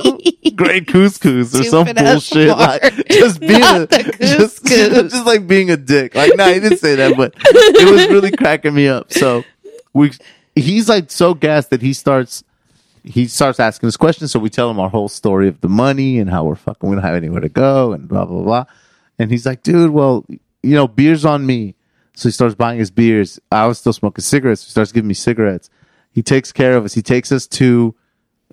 great 0.56 0.88
couscous 0.88 1.54
or 1.54 1.64
some 1.66 1.88
Stupid 1.88 1.98
bullshit. 1.98 2.48
Like 2.58 3.08
just 3.10 3.42
being 3.42 3.62
a, 3.62 3.86
just, 3.88 4.66
just 4.66 5.26
like 5.26 5.46
being 5.46 5.72
a 5.72 5.76
dick. 5.76 6.16
Like 6.16 6.38
no, 6.38 6.54
he 6.54 6.62
didn't 6.62 6.78
say 6.78 6.96
that, 6.96 7.18
but 7.18 7.34
it 7.38 7.92
was 7.92 8.08
really 8.08 8.32
cracking 8.32 8.74
me 8.74 8.88
up. 8.88 9.12
So 9.12 9.44
we, 9.92 10.14
he's 10.56 10.88
like 10.88 11.12
so 11.12 11.34
gassed 11.34 11.72
that 11.72 11.82
he 11.82 11.92
starts. 11.92 12.46
He 13.04 13.28
starts 13.28 13.60
asking 13.60 13.88
us 13.88 13.98
questions, 13.98 14.32
so 14.32 14.40
we 14.40 14.50
tell 14.50 14.70
him 14.70 14.80
our 14.80 14.90
whole 14.90 15.10
story 15.10 15.48
of 15.48 15.62
the 15.62 15.70
money 15.70 16.20
and 16.20 16.30
how 16.30 16.44
we're 16.44 16.56
fucking 16.56 16.88
we 16.90 16.96
don't 16.96 17.04
have 17.04 17.16
anywhere 17.16 17.42
to 17.42 17.50
go 17.50 17.94
and 17.94 18.08
blah 18.08 18.26
blah 18.26 18.44
blah. 18.44 18.66
And 19.18 19.32
he's 19.32 19.46
like, 19.46 19.64
dude, 19.64 19.92
well, 19.92 20.26
you 20.30 20.76
know, 20.76 20.88
beer's 20.88 21.26
on 21.26 21.46
me. 21.46 21.76
So 22.16 22.30
he 22.30 22.34
starts 22.34 22.56
buying 22.56 22.80
us 22.82 22.90
beers. 22.90 23.40
I 23.52 23.66
was 23.66 23.80
still 23.80 23.94
smoking 23.94 24.22
cigarettes. 24.24 24.64
He 24.66 24.70
starts 24.72 24.92
giving 24.92 25.08
me 25.08 25.14
cigarettes. 25.14 25.70
He 26.12 26.22
takes 26.22 26.52
care 26.52 26.76
of 26.76 26.86
us. 26.86 26.94
He 26.94 27.02
takes 27.02 27.32
us 27.32 27.48
to 27.48 27.96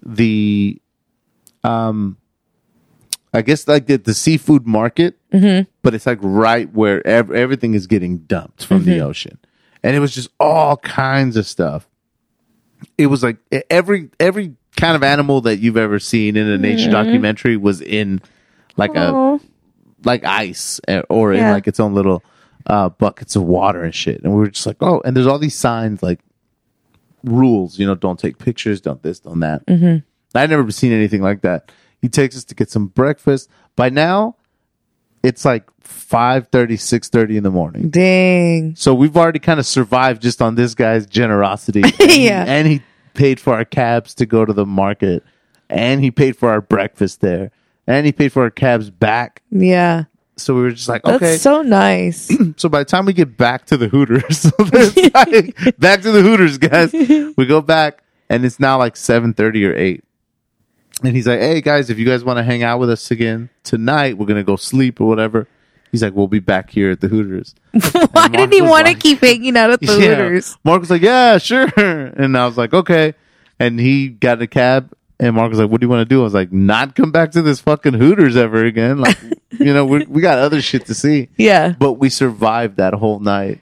the, 0.03 0.81
um, 1.65 2.17
I 3.35 3.43
guess 3.43 3.67
like 3.69 3.87
the, 3.87 3.97
the 3.99 4.15
seafood 4.15 4.67
market, 4.67 5.19
but 5.83 5.93
it's 5.95 6.07
like 6.07 6.19
right 6.23 6.73
where 6.73 7.07
ev- 7.07 7.33
everything 7.33 7.75
is 7.75 7.87
getting 7.87 8.19
dumped 8.19 8.65
from 8.65 8.85
the 8.85 9.01
ocean, 9.01 9.39
and 9.83 9.95
it 9.95 9.99
was 10.01 10.15
just 10.15 10.31
all 10.41 10.77
kinds 10.79 11.37
of 11.37 11.47
stuff. 11.47 11.89
It 12.97 13.07
was 13.07 13.23
like 13.23 13.39
every 13.71 14.11
every 14.21 14.55
kind 14.77 14.95
of 14.95 15.03
animal 15.03 15.41
that 15.43 15.59
you've 15.59 15.77
ever 15.77 15.99
seen 15.99 16.37
in 16.37 16.47
a 16.49 16.57
nature 16.59 16.91
documentary 16.91 17.57
was 17.57 17.81
in 17.81 18.21
like 18.77 18.95
a 18.95 19.39
like 20.05 20.25
ice 20.25 20.81
eh, 20.87 21.03
or 21.09 21.33
in 21.33 21.41
Yeah. 21.41 21.53
like 21.53 21.67
its 21.67 21.81
own 21.81 21.95
little 21.95 22.23
uh, 22.67 22.89
buckets 22.91 23.35
of 23.35 23.43
water 23.43 23.83
and 23.83 23.95
shit. 23.95 24.23
And 24.23 24.33
we 24.33 24.39
were 24.39 24.49
just 24.51 24.67
like, 24.67 24.77
oh, 24.81 25.01
and 25.05 25.17
there's 25.17 25.27
all 25.27 25.39
these 25.39 25.57
signs 25.57 26.03
like 26.03 26.21
rules, 27.25 27.79
you 27.79 27.87
know, 27.87 27.95
don't 27.95 28.19
take 28.19 28.39
pictures, 28.39 28.81
don't 28.81 29.03
this, 29.03 29.21
don't 29.21 29.41
that. 29.41 29.67
Mm-hmm. 29.67 29.99
I'd 30.39 30.51
never 30.51 30.71
seen 30.71 30.93
anything 30.93 31.23
like 31.23 31.41
that. 31.43 31.73
He 32.01 32.09
takes 32.09 32.37
us 32.37 32.45
to 32.45 32.55
get 32.55 32.71
some 32.71 32.87
breakfast. 32.87 33.51
By 33.75 33.89
now, 33.91 34.37
it's 35.23 35.45
like 35.45 35.65
5.30, 35.83 36.49
6.30 36.73 37.37
in 37.37 37.43
the 37.43 37.51
morning. 37.51 37.91
Dang. 37.91 38.75
So 38.77 38.95
we've 38.95 39.17
already 39.17 39.39
kind 39.39 39.59
of 39.61 39.67
survived 39.67 40.23
just 40.23 40.41
on 40.41 40.55
this 40.55 40.75
guy's 40.75 41.07
generosity. 41.07 41.83
And 42.01 42.11
he- 42.11 42.27
Yeah. 42.27 42.45
and 42.47 42.67
he 42.69 42.83
paid 43.15 43.41
for 43.41 43.55
our 43.55 43.65
cabs 43.65 44.15
to 44.15 44.27
go 44.27 44.45
to 44.45 44.53
the 44.53 44.67
market. 44.67 45.25
And 45.71 46.01
he 46.03 46.11
paid 46.11 46.37
for 46.37 46.51
our 46.51 46.61
breakfast 46.61 47.21
there. 47.21 47.51
And 47.87 48.07
he 48.07 48.13
paid 48.13 48.33
for 48.33 48.43
our 48.43 48.51
cabs 48.51 48.91
back 48.91 49.43
Yeah. 49.51 50.05
so 50.37 50.55
we 50.55 50.63
were 50.63 50.71
just 50.73 50.89
like, 50.89 51.03
That's 51.03 51.17
okay. 51.17 51.37
so 51.37 51.63
nice. 51.63 52.31
So 52.57 52.69
by 52.69 52.81
the 52.81 52.85
time 52.85 53.05
we 53.07 53.13
get 53.13 53.37
back 53.37 53.67
to 53.67 53.77
the 53.77 53.89
Hooters, 53.89 54.39
so 54.41 54.51
like, 54.59 55.79
back 55.79 56.03
to 56.03 56.11
the 56.13 56.23
Hooters, 56.23 56.59
guys. 56.59 56.93
We 57.37 57.47
go 57.47 57.61
back 57.61 58.03
and 58.31 58.45
it's 58.45 58.59
now 58.61 58.79
like 58.79 58.97
seven 58.97 59.33
thirty 59.35 59.65
or 59.65 59.75
eight. 59.75 60.05
And 61.03 61.15
he's 61.15 61.27
like, 61.27 61.39
"Hey 61.41 61.61
guys, 61.61 61.91
if 61.91 61.99
you 61.99 62.05
guys 62.07 62.25
want 62.25 62.39
to 62.39 62.43
hang 62.43 62.63
out 62.63 62.81
with 62.81 62.91
us 62.91 63.11
again 63.11 63.51
tonight, 63.65 64.19
we're 64.19 64.27
gonna 64.27 64.43
go 64.45 64.57
sleep 64.57 65.01
or 65.01 65.07
whatever." 65.07 65.47
He's 65.93 66.03
like, 66.03 66.15
"We'll 66.15 66.27
be 66.29 66.41
back 66.41 66.71
here 66.71 66.91
at 66.91 67.01
the 67.01 67.09
Hooters." 67.09 67.55
Why 68.13 68.29
did 68.29 68.53
he 68.53 68.61
want 68.61 68.87
to 68.87 68.93
like- 68.93 69.01
keep 69.01 69.21
hanging 69.21 69.57
out 69.57 69.71
at 69.71 69.81
the 69.81 69.87
Yeah. 69.87 70.15
Hooters? 70.17 70.57
Mark 70.65 70.81
was 70.81 70.91
like, 70.91 71.03
"Yeah, 71.03 71.39
sure," 71.39 71.69
and 71.77 72.37
I 72.37 72.47
was 72.47 72.57
like, 72.59 72.75
"Okay." 72.75 73.15
And 73.61 73.79
he 73.81 74.09
got 74.09 74.43
a 74.43 74.47
cab, 74.47 74.93
and 75.21 75.35
Mark 75.37 75.51
was 75.51 75.59
like, 75.59 75.71
"What 75.71 75.81
do 75.81 75.85
you 75.87 75.89
want 75.89 76.01
to 76.09 76.15
do?" 76.15 76.21
I 76.21 76.25
was 76.25 76.35
like, 76.35 76.53
"Not 76.53 76.95
come 76.95 77.11
back 77.13 77.31
to 77.33 77.43
this 77.43 77.61
fucking 77.61 77.95
Hooters 77.95 78.37
ever 78.37 78.65
again." 78.65 78.99
Like, 78.99 79.19
you 79.59 79.73
know, 79.73 79.85
we 79.87 80.05
we 80.07 80.21
got 80.21 80.39
other 80.39 80.61
shit 80.61 80.87
to 80.87 80.95
see. 80.95 81.29
Yeah. 81.37 81.75
but 81.79 81.95
we 81.95 82.09
survived 82.11 82.77
that 82.79 82.93
whole 82.95 83.21
night 83.21 83.61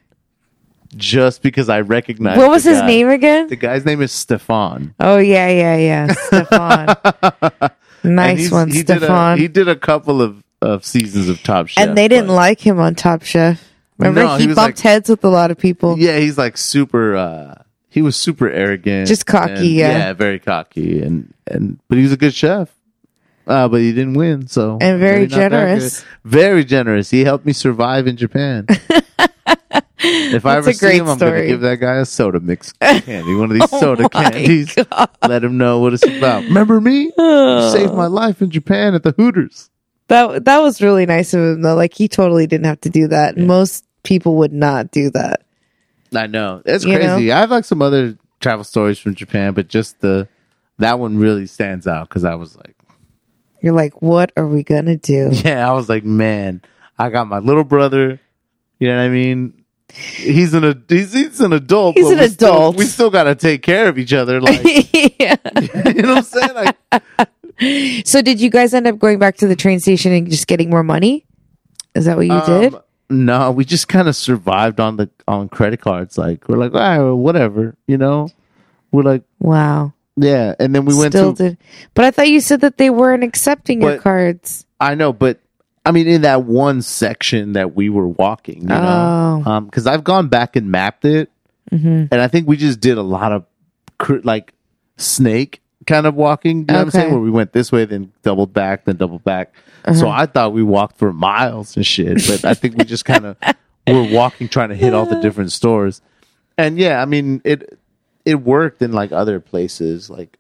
just 0.97 1.43
because 1.43 1.69
I 1.69 1.81
recognized. 1.81 2.39
What 2.39 2.51
was 2.51 2.65
his 2.65 2.79
guy. 2.81 2.87
name 2.87 3.09
again? 3.09 3.49
The 3.49 3.57
guy's 3.57 3.85
name 3.85 4.03
is 4.03 4.13
Stefan. 4.13 4.95
Oh 5.01 5.19
yeah, 5.19 5.49
yeah, 5.49 5.77
yeah. 5.77 6.13
Stefan. 6.13 7.71
Nice 8.05 8.51
one, 8.51 8.71
he 8.71 8.83
Did 8.83 8.97
a, 8.97 9.01
Stefan. 9.01 9.39
he 9.39 9.49
did 9.49 9.69
a 9.69 9.77
couple 9.77 10.23
of, 10.23 10.43
of 10.63 10.85
seasons 10.85 11.29
of 11.29 11.43
Top 11.43 11.69
Chef, 11.69 11.85
and 11.87 11.97
they 11.99 12.09
didn't 12.09 12.29
but- 12.29 12.35
like 12.35 12.61
him 12.61 12.79
on 12.79 12.95
Top 12.95 13.23
Chef. 13.23 13.63
Remember, 13.99 14.25
No, 14.25 14.37
he, 14.37 14.43
he 14.49 14.55
bumped 14.55 14.59
like- 14.59 14.79
heads 14.81 15.09
with 15.09 15.25
a 15.25 15.29
lot 15.29 15.51
of 15.51 15.59
people. 15.59 15.99
Yeah, 15.99 16.19
he's 16.19 16.37
like 16.39 16.57
super. 16.57 17.17
uh 17.17 17.55
He 17.89 18.03
was 18.03 18.15
super 18.17 18.49
arrogant, 18.51 19.09
Just 19.09 19.27
cocky, 19.27 19.53
and- 19.53 19.65
yeah. 19.65 19.99
yeah, 19.99 20.13
very 20.13 20.39
cocky, 20.39 21.03
and 21.03 21.33
and 21.47 21.79
but 21.89 21.97
he 21.99 22.03
was 22.05 22.13
a 22.13 22.17
good 22.17 22.35
chef. 22.35 22.71
Uh, 23.49 23.69
but 23.69 23.81
he 23.81 23.93
didn't 23.93 24.15
win, 24.15 24.49
so 24.49 24.77
And 24.81 24.99
very 24.99 25.21
maybe 25.21 25.31
not 25.31 25.39
that 25.39 25.51
generous. 25.51 26.05
Very 26.25 26.65
generous. 26.65 27.11
He 27.11 27.23
helped 27.23 27.47
me 27.47 27.53
survive 27.53 28.09
in 28.09 28.17
Japan. 28.17 28.67
if 30.37 30.47
I 30.47 30.57
ever 30.57 30.73
see 30.73 30.97
him, 30.99 31.09
I'm 31.09 31.19
going 31.19 31.43
to 31.43 31.47
give 31.47 31.61
that 31.63 31.77
guy 31.77 31.97
a 31.97 32.05
soda 32.05 32.41
mix 32.41 32.73
candy, 32.81 33.35
one 33.35 33.51
of 33.51 33.59
these 33.59 33.73
Oh 33.73 33.81
soda 33.81 34.09
candies. 34.09 34.75
Let 35.27 35.43
him 35.43 35.59
know 35.59 35.81
what 35.81 35.95
it's 35.95 36.07
about. 36.07 36.45
Remember 36.45 36.81
me? 36.81 37.05
You 37.05 37.13
oh. 37.19 37.73
saved 37.73 37.95
my 37.95 38.07
life 38.07 38.41
in 38.43 38.51
Japan 38.51 38.95
at 38.95 39.03
the 39.03 39.13
Hooters. 39.13 39.71
That 40.09 40.45
that 40.45 40.59
was 40.59 40.81
really 40.81 41.05
nice 41.05 41.35
of 41.35 41.41
him 41.41 41.63
though. 41.63 41.75
Like 41.75 41.95
he 41.95 42.07
totally 42.07 42.47
didn't 42.47 42.67
have 42.67 42.81
to 42.83 42.91
do 42.91 43.09
that. 43.09 43.37
Most 43.37 43.85
people 44.05 44.37
would 44.37 44.53
not 44.53 44.93
do 44.93 45.11
that. 45.11 45.43
I 46.15 46.27
know 46.29 46.63
it's 46.65 46.85
You 46.85 46.97
crazy. 46.97 47.33
I 47.33 47.41
have 47.41 47.51
like 47.51 47.65
some 47.65 47.83
other 47.83 48.17
travel 48.41 48.65
stories 48.65 48.99
from 48.99 49.15
Japan, 49.15 49.53
but 49.55 49.69
just 49.69 50.01
the 50.01 50.29
that 50.79 50.99
one 50.99 51.19
really 51.19 51.47
stands 51.47 51.87
out 51.87 52.09
because 52.09 52.25
I 52.25 52.35
was 52.35 52.57
like, 52.57 52.77
You're 53.63 53.75
like, 53.75 54.01
what 54.01 54.31
are 54.37 54.47
we 54.47 54.63
gonna 54.63 54.97
do? 54.97 55.31
yeah, 55.33 55.69
I 55.69 55.73
was 55.73 55.89
like, 55.89 56.05
man, 56.05 56.63
I 56.99 57.11
got 57.11 57.27
my 57.27 57.39
little 57.39 57.65
brother. 57.65 58.21
You 58.79 58.89
know 58.89 58.97
what 58.97 59.05
I 59.05 59.09
mean? 59.09 59.56
He's 59.97 60.53
an 60.55 60.65
ad- 60.65 60.83
he's, 60.89 61.13
he's 61.13 61.41
an 61.41 61.53
adult. 61.53 61.97
He's 61.97 62.11
an 62.11 62.19
we 62.19 62.29
still- 62.29 62.49
adult. 62.55 62.77
we 62.77 62.85
still 62.85 63.11
got 63.11 63.25
to 63.25 63.35
take 63.35 63.63
care 63.63 63.89
of 63.89 63.99
each 63.99 64.13
other. 64.13 64.41
Like, 64.41 64.61
yeah. 65.19 65.37
you 65.87 66.03
know 66.03 66.15
what 66.15 66.19
I'm 66.19 66.23
saying? 66.25 66.55
Like, 66.55 67.27
So 68.07 68.21
did 68.21 68.41
you 68.41 68.51
guys 68.51 68.75
end 68.75 68.87
up 68.87 68.99
going 68.99 69.19
back 69.19 69.37
to 69.39 69.47
the 69.47 69.57
train 69.57 69.81
station 69.81 70.13
and 70.13 70.29
just 70.31 70.47
getting 70.47 70.69
more 70.69 70.83
money? 70.83 71.25
Is 71.95 72.05
that 72.05 72.17
what 72.19 72.27
you 72.27 72.41
did? 72.45 72.75
Um, 72.75 72.83
No, 73.09 73.51
we 73.51 73.65
just 73.65 73.89
kind 73.89 74.09
of 74.09 74.17
survived 74.17 74.79
on 74.81 74.97
the 74.99 75.09
on 75.27 75.49
credit 75.49 75.81
cards. 75.81 76.19
Like 76.19 76.49
we're 76.49 76.59
like, 76.59 76.75
right, 76.75 76.99
well, 76.99 77.17
whatever, 77.17 77.75
you 77.87 77.97
know. 77.97 78.29
We're 78.93 79.03
like, 79.05 79.23
Wow. 79.41 79.95
yeah, 80.17 80.55
and 80.61 80.75
then 80.75 80.85
we 80.85 80.95
went 80.95 81.13
Still 81.15 81.35
to. 81.35 81.51
did. 81.51 81.59
But 81.95 82.05
I 82.05 82.11
thought 82.11 82.29
you 82.29 82.41
said 82.41 82.61
that 82.61 82.77
they 82.77 82.91
weren't 82.91 83.25
accepting 83.25 83.81
your 83.81 83.99
cards. 83.99 84.67
I 84.79 84.95
know, 84.95 85.13
but 85.15 85.41
I 85.87 85.93
mean, 85.93 86.07
in 86.09 86.23
that 86.23 86.43
one 86.45 86.83
section 86.83 87.53
that 87.55 87.75
we 87.75 87.89
were 87.89 88.09
walking, 88.09 88.63
you 88.63 88.67
know, 88.69 89.43
Oh. 89.47 89.51
um, 89.51 89.65
because 89.67 89.87
I've 89.87 90.05
gone 90.05 90.29
back 90.29 90.57
and 90.57 90.71
mapped 90.71 91.05
it, 91.05 91.31
Mm-hmm. 91.73 92.07
and 92.13 92.21
I 92.21 92.29
think 92.29 92.47
we 92.47 92.57
just 92.57 92.79
did 92.81 92.97
a 92.99 93.03
lot 93.03 93.33
of 93.33 93.45
cr- 93.99 94.19
like 94.23 94.53
snake 94.99 95.61
kind 95.87 96.07
of 96.07 96.15
walking. 96.15 96.61
You 96.61 96.65
know 96.67 96.75
what 96.75 96.81
I'm 96.83 96.91
saying? 96.91 97.07
Okay. 97.07 97.13
Where 97.15 97.21
we 97.23 97.31
went 97.31 97.53
this 97.53 97.73
way, 97.73 97.85
then 97.87 98.13
doubled 98.23 98.53
back, 98.53 98.85
then 98.85 98.97
doubled 98.97 99.25
back. 99.25 99.53
Uh-huh. 99.85 99.95
So 99.99 100.09
I 100.09 100.27
thought 100.27 100.53
we 100.53 100.63
walked 100.63 100.97
for 100.97 101.13
miles 101.13 101.77
and 101.77 101.85
shit, 101.87 102.25
but 102.29 102.45
I 102.45 102.55
think 102.55 102.77
we 102.77 102.85
just 102.85 103.05
kind 103.05 103.25
of 103.27 103.37
were 103.89 104.09
walking, 104.13 104.49
trying 104.49 104.69
to 104.69 104.77
hit 104.77 104.95
all 104.95 105.07
the 105.07 105.21
different 105.21 105.51
stores. 105.53 106.03
And 106.59 106.79
yeah, 106.79 107.01
I 107.03 107.05
mean 107.05 107.41
it. 107.45 107.79
It 108.25 108.43
worked 108.43 108.83
in 108.83 108.93
like 108.93 109.13
other 109.13 109.39
places. 109.41 110.09
Like 110.11 110.37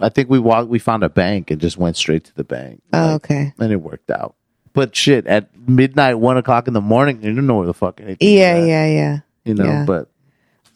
I 0.00 0.08
think 0.10 0.28
we 0.30 0.38
walked, 0.38 0.68
we 0.68 0.78
found 0.78 1.02
a 1.04 1.08
bank 1.08 1.50
and 1.50 1.60
just 1.60 1.76
went 1.76 1.96
straight 1.96 2.24
to 2.24 2.34
the 2.34 2.44
bank. 2.44 2.82
Oh, 2.92 2.98
Like, 2.98 3.14
okay. 3.24 3.52
and 3.58 3.72
it 3.72 3.76
worked 3.82 4.10
out. 4.10 4.34
But 4.76 4.94
shit, 4.94 5.26
at 5.26 5.48
midnight, 5.66 6.14
one 6.16 6.36
o'clock 6.36 6.68
in 6.68 6.74
the 6.74 6.82
morning, 6.82 7.22
you 7.22 7.34
don't 7.34 7.46
know 7.46 7.56
where 7.56 7.66
the 7.66 7.72
fuck 7.74 7.98
anything. 7.98 8.28
is 8.28 8.34
Yeah, 8.34 8.56
at, 8.56 8.68
yeah, 8.68 8.86
yeah. 8.86 9.18
You 9.46 9.54
know, 9.54 9.64
yeah. 9.64 9.84
but 9.86 10.10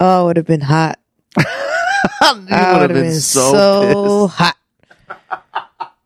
Oh, 0.01 0.23
it 0.23 0.27
would 0.29 0.37
have 0.39 0.47
been 0.47 0.63
hot. 0.63 0.99
I 1.37 2.33
would 2.33 2.49
have 2.51 2.81
would 2.81 2.95
been, 2.95 3.21
so, 3.21 4.29
pissed. 4.29 4.39
hot. 4.39 4.57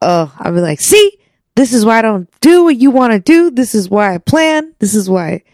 Oh, 0.03 0.35
I'd 0.41 0.51
be 0.53 0.61
like, 0.61 0.81
see, 0.81 1.19
this 1.55 1.73
is 1.73 1.85
why 1.87 2.01
I 2.01 2.03
don't 2.03 2.29
do 2.41 2.65
what 2.65 2.77
you 2.77 2.91
want 2.91 3.13
to 3.13 3.21
do. 3.21 3.53
This 3.53 3.77
is 3.77 3.89
why 3.89 4.13
I 4.13 4.19
plan. 4.19 4.75
This 4.81 4.97
is 4.97 5.09
why 5.09 5.45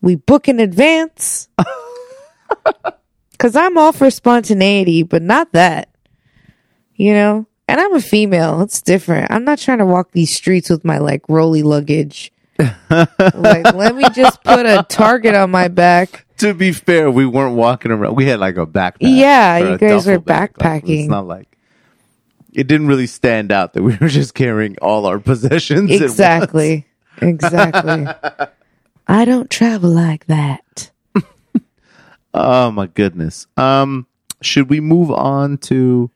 we 0.00 0.14
book 0.14 0.48
in 0.48 0.60
advance. 0.60 1.48
Cause 3.38 3.56
I'm 3.56 3.76
all 3.76 3.90
for 3.92 4.10
spontaneity, 4.10 5.02
but 5.02 5.22
not 5.22 5.52
that. 5.52 5.88
You 6.94 7.14
know? 7.14 7.46
And 7.66 7.80
I'm 7.80 7.94
a 7.94 8.00
female. 8.00 8.60
It's 8.62 8.82
different. 8.82 9.30
I'm 9.30 9.44
not 9.44 9.58
trying 9.58 9.78
to 9.78 9.86
walk 9.86 10.12
these 10.12 10.34
streets 10.34 10.68
with 10.68 10.84
my 10.84 10.98
like 10.98 11.22
rolly 11.28 11.62
luggage. 11.62 12.30
like, 12.58 13.74
let 13.74 13.96
me 13.96 14.04
just 14.10 14.42
put 14.44 14.66
a 14.66 14.84
target 14.88 15.34
on 15.34 15.50
my 15.50 15.68
back. 15.68 16.26
To 16.38 16.54
be 16.54 16.72
fair, 16.72 17.10
we 17.10 17.26
weren't 17.26 17.56
walking 17.56 17.90
around. 17.90 18.14
We 18.16 18.26
had 18.26 18.38
like 18.38 18.56
a 18.56 18.66
backpack. 18.66 18.98
Yeah, 19.00 19.58
you 19.58 19.78
guys 19.78 20.06
were 20.06 20.18
bag. 20.18 20.52
Like, 20.58 20.84
backpacking. 20.84 21.00
it's 21.00 21.08
not 21.08 21.26
like 21.26 21.48
it 22.52 22.68
didn't 22.68 22.86
really 22.86 23.08
stand 23.08 23.50
out 23.50 23.72
that 23.72 23.82
we 23.82 23.96
were 23.96 24.08
just 24.08 24.34
carrying 24.34 24.76
all 24.80 25.06
our 25.06 25.18
possessions. 25.18 25.90
Exactly. 25.90 26.86
Exactly. 27.20 28.06
I 29.08 29.24
don't 29.24 29.50
travel 29.50 29.90
like 29.90 30.26
that. 30.26 30.90
Oh 32.36 32.72
my 32.72 32.88
goodness. 32.88 33.46
Um, 33.56 34.08
should 34.42 34.68
we 34.68 34.80
move 34.80 35.12
on 35.12 35.56
to 35.58 36.10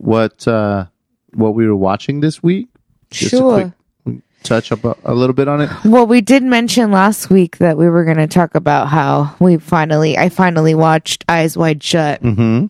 what 0.00 0.48
uh 0.48 0.86
what 1.34 1.54
we 1.54 1.66
were 1.68 1.76
watching 1.76 2.20
this 2.20 2.42
week? 2.42 2.68
Just 3.10 3.34
a 3.34 3.36
Sure. 3.36 3.74
quick 4.04 4.20
touch 4.42 4.72
up 4.72 4.82
a, 4.84 4.96
a 5.04 5.12
little 5.14 5.34
bit 5.34 5.48
on 5.48 5.60
it. 5.60 5.68
Well, 5.84 6.06
we 6.06 6.22
did 6.22 6.42
mention 6.42 6.90
last 6.90 7.28
week 7.28 7.58
that 7.58 7.76
we 7.76 7.90
were 7.90 8.04
going 8.04 8.16
to 8.16 8.26
talk 8.26 8.54
about 8.54 8.88
how 8.88 9.36
we 9.38 9.58
finally, 9.58 10.16
I 10.16 10.30
finally 10.30 10.74
watched 10.74 11.26
Eyes 11.28 11.58
Wide 11.58 11.82
Shut 11.82 12.22
Mm-hmm. 12.22 12.66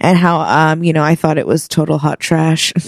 and 0.00 0.18
how, 0.18 0.40
um, 0.40 0.82
you 0.82 0.94
know, 0.94 1.02
I 1.04 1.14
thought 1.14 1.36
it 1.36 1.46
was 1.46 1.68
total 1.68 1.98
hot 1.98 2.20
trash. 2.20 2.72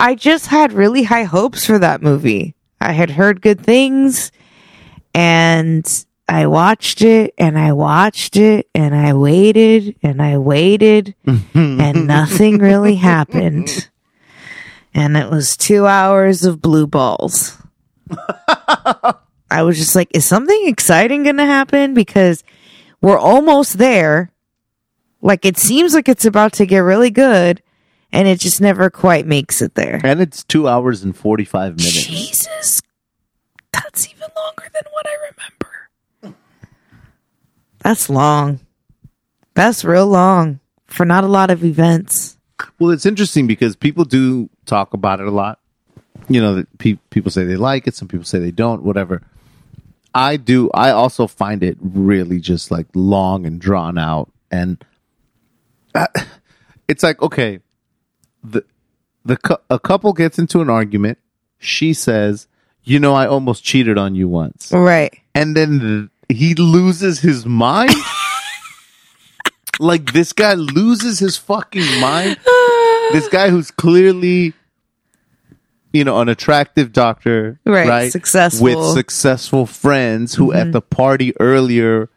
I 0.00 0.14
just 0.16 0.46
had 0.46 0.72
really 0.72 1.02
high 1.02 1.24
hopes 1.24 1.66
for 1.66 1.78
that 1.80 2.02
movie. 2.02 2.54
I 2.80 2.92
had 2.92 3.10
heard 3.10 3.42
good 3.42 3.60
things 3.60 4.30
and 5.14 6.04
I 6.28 6.46
watched 6.46 7.00
it 7.00 7.32
and 7.38 7.58
I 7.58 7.72
watched 7.72 8.36
it 8.36 8.68
and 8.74 8.94
I 8.94 9.14
waited 9.14 9.96
and 10.02 10.20
I 10.20 10.36
waited 10.36 11.14
and 11.26 12.06
nothing 12.06 12.58
really 12.58 12.96
happened. 12.96 13.88
And 14.92 15.16
it 15.16 15.30
was 15.30 15.56
two 15.56 15.86
hours 15.86 16.44
of 16.44 16.60
blue 16.60 16.86
balls. 16.86 17.56
I 19.50 19.62
was 19.62 19.78
just 19.78 19.96
like, 19.96 20.08
is 20.12 20.26
something 20.26 20.66
exciting 20.66 21.22
going 21.22 21.38
to 21.38 21.46
happen? 21.46 21.94
Because 21.94 22.44
we're 23.00 23.18
almost 23.18 23.78
there. 23.78 24.30
Like 25.22 25.46
it 25.46 25.56
seems 25.56 25.94
like 25.94 26.08
it's 26.08 26.26
about 26.26 26.52
to 26.54 26.66
get 26.66 26.80
really 26.80 27.10
good 27.10 27.62
and 28.12 28.28
it 28.28 28.38
just 28.38 28.60
never 28.60 28.90
quite 28.90 29.26
makes 29.26 29.62
it 29.62 29.74
there. 29.74 30.00
And 30.04 30.20
it's 30.20 30.44
two 30.44 30.68
hours 30.68 31.02
and 31.02 31.16
forty 31.16 31.44
five 31.44 31.76
minutes. 31.76 32.06
Jesus. 32.06 32.82
That's 33.72 34.06
even 34.08 34.28
longer 34.36 34.68
than 34.72 34.82
what 34.92 35.06
I. 35.06 35.17
That's 37.80 38.08
long. 38.10 38.60
That's 39.54 39.84
real 39.84 40.06
long 40.06 40.60
for 40.86 41.04
not 41.04 41.24
a 41.24 41.28
lot 41.28 41.50
of 41.50 41.64
events. 41.64 42.36
Well, 42.78 42.90
it's 42.90 43.06
interesting 43.06 43.46
because 43.46 43.76
people 43.76 44.04
do 44.04 44.48
talk 44.66 44.94
about 44.94 45.20
it 45.20 45.26
a 45.26 45.30
lot. 45.30 45.60
You 46.28 46.40
know, 46.40 46.64
pe- 46.78 46.98
people 47.10 47.30
say 47.30 47.44
they 47.44 47.56
like 47.56 47.86
it. 47.86 47.94
Some 47.94 48.08
people 48.08 48.24
say 48.24 48.38
they 48.38 48.50
don't. 48.50 48.82
Whatever. 48.82 49.22
I 50.14 50.36
do. 50.36 50.70
I 50.72 50.90
also 50.90 51.26
find 51.26 51.62
it 51.62 51.76
really 51.80 52.40
just 52.40 52.70
like 52.70 52.86
long 52.94 53.46
and 53.46 53.60
drawn 53.60 53.98
out, 53.98 54.30
and 54.50 54.84
uh, 55.94 56.06
it's 56.88 57.02
like 57.02 57.22
okay, 57.22 57.60
the 58.42 58.64
the 59.24 59.36
cou- 59.36 59.62
a 59.70 59.78
couple 59.78 60.12
gets 60.12 60.38
into 60.38 60.60
an 60.60 60.68
argument. 60.70 61.18
She 61.58 61.92
says, 61.94 62.48
"You 62.82 62.98
know, 62.98 63.14
I 63.14 63.26
almost 63.26 63.62
cheated 63.64 63.96
on 63.98 64.14
you 64.14 64.28
once," 64.28 64.72
Right. 64.72 65.16
and 65.34 65.56
then 65.56 65.80
th- 65.80 66.08
he 66.28 66.54
loses 66.54 67.20
his 67.20 67.46
mind. 67.46 67.90
like 69.80 70.12
this 70.12 70.32
guy 70.32 70.54
loses 70.54 71.18
his 71.18 71.36
fucking 71.36 72.00
mind. 72.00 72.36
this 73.12 73.28
guy 73.28 73.48
who's 73.50 73.70
clearly, 73.70 74.52
you 75.92 76.04
know, 76.04 76.20
an 76.20 76.28
attractive 76.28 76.92
doctor, 76.92 77.60
Right, 77.64 77.88
right? 77.88 78.12
successful. 78.12 78.66
Mm-hmm. 78.66 78.80
with 78.80 78.94
successful 78.94 79.66
friends 79.66 80.34
who 80.34 80.52
at 80.52 80.72
the 80.72 80.80
party 80.82 81.32
earlier 81.40 82.10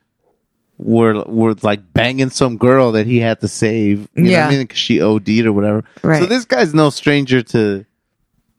were 0.77 1.23
were 1.27 1.53
like 1.61 1.93
banging 1.93 2.31
some 2.31 2.57
girl 2.57 2.91
that 2.93 3.05
he 3.05 3.19
had 3.19 3.39
to 3.41 3.47
save. 3.47 4.09
You 4.15 4.23
know 4.23 4.29
Yeah. 4.31 4.47
I 4.47 4.49
mean, 4.49 4.61
because 4.63 4.79
she 4.79 4.99
OD'd 4.99 5.45
or 5.45 5.53
whatever. 5.53 5.83
So 6.01 6.25
this 6.25 6.45
guy's 6.45 6.73
no 6.73 6.89
stranger 6.89 7.43
to, 7.43 7.85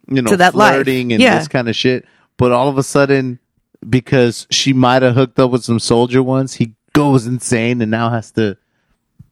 you 0.09 0.23
know, 0.23 0.31
To 0.31 0.37
that 0.37 0.55
life. 0.55 0.75
flirting 0.75 1.13
and 1.13 1.21
Yeah. 1.21 1.39
this 1.39 1.49
kind 1.49 1.69
of 1.69 1.75
shit. 1.75 2.07
But 2.37 2.53
all 2.53 2.69
of 2.69 2.79
a 2.79 2.83
sudden, 2.85 3.41
because 3.89 4.47
she 4.51 4.73
might 4.73 5.03
have 5.03 5.15
hooked 5.15 5.39
up 5.39 5.51
with 5.51 5.65
some 5.65 5.79
soldier 5.79 6.23
once, 6.23 6.55
he 6.55 6.75
goes 6.93 7.27
insane 7.27 7.81
and 7.81 7.91
now 7.91 8.11
has 8.11 8.31
to 8.33 8.57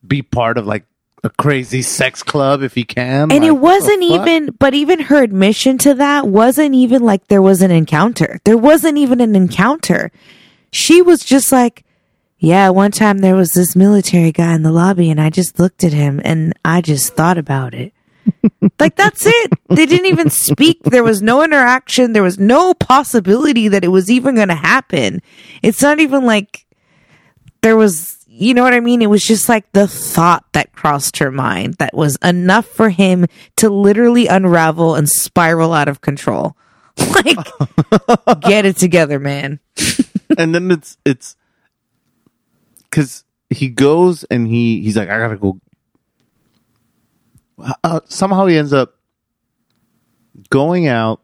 be 0.06 0.22
part 0.22 0.58
of 0.58 0.66
like 0.66 0.84
a 1.22 1.30
crazy 1.30 1.82
sex 1.82 2.22
club 2.22 2.62
if 2.62 2.74
he 2.74 2.84
can. 2.84 3.30
And 3.30 3.32
Like, 3.32 3.42
it 3.42 3.52
wasn't 3.52 4.02
even, 4.02 4.50
but 4.58 4.74
even 4.74 5.00
her 5.00 5.22
admission 5.22 5.78
to 5.78 5.94
that 5.94 6.26
wasn't 6.26 6.74
even 6.74 7.02
like 7.02 7.26
there 7.26 7.42
was 7.42 7.62
an 7.62 7.70
encounter. 7.70 8.40
There 8.44 8.56
wasn't 8.56 8.98
even 8.98 9.20
an 9.20 9.36
encounter. 9.36 10.10
She 10.72 11.02
was 11.02 11.24
just 11.24 11.52
like, 11.52 11.84
yeah, 12.38 12.70
one 12.70 12.90
time 12.90 13.18
there 13.18 13.36
was 13.36 13.52
this 13.52 13.76
military 13.76 14.32
guy 14.32 14.54
in 14.54 14.62
the 14.62 14.72
lobby 14.72 15.10
and 15.10 15.20
I 15.20 15.28
just 15.28 15.58
looked 15.58 15.84
at 15.84 15.92
him 15.92 16.20
and 16.24 16.54
I 16.64 16.80
just 16.80 17.14
thought 17.14 17.36
about 17.36 17.74
it. 17.74 17.92
Like 18.78 18.96
that's 18.96 19.24
it. 19.26 19.52
They 19.68 19.86
didn't 19.86 20.06
even 20.06 20.30
speak. 20.30 20.82
There 20.82 21.04
was 21.04 21.22
no 21.22 21.42
interaction. 21.42 22.12
There 22.12 22.22
was 22.22 22.38
no 22.38 22.74
possibility 22.74 23.68
that 23.68 23.84
it 23.84 23.88
was 23.88 24.10
even 24.10 24.34
going 24.34 24.48
to 24.48 24.54
happen. 24.54 25.20
It's 25.62 25.82
not 25.82 26.00
even 26.00 26.24
like 26.24 26.66
there 27.62 27.76
was 27.76 28.16
you 28.40 28.54
know 28.54 28.62
what 28.62 28.72
I 28.72 28.80
mean? 28.80 29.02
It 29.02 29.10
was 29.10 29.22
just 29.22 29.50
like 29.50 29.70
the 29.72 29.86
thought 29.86 30.46
that 30.52 30.72
crossed 30.72 31.18
her 31.18 31.30
mind 31.30 31.74
that 31.74 31.92
was 31.92 32.16
enough 32.24 32.64
for 32.64 32.88
him 32.88 33.26
to 33.56 33.68
literally 33.68 34.28
unravel 34.28 34.94
and 34.94 35.06
spiral 35.06 35.74
out 35.74 35.88
of 35.88 36.00
control. 36.00 36.56
Like, 36.96 38.40
get 38.40 38.66
it 38.66 38.76
together, 38.76 39.18
man. 39.18 39.60
and 40.38 40.54
then 40.54 40.70
it's 40.70 40.98
it's 41.04 41.36
because 42.84 43.24
he 43.48 43.68
goes 43.68 44.24
and 44.24 44.46
he 44.46 44.82
he's 44.82 44.96
like 44.96 45.08
I 45.08 45.18
gotta 45.18 45.36
go. 45.36 45.60
Uh, 47.84 48.00
somehow 48.06 48.46
he 48.46 48.56
ends 48.56 48.72
up 48.72 48.94
going 50.50 50.86
out 50.86 51.20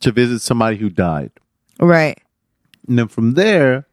to 0.00 0.12
visit 0.12 0.40
somebody 0.40 0.76
who 0.76 0.90
died, 0.90 1.30
Right. 1.80 2.18
and 2.88 2.98
then 2.98 3.08
from 3.08 3.32
there 3.32 3.86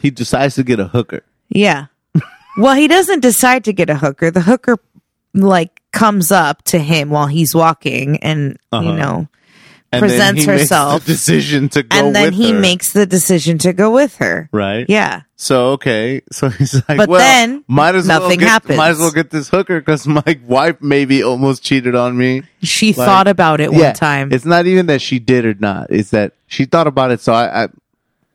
he 0.00 0.10
decides 0.10 0.54
to 0.56 0.62
get 0.62 0.78
a 0.80 0.86
hooker. 0.88 1.24
Yeah. 1.48 1.86
well, 2.58 2.74
he 2.74 2.86
doesn't 2.88 3.20
decide 3.20 3.64
to 3.64 3.72
get 3.72 3.90
a 3.90 3.96
hooker. 3.96 4.30
The 4.30 4.40
hooker, 4.42 4.76
like, 5.34 5.80
comes 5.92 6.30
up 6.30 6.62
to 6.64 6.78
him 6.78 7.10
while 7.10 7.26
he's 7.26 7.54
walking 7.54 8.18
and, 8.18 8.58
you 8.72 8.78
Uh-huh. 8.78 8.92
know, 8.96 9.28
And 9.90 10.02
then 10.02 10.34
Presents 10.34 10.44
herself. 10.44 11.04
the 11.04 11.12
decision 11.12 11.70
to 11.70 11.82
go 11.82 11.96
and 11.96 12.14
then 12.14 12.24
with 12.26 12.34
he 12.34 12.52
her, 12.52 12.58
makes 12.60 12.92
the 12.92 13.06
decision 13.06 13.56
to 13.58 13.72
go 13.72 13.90
with 13.90 14.16
her. 14.16 14.50
right. 14.52 14.84
Yeah. 14.88 15.22
So 15.36 15.70
okay, 15.70 16.20
so 16.30 16.50
he's 16.50 16.74
like, 16.74 16.98
But 16.98 17.08
well, 17.08 17.20
then, 17.20 17.64
might 17.68 17.94
as 17.94 18.06
well 18.06 18.20
nothing 18.20 18.40
get, 18.40 18.48
happens. 18.48 18.76
Might 18.76 18.90
as 18.90 18.98
well 18.98 19.12
get 19.12 19.30
this 19.30 19.48
hooker 19.48 19.80
because 19.80 20.06
my 20.06 20.38
wife 20.46 20.82
maybe 20.82 21.22
almost 21.22 21.62
cheated 21.62 21.94
on 21.94 22.18
me. 22.18 22.42
She 22.62 22.92
Like, 22.92 23.06
thought 23.06 23.28
about 23.28 23.60
it 23.60 23.70
one 23.70 23.80
yeah, 23.80 23.92
time. 23.94 24.30
It's 24.32 24.44
not 24.44 24.66
even 24.66 24.86
that 24.86 25.00
she 25.00 25.18
did 25.20 25.46
or 25.46 25.54
not. 25.54 25.86
It's 25.90 26.10
that 26.10 26.32
she 26.48 26.64
thought 26.66 26.86
about 26.86 27.10
it. 27.12 27.20
So 27.20 27.32
I, 27.32 27.64
I 27.64 27.68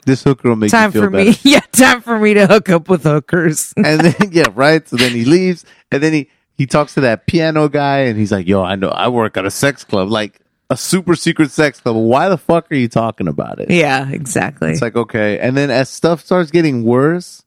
this 0.06 0.24
hooker 0.24 0.50
will 0.50 0.56
make 0.56 0.72
Time 0.72 0.92
feel 0.92 1.04
for 1.04 1.10
better. 1.12 1.30
me. 1.32 1.38
Yeah, 1.44 1.60
time 1.72 2.02
for 2.02 2.18
me 2.18 2.34
to 2.34 2.48
hook 2.48 2.68
up 2.70 2.90
with 2.90 3.04
hookers. 3.04 3.74
and 3.78 4.02
then 4.02 4.32
yeah, 4.32 4.46
right. 4.56 4.88
So 4.88 4.96
then 4.96 5.12
he 5.12 5.24
leaves, 5.26 5.66
and 5.92 6.02
then 6.02 6.14
he 6.14 6.30
he 6.58 6.66
talks 6.66 6.94
to 6.96 7.02
that 7.02 7.28
piano 7.28 7.70
guy, 7.70 8.00
and 8.00 8.18
he's 8.18 8.32
like, 8.32 8.48
"Yo, 8.48 8.64
I 8.64 8.76
know 8.76 8.90
I 8.90 9.10
work 9.10 9.38
at 9.38 9.46
a 9.46 9.52
sex 9.52 9.84
club, 9.84 10.10
like 10.10 10.40
a 10.74 10.78
super 10.78 11.16
secret 11.16 11.52
sex 11.52 11.80
club. 11.80 11.96
Why 11.96 12.30
the 12.30 12.38
fuck 12.38 12.72
are 12.72 12.76
you 12.76 12.88
talking 12.88 13.28
about 13.28 13.60
it?" 13.60 13.70
yeah, 13.70 14.10
exactly. 14.10 14.72
It's 14.72 14.82
like 14.82 14.96
okay, 14.96 15.40
and 15.40 15.56
then 15.56 15.70
as 15.70 15.90
stuff 15.90 16.22
starts 16.22 16.52
getting 16.52 16.84
worse, 16.84 17.44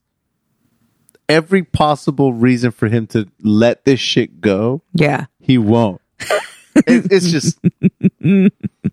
every 1.29 1.63
possible 1.63 2.33
reason 2.33 2.71
for 2.71 2.87
him 2.87 3.07
to 3.07 3.27
let 3.41 3.85
this 3.85 3.99
shit 3.99 4.41
go, 4.41 4.81
yeah. 4.93 5.25
he 5.39 5.57
won't. 5.57 6.01
it, 6.75 7.11
it's 7.11 7.29
just, 7.29 7.59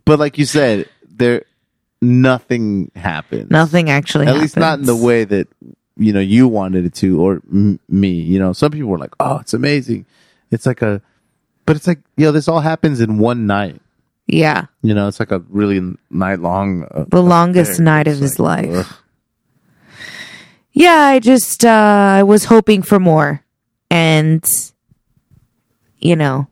but 0.04 0.18
like 0.18 0.38
you 0.38 0.44
said, 0.44 0.88
there 1.08 1.44
nothing 2.02 2.90
happens. 2.94 3.50
Nothing 3.50 3.90
actually 3.90 4.26
At 4.26 4.36
least 4.36 4.56
not 4.56 4.78
in 4.78 4.86
the 4.86 4.96
way 4.96 5.24
that 5.24 5.48
you 5.96 6.12
know 6.12 6.20
you 6.20 6.48
wanted 6.48 6.84
it 6.84 6.94
to, 6.94 7.20
or 7.20 7.42
m- 7.50 7.80
me. 7.88 8.10
You 8.10 8.38
know, 8.38 8.52
some 8.52 8.70
people 8.72 8.90
were 8.90 8.98
like, 8.98 9.14
"Oh, 9.20 9.38
it's 9.38 9.54
amazing." 9.54 10.06
It's 10.50 10.66
like 10.66 10.82
a, 10.82 11.00
but 11.66 11.76
it's 11.76 11.86
like 11.86 12.00
you 12.16 12.26
know, 12.26 12.32
this 12.32 12.48
all 12.48 12.60
happens 12.60 13.00
in 13.00 13.18
one 13.18 13.46
night. 13.46 13.80
Yeah. 14.26 14.66
You 14.82 14.94
know, 14.94 15.06
it's 15.08 15.20
like 15.20 15.30
a 15.32 15.40
really 15.48 15.80
night 16.10 16.40
long. 16.40 16.84
Uh, 16.90 17.04
The 17.08 17.22
longest 17.22 17.72
affair. 17.72 17.84
night 17.84 18.06
of 18.08 18.14
It's 18.14 18.20
his 18.22 18.38
like, 18.38 18.66
life. 18.70 18.86
ugh. 18.90 18.96
Yeah, 20.72 20.96
I 20.98 21.18
just 21.20 21.64
uh 21.64 21.68
I 22.18 22.22
was 22.22 22.44
hoping 22.46 22.82
for 22.82 22.98
more. 22.98 23.44
And 23.90 24.44
you 25.98 26.16
know. 26.16 26.48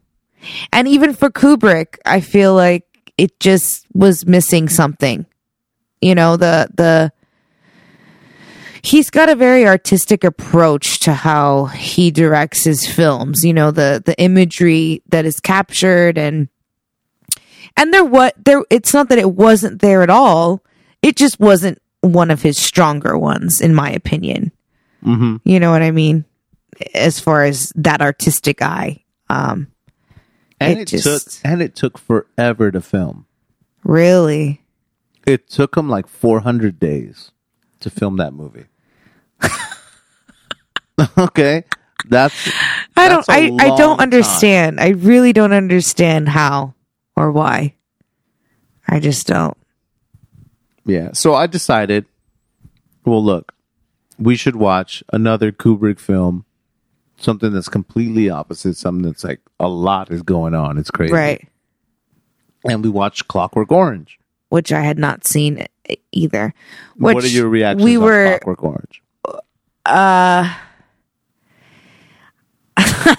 And 0.73 0.87
even 0.89 1.15
for 1.15 1.31
Kubrick, 1.31 1.99
I 2.05 2.21
feel 2.21 2.55
like 2.55 2.85
it 3.17 3.39
just 3.41 3.87
was 3.95 4.27
missing 4.27 4.69
something. 4.69 5.25
You 6.01 6.15
know, 6.15 6.37
the 6.37 6.69
the 6.75 7.13
he's 8.83 9.11
got 9.11 9.29
a 9.29 9.35
very 9.37 9.67
artistic 9.67 10.25
approach 10.25 10.99
to 11.01 11.13
how 11.15 11.67
he 11.67 12.11
directs 12.11 12.65
his 12.65 12.87
films, 12.87 13.45
you 13.45 13.53
know, 13.55 13.71
the 13.71 14.03
the 14.05 14.19
imagery 14.21 15.03
that 15.09 15.25
is 15.25 15.41
captured 15.41 16.19
and 16.19 16.49
and 17.77 17.93
there 17.93 18.05
what 18.05 18.35
there 18.45 18.65
it's 18.71 18.93
not 18.95 19.09
that 19.09 19.19
it 19.19 19.33
wasn't 19.33 19.81
there 19.81 20.03
at 20.03 20.11
all. 20.11 20.63
It 21.03 21.17
just 21.17 21.41
wasn't 21.41 21.81
one 22.01 22.31
of 22.31 22.43
his 22.43 22.59
stronger 22.59 23.17
ones 23.19 23.61
in 23.61 23.75
my 23.75 23.91
opinion. 23.91 24.53
Mhm. 25.05 25.41
You 25.45 25.61
know 25.61 25.71
what 25.71 25.83
I 25.83 25.91
mean? 25.91 26.25
As 26.95 27.19
far 27.21 27.45
as 27.45 27.73
that 27.77 28.01
artistic 28.03 28.63
eye. 28.63 29.03
Um 29.29 29.69
and 30.61 30.79
It 30.79 30.93
it, 30.93 31.03
just- 31.03 31.43
took 31.43 31.51
and 31.51 31.61
it 31.63 31.75
took 31.75 31.99
forever 31.99 32.71
to 32.71 32.81
film. 32.81 33.27
really 33.85 34.63
It 35.27 35.49
took 35.49 35.77
him 35.77 35.89
like 35.89 36.07
400 36.09 36.79
days 36.81 37.31
to 37.81 37.91
film 37.91 38.17
that 38.19 38.33
movie. 38.33 38.67
okay, 41.19 41.65
that's 42.09 42.35
I 42.97 43.09
don't 43.09 43.25
I, 43.29 43.51
I, 43.59 43.77
don't 43.77 43.97
time. 43.97 44.01
understand. 44.01 44.81
I 44.81 44.91
really 44.91 45.33
don't 45.33 45.53
understand 45.53 46.29
how 46.29 46.75
or 47.17 47.31
why. 47.33 47.75
I 48.89 49.01
just 49.01 49.27
don't. 49.27 49.57
Yeah. 50.85 51.13
So 51.13 51.35
I 51.35 51.47
decided, 51.47 52.07
well, 53.05 53.23
look, 53.23 53.55
we 54.19 54.37
should 54.37 54.57
watch 54.57 55.03
another 55.13 55.53
Kubrick 55.53 55.99
film, 55.99 56.45
something 57.17 57.53
that's 57.53 57.69
completely 57.69 58.31
opposite, 58.31 58.77
something 58.77 59.05
that's 59.05 59.25
like 59.25 59.41
a 59.61 59.69
lot 59.69 60.11
is 60.11 60.23
going 60.23 60.55
on. 60.55 60.79
It's 60.79 60.91
crazy. 60.91 61.13
Right. 61.13 61.49
And 62.65 62.83
we 62.83 62.91
watched 62.91 63.29
Clockwork 63.29 63.71
Orange. 63.73 64.19
Which 64.49 64.73
I 64.73 64.83
had 64.83 64.99
not 64.99 65.27
seen 65.27 65.67
either. 66.13 66.55
Which 66.97 67.15
what 67.15 67.25
are 67.25 67.29
your 67.29 67.49
reactions 67.49 67.85
we 67.85 67.99
were 67.99 68.39
Clockwork 68.43 68.65
Orange? 68.65 69.03
uh 69.85 70.55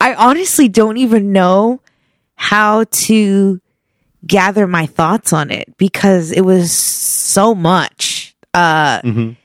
I 0.00 0.14
honestly 0.14 0.68
don't 0.68 0.96
even 0.96 1.32
know 1.32 1.80
how 2.40 2.84
to 2.90 3.60
gather 4.26 4.66
my 4.66 4.86
thoughts 4.86 5.32
on 5.32 5.50
it 5.50 5.76
because 5.76 6.30
it 6.30 6.42
was 6.42 6.72
so 6.72 7.54
much. 7.54 8.34
Uh 8.54 9.00
Mhm. 9.02 9.36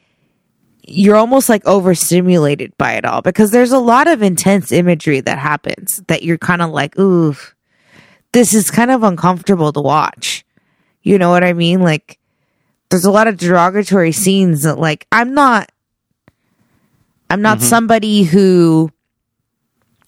you're 0.86 1.16
almost 1.16 1.50
like 1.50 1.66
overstimulated 1.66 2.76
by 2.78 2.94
it 2.94 3.04
all 3.06 3.22
because 3.22 3.52
there's 3.52 3.72
a 3.72 3.80
lot 3.80 4.08
of 4.08 4.22
intense 4.22 4.72
imagery 4.72 5.22
that 5.22 5.38
happens 5.40 6.04
that 6.08 6.24
you're 6.24 6.38
kind 6.38 6.62
of 6.62 6.70
like, 6.72 6.98
ooh, 7.00 7.36
this 8.34 8.54
is 8.54 8.70
kind 8.70 8.92
of 8.92 9.02
uncomfortable 9.04 9.72
to 9.74 9.80
watch. 9.82 10.46
You 11.02 11.18
know 11.18 11.30
what 11.30 11.44
I 11.44 11.54
mean? 11.54 11.82
Like, 11.82 12.20
there's 12.90 13.06
a 13.06 13.12
lot 13.12 13.28
of 13.28 13.38
derogatory 13.38 14.12
scenes 14.12 14.64
that, 14.64 14.78
like, 14.78 15.08
I'm 15.12 15.34
not, 15.34 15.72
I'm 17.30 17.42
not 17.42 17.62
somebody 17.62 18.24
who, 18.24 18.90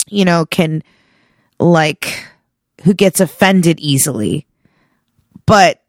you 0.07 0.25
know, 0.25 0.45
can, 0.45 0.83
like, 1.59 2.24
who 2.83 2.93
gets 2.93 3.19
offended 3.19 3.79
easily. 3.79 4.45
But, 5.45 5.81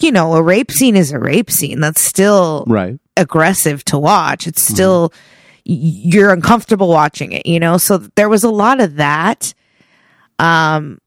you 0.00 0.10
know, 0.12 0.34
a 0.34 0.42
rape 0.42 0.70
scene 0.70 0.96
is 0.96 1.12
a 1.12 1.18
rape 1.18 1.50
scene. 1.50 1.80
That's 1.80 2.00
still 2.00 2.64
Right. 2.66 2.98
aggressive 3.16 3.84
to 3.86 3.98
watch. 3.98 4.46
It's 4.46 4.62
still 4.62 5.12
y 5.64 5.76
you're 5.76 6.32
uncomfortable 6.32 6.88
watching 6.88 7.32
it, 7.32 7.46
you 7.46 7.60
know. 7.60 7.78
So 7.78 7.98
there 8.16 8.28
was 8.28 8.42
a 8.42 8.50
lot 8.50 8.80
of 8.80 8.96
that. 8.96 9.54
Um, 10.38 10.98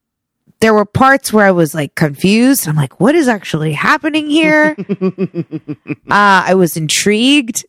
there 0.62 0.74
were 0.74 0.86
parts 0.86 1.34
where 1.34 1.46
I 1.46 1.52
was 1.52 1.76
like 1.76 1.96
confused. 1.96 2.68
I'm 2.68 2.76
like, 2.78 3.00
what 3.02 3.16
is 3.16 3.28
actually 3.28 3.74
happening 3.74 4.30
here? 4.30 4.76
uh, 6.10 6.46
I 6.48 6.54
was 6.56 6.78
intrigued. 6.78 7.66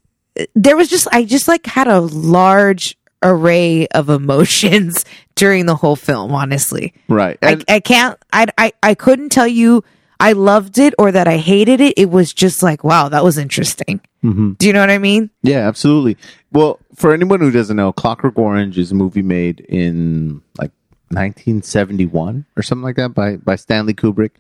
There 0.55 0.77
was 0.77 0.89
just 0.89 1.09
I 1.11 1.25
just 1.25 1.49
like 1.49 1.67
had 1.67 1.89
a 1.89 2.01
large 2.01 2.97
array 3.23 3.87
of 3.89 4.09
emotions 4.09 5.05
during 5.35 5.67
the 5.67 5.75
whole 5.75 5.97
film, 5.97 6.33
honestly. 6.33 6.95
Right. 7.09 7.39
I, 7.43 7.63
I 7.69 7.81
can't 7.81 8.19
I, 8.33 8.47
I 8.59 8.73
I 8.83 8.95
couldn't 8.95 9.31
tell 9.31 9.47
you 9.47 9.85
I 10.19 10.33
loved 10.33 10.79
it 10.79 10.95
or 10.99 11.13
that 11.13 11.29
I 11.29 11.37
hated 11.37 11.81
it. 11.81 11.95
It 11.99 12.11
was 12.11 12.33
just 12.33 12.63
like, 12.63 12.83
wow, 12.83 13.09
that 13.11 13.23
was 13.23 13.37
interesting. 13.37 14.01
Mm-hmm. 14.25 14.53
Do 14.53 14.67
you 14.67 14.73
know 14.73 14.81
what 14.81 14.91
I 14.91 14.99
mean? 14.99 15.31
yeah, 15.43 15.69
absolutely. 15.69 16.17
Well, 16.53 16.79
for 16.95 17.13
anyone 17.13 17.41
who 17.41 17.51
doesn't 17.51 17.77
know, 17.77 17.93
Clockwork 17.93 18.39
Orange 18.39 18.79
is 18.79 18.93
a 18.93 18.95
movie 18.95 19.23
made 19.23 19.61
in 19.61 20.43
like 20.59 20.73
1971 21.11 22.47
or 22.57 22.63
something 22.63 22.83
like 22.83 22.97
that 22.97 23.11
by 23.11 23.37
by 23.37 23.57
Stanley 23.57 23.95
Kubrick, 23.95 24.33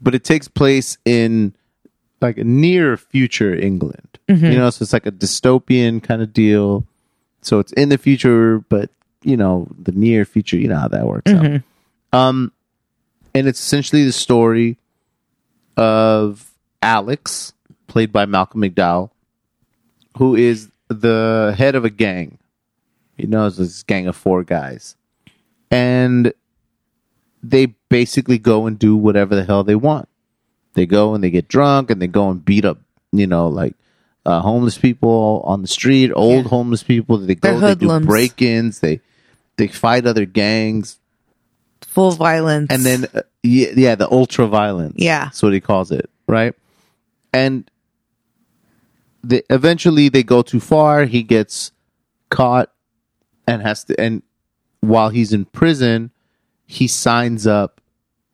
but 0.00 0.14
it 0.14 0.24
takes 0.24 0.48
place 0.48 0.96
in 1.04 1.54
like 2.20 2.38
a 2.38 2.44
near 2.44 2.96
future 2.96 3.54
England. 3.54 4.18
You 4.28 4.58
know, 4.58 4.70
so 4.70 4.84
it's 4.84 4.92
like 4.92 5.06
a 5.06 5.12
dystopian 5.12 6.00
kind 6.00 6.22
of 6.22 6.32
deal. 6.32 6.86
So 7.42 7.58
it's 7.58 7.72
in 7.72 7.88
the 7.88 7.98
future, 7.98 8.58
but 8.68 8.90
you 9.22 9.36
know, 9.36 9.68
the 9.78 9.92
near 9.92 10.24
future. 10.24 10.56
You 10.56 10.68
know 10.68 10.78
how 10.78 10.88
that 10.88 11.06
works 11.06 11.30
out. 11.30 11.62
Um, 12.12 12.52
and 13.34 13.46
it's 13.46 13.60
essentially 13.60 14.04
the 14.04 14.12
story 14.12 14.76
of 15.76 16.50
Alex, 16.82 17.52
played 17.86 18.12
by 18.12 18.26
Malcolm 18.26 18.62
McDowell, 18.62 19.10
who 20.18 20.34
is 20.34 20.70
the 20.88 21.54
head 21.56 21.74
of 21.74 21.84
a 21.84 21.90
gang. 21.90 22.38
You 23.16 23.26
know, 23.26 23.46
it's 23.46 23.56
this 23.58 23.82
gang 23.82 24.06
of 24.06 24.16
four 24.16 24.42
guys. 24.42 24.96
And 25.70 26.32
they 27.42 27.66
basically 27.88 28.38
go 28.38 28.66
and 28.66 28.78
do 28.78 28.96
whatever 28.96 29.34
the 29.34 29.44
hell 29.44 29.62
they 29.62 29.74
want. 29.74 30.08
They 30.74 30.86
go 30.86 31.14
and 31.14 31.22
they 31.22 31.30
get 31.30 31.48
drunk 31.48 31.90
and 31.90 32.00
they 32.00 32.06
go 32.06 32.30
and 32.30 32.44
beat 32.44 32.64
up, 32.64 32.78
you 33.12 33.26
know, 33.26 33.48
like 33.48 33.74
uh, 34.26 34.40
homeless 34.40 34.76
people 34.78 35.42
on 35.44 35.62
the 35.62 35.68
street, 35.68 36.12
old 36.14 36.44
Yeah. 36.44 36.50
homeless 36.50 36.82
people. 36.82 37.18
They 37.18 37.34
go, 37.34 37.58
They're 37.58 37.74
do 37.74 38.00
break-ins, 38.00 38.80
they 38.80 39.00
they 39.56 39.68
fight 39.68 40.06
other 40.06 40.24
gangs, 40.26 40.98
Full 41.86 42.12
violence. 42.12 42.68
and 42.70 42.84
then 42.84 43.06
uh, 43.14 43.22
yeah, 43.42 43.68
yeah, 43.74 43.94
the 43.94 44.10
ultra 44.10 44.46
violence. 44.46 44.94
Yeah. 44.96 45.24
that's 45.24 45.42
what 45.42 45.52
he 45.52 45.60
calls 45.60 45.90
it, 45.90 46.08
right? 46.26 46.54
And 47.32 47.70
they 49.22 49.42
eventually 49.50 50.08
they 50.08 50.22
go 50.22 50.42
too 50.42 50.60
far. 50.60 51.04
He 51.04 51.22
gets 51.22 51.72
caught 52.30 52.70
and 53.46 53.62
has 53.62 53.84
to. 53.84 54.00
And 54.00 54.22
while 54.80 55.10
he's 55.10 55.32
in 55.32 55.44
prison, 55.46 56.10
he 56.66 56.86
signs 56.88 57.46
up 57.46 57.80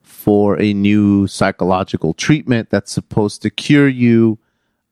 for 0.02 0.60
a 0.60 0.72
new 0.72 1.26
psychological 1.26 2.12
treatment 2.14 2.70
that's 2.70 2.92
supposed 2.92 3.42
to 3.42 3.50
cure 3.50 3.88
you 3.88 4.38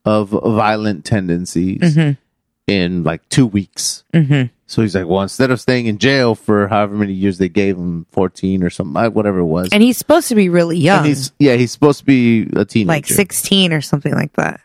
of 0.04 0.28
violent 0.30 1.04
tendencies 1.04 1.96
in 2.66 3.04
like 3.04 3.26
two 3.28 3.46
weeks. 3.46 4.04
Mhm. 4.12 4.50
So 4.66 4.82
he's 4.82 4.94
like, 4.94 5.06
well, 5.06 5.22
instead 5.22 5.50
of 5.50 5.60
staying 5.60 5.86
in 5.86 5.98
jail 5.98 6.34
for 6.34 6.68
however 6.68 6.94
many 6.96 7.12
years 7.12 7.38
they 7.38 7.48
gave 7.50 7.76
him, 7.76 8.06
14 8.10 8.62
or 8.62 8.70
something, 8.70 9.12
whatever 9.12 9.38
it 9.40 9.44
was. 9.44 9.68
and 9.72 9.82
he's 9.82 9.98
supposed 9.98 10.28
to 10.28 10.34
be 10.34 10.48
really 10.48 10.78
young. 10.78 10.98
And 11.00 11.06
he's, 11.06 11.32
yeah, 11.38 11.54
he's 11.56 11.70
supposed 11.72 11.98
to 12.00 12.04
be 12.04 12.48
a 12.54 12.64
teenager. 12.64 12.88
like 12.88 13.06
16 13.06 13.72
or 13.72 13.80
something 13.80 14.12
like 14.14 14.32
that. 14.34 14.60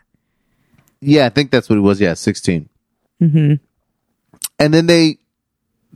Yeah, 1.00 1.26
I 1.26 1.28
think 1.28 1.50
that's 1.50 1.68
what 1.68 1.76
it 1.76 1.82
was. 1.82 2.00
Yeah, 2.00 2.14
16. 2.14 2.68
Mm-hmm. 3.22 3.54
And 4.58 4.74
then 4.74 4.86
they, 4.86 5.18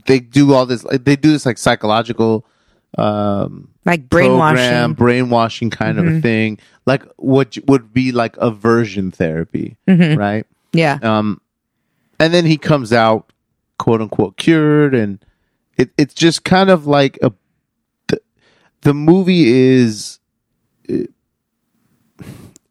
they 0.05 0.19
do 0.19 0.53
all 0.53 0.65
this, 0.65 0.83
they 0.91 1.15
do 1.15 1.31
this 1.31 1.45
like 1.45 1.57
psychological, 1.57 2.45
um, 2.97 3.69
Like 3.85 4.09
program, 4.09 4.29
brainwashing. 4.37 4.63
Mm-hmm. 4.63 4.91
brainwashing 4.93 5.69
kind 5.69 5.99
of 5.99 6.07
a 6.07 6.19
thing, 6.21 6.57
like 6.85 7.03
what 7.17 7.55
would 7.67 7.93
be 7.93 8.11
like 8.11 8.35
aversion 8.37 9.11
therapy, 9.11 9.77
Mm-hmm. 9.87 10.17
right? 10.19 10.45
Yeah. 10.73 10.97
Um, 11.03 11.39
and 12.19 12.33
then 12.33 12.45
he 12.45 12.57
comes 12.57 12.91
out, 12.91 13.31
quote 13.77 14.01
unquote, 14.01 14.37
cured, 14.37 14.95
and 14.95 15.23
it, 15.77 15.91
it's 15.97 16.13
just 16.13 16.43
kind 16.43 16.69
of 16.69 16.87
like 16.87 17.19
a. 17.21 17.31
The, 18.07 18.21
the 18.81 18.93
movie 18.93 19.47
is. 19.47 20.19
It, 20.85 21.11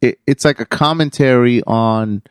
it, 0.01 0.19
it's 0.27 0.45
like 0.45 0.61
a 0.61 0.67
commentary 0.67 1.63
on 1.67 2.23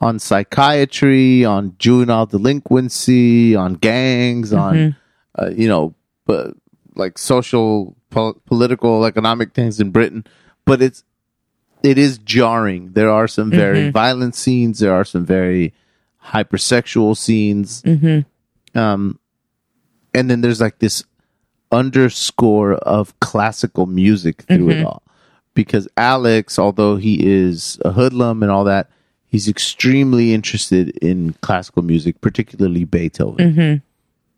on 0.00 0.18
psychiatry, 0.18 1.44
on 1.44 1.76
juvenile 1.78 2.26
delinquency, 2.26 3.54
on 3.54 3.74
gangs, 3.74 4.52
on 4.52 4.96
uh, 5.38 5.50
you 5.50 5.68
know, 5.68 5.94
but 6.26 6.54
like 6.94 7.16
social, 7.18 7.96
pol- 8.12 8.40
political, 8.46 9.04
economic 9.04 9.54
things 9.54 9.80
in 9.80 9.90
Britain. 9.90 10.24
But 10.64 10.80
it's 10.80 11.02
it 11.82 11.98
is 11.98 12.18
jarring. 12.18 12.92
There 12.92 13.10
are 13.10 13.26
some 13.26 13.50
very 13.50 13.80
mm-hmm. 13.80 13.90
violent 13.90 14.36
scenes. 14.36 14.78
There 14.78 14.94
are 14.94 15.04
some 15.04 15.26
very 15.26 15.74
hypersexual 16.26 17.16
scenes. 17.16 17.82
Mm-hmm. 17.82 18.78
Um, 18.78 19.18
and 20.14 20.30
then 20.30 20.40
there's 20.40 20.60
like 20.60 20.78
this 20.78 21.04
underscore 21.72 22.74
of 22.74 23.18
classical 23.20 23.86
music 23.86 24.42
through 24.42 24.70
it 24.70 24.74
mm-hmm. 24.74 24.86
all. 24.86 25.02
Because 25.54 25.88
Alex, 25.96 26.58
although 26.58 26.96
he 26.96 27.26
is 27.26 27.78
a 27.84 27.92
hoodlum 27.92 28.42
and 28.42 28.50
all 28.50 28.64
that, 28.64 28.88
he's 29.26 29.48
extremely 29.48 30.32
interested 30.32 30.96
in 30.98 31.34
classical 31.42 31.82
music, 31.82 32.20
particularly 32.20 32.84
Beethoven. 32.84 33.82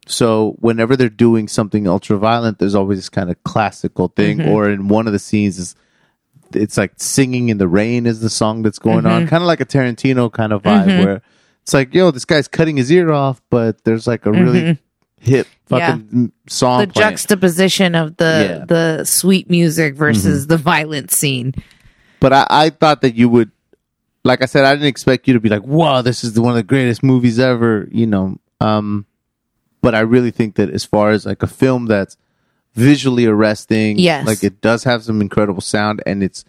So 0.07 0.57
whenever 0.61 0.97
they're 0.97 1.09
doing 1.09 1.49
something 1.49 1.87
ultra 1.89 2.19
violent, 2.19 2.59
there's 2.59 2.75
always 2.75 2.99
this 2.99 3.09
kind 3.09 3.31
of 3.31 3.43
classical 3.45 4.09
thing. 4.09 4.43
Or 4.43 4.69
in 4.69 4.89
one 4.89 5.07
of 5.07 5.13
the 5.13 5.19
scenes 5.19 5.59
is 5.59 5.75
it's 6.55 6.77
like 6.77 6.93
singing 6.99 7.49
in 7.49 7.59
the 7.59 7.67
rain 7.67 8.07
is 8.07 8.21
the 8.21 8.31
song 8.31 8.63
that's 8.63 8.79
going 8.79 9.07
on, 9.07 9.27
kind 9.27 9.43
of 9.43 9.47
like 9.47 9.61
a 9.61 9.67
Tarantino 9.67 10.31
kind 10.33 10.53
of 10.53 10.63
vibe 10.63 11.05
where 11.05 11.23
it's 11.63 11.73
like, 11.75 11.95
yo, 11.95 12.11
this 12.11 12.25
guy's 12.25 12.47
cutting 12.49 12.77
his 12.77 12.93
ear 12.93 13.11
off, 13.13 13.41
but 13.51 13.83
there's 13.85 14.07
like 14.07 14.27
a 14.27 14.31
really 14.33 14.79
hip 15.21 15.47
fucking 15.67 16.09
m 16.13 16.33
song. 16.49 16.81
the 16.81 16.87
playing. 16.89 17.11
juxtaposition 17.11 17.95
of 17.95 18.17
the 18.19 18.25
Yeah. 18.25 18.57
Mm-hmm. 18.57 18.67
the 18.67 19.05
sweet 19.05 19.49
music 19.49 19.95
versus 19.95 20.47
the 20.47 20.59
violent 20.59 21.11
scene. 21.11 21.55
but 22.21 22.33
I, 22.33 22.47
I 22.51 22.71
thought 22.71 23.01
that 23.01 23.15
you 23.15 23.29
would, 23.31 23.51
like 24.23 24.43
I 24.43 24.47
said, 24.47 24.65
I 24.65 24.75
didn't 24.75 24.89
expect 24.89 25.27
you 25.27 25.35
to 25.35 25.41
be 25.41 25.49
like, 25.49 25.65
wow, 25.65 26.03
this 26.03 26.23
is 26.25 26.35
the, 26.35 26.43
one 26.43 26.51
of 26.51 26.57
the 26.57 26.63
greatest 26.63 27.03
movies 27.03 27.39
ever, 27.39 27.89
you 27.91 28.07
know. 28.07 28.37
Um, 28.61 29.07
but 29.85 29.95
I 29.95 30.01
really 30.01 30.31
think 30.33 30.57
that 30.57 30.71
as 30.71 30.85
far 30.85 31.11
as 31.11 31.25
like 31.27 31.43
a 31.43 31.47
film 31.47 31.87
that's 31.87 32.17
visually 32.75 33.27
arresting, 33.27 33.99
Yes. 33.99 34.27
like 34.27 34.43
it 34.43 34.61
does 34.61 34.85
have 34.85 35.05
some 35.05 35.21
incredible 35.21 35.61
sound, 35.61 36.03
and 36.07 36.23
it's 36.23 36.45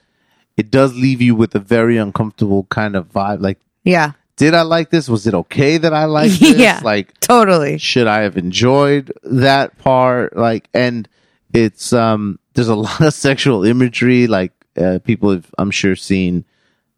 it 0.58 0.72
does 0.72 0.96
leave 0.96 1.22
you 1.22 1.36
with 1.36 1.54
a 1.54 1.60
very 1.60 1.98
uncomfortable 1.98 2.64
kind 2.70 2.96
of 2.96 3.12
vibe. 3.12 3.42
Like, 3.42 3.60
Yeah. 3.84 4.14
did 4.38 4.54
I 4.54 4.62
like 4.64 4.90
this? 4.90 5.10
Was 5.10 5.28
it 5.28 5.34
okay 5.34 5.78
that 5.78 5.94
I 5.94 6.06
liked 6.06 6.40
this? 6.40 6.58
Yeah. 6.58 6.80
Like, 6.84 7.20
Totally. 7.20 7.78
should 7.78 8.08
I 8.08 8.22
have 8.22 8.38
enjoyed 8.38 9.12
that 9.24 9.78
part? 9.78 10.36
Like, 10.38 10.70
and 10.74 11.08
it's 11.54 11.92
um, 11.94 12.40
there's 12.54 12.70
a 12.70 12.76
lot 12.88 13.02
of 13.02 13.14
sexual 13.14 13.66
imagery. 13.66 14.28
Like, 14.28 14.54
uh, 14.78 15.00
people 15.04 15.32
have, 15.32 15.48
I'm 15.58 15.72
sure, 15.72 15.96
seen 15.96 16.46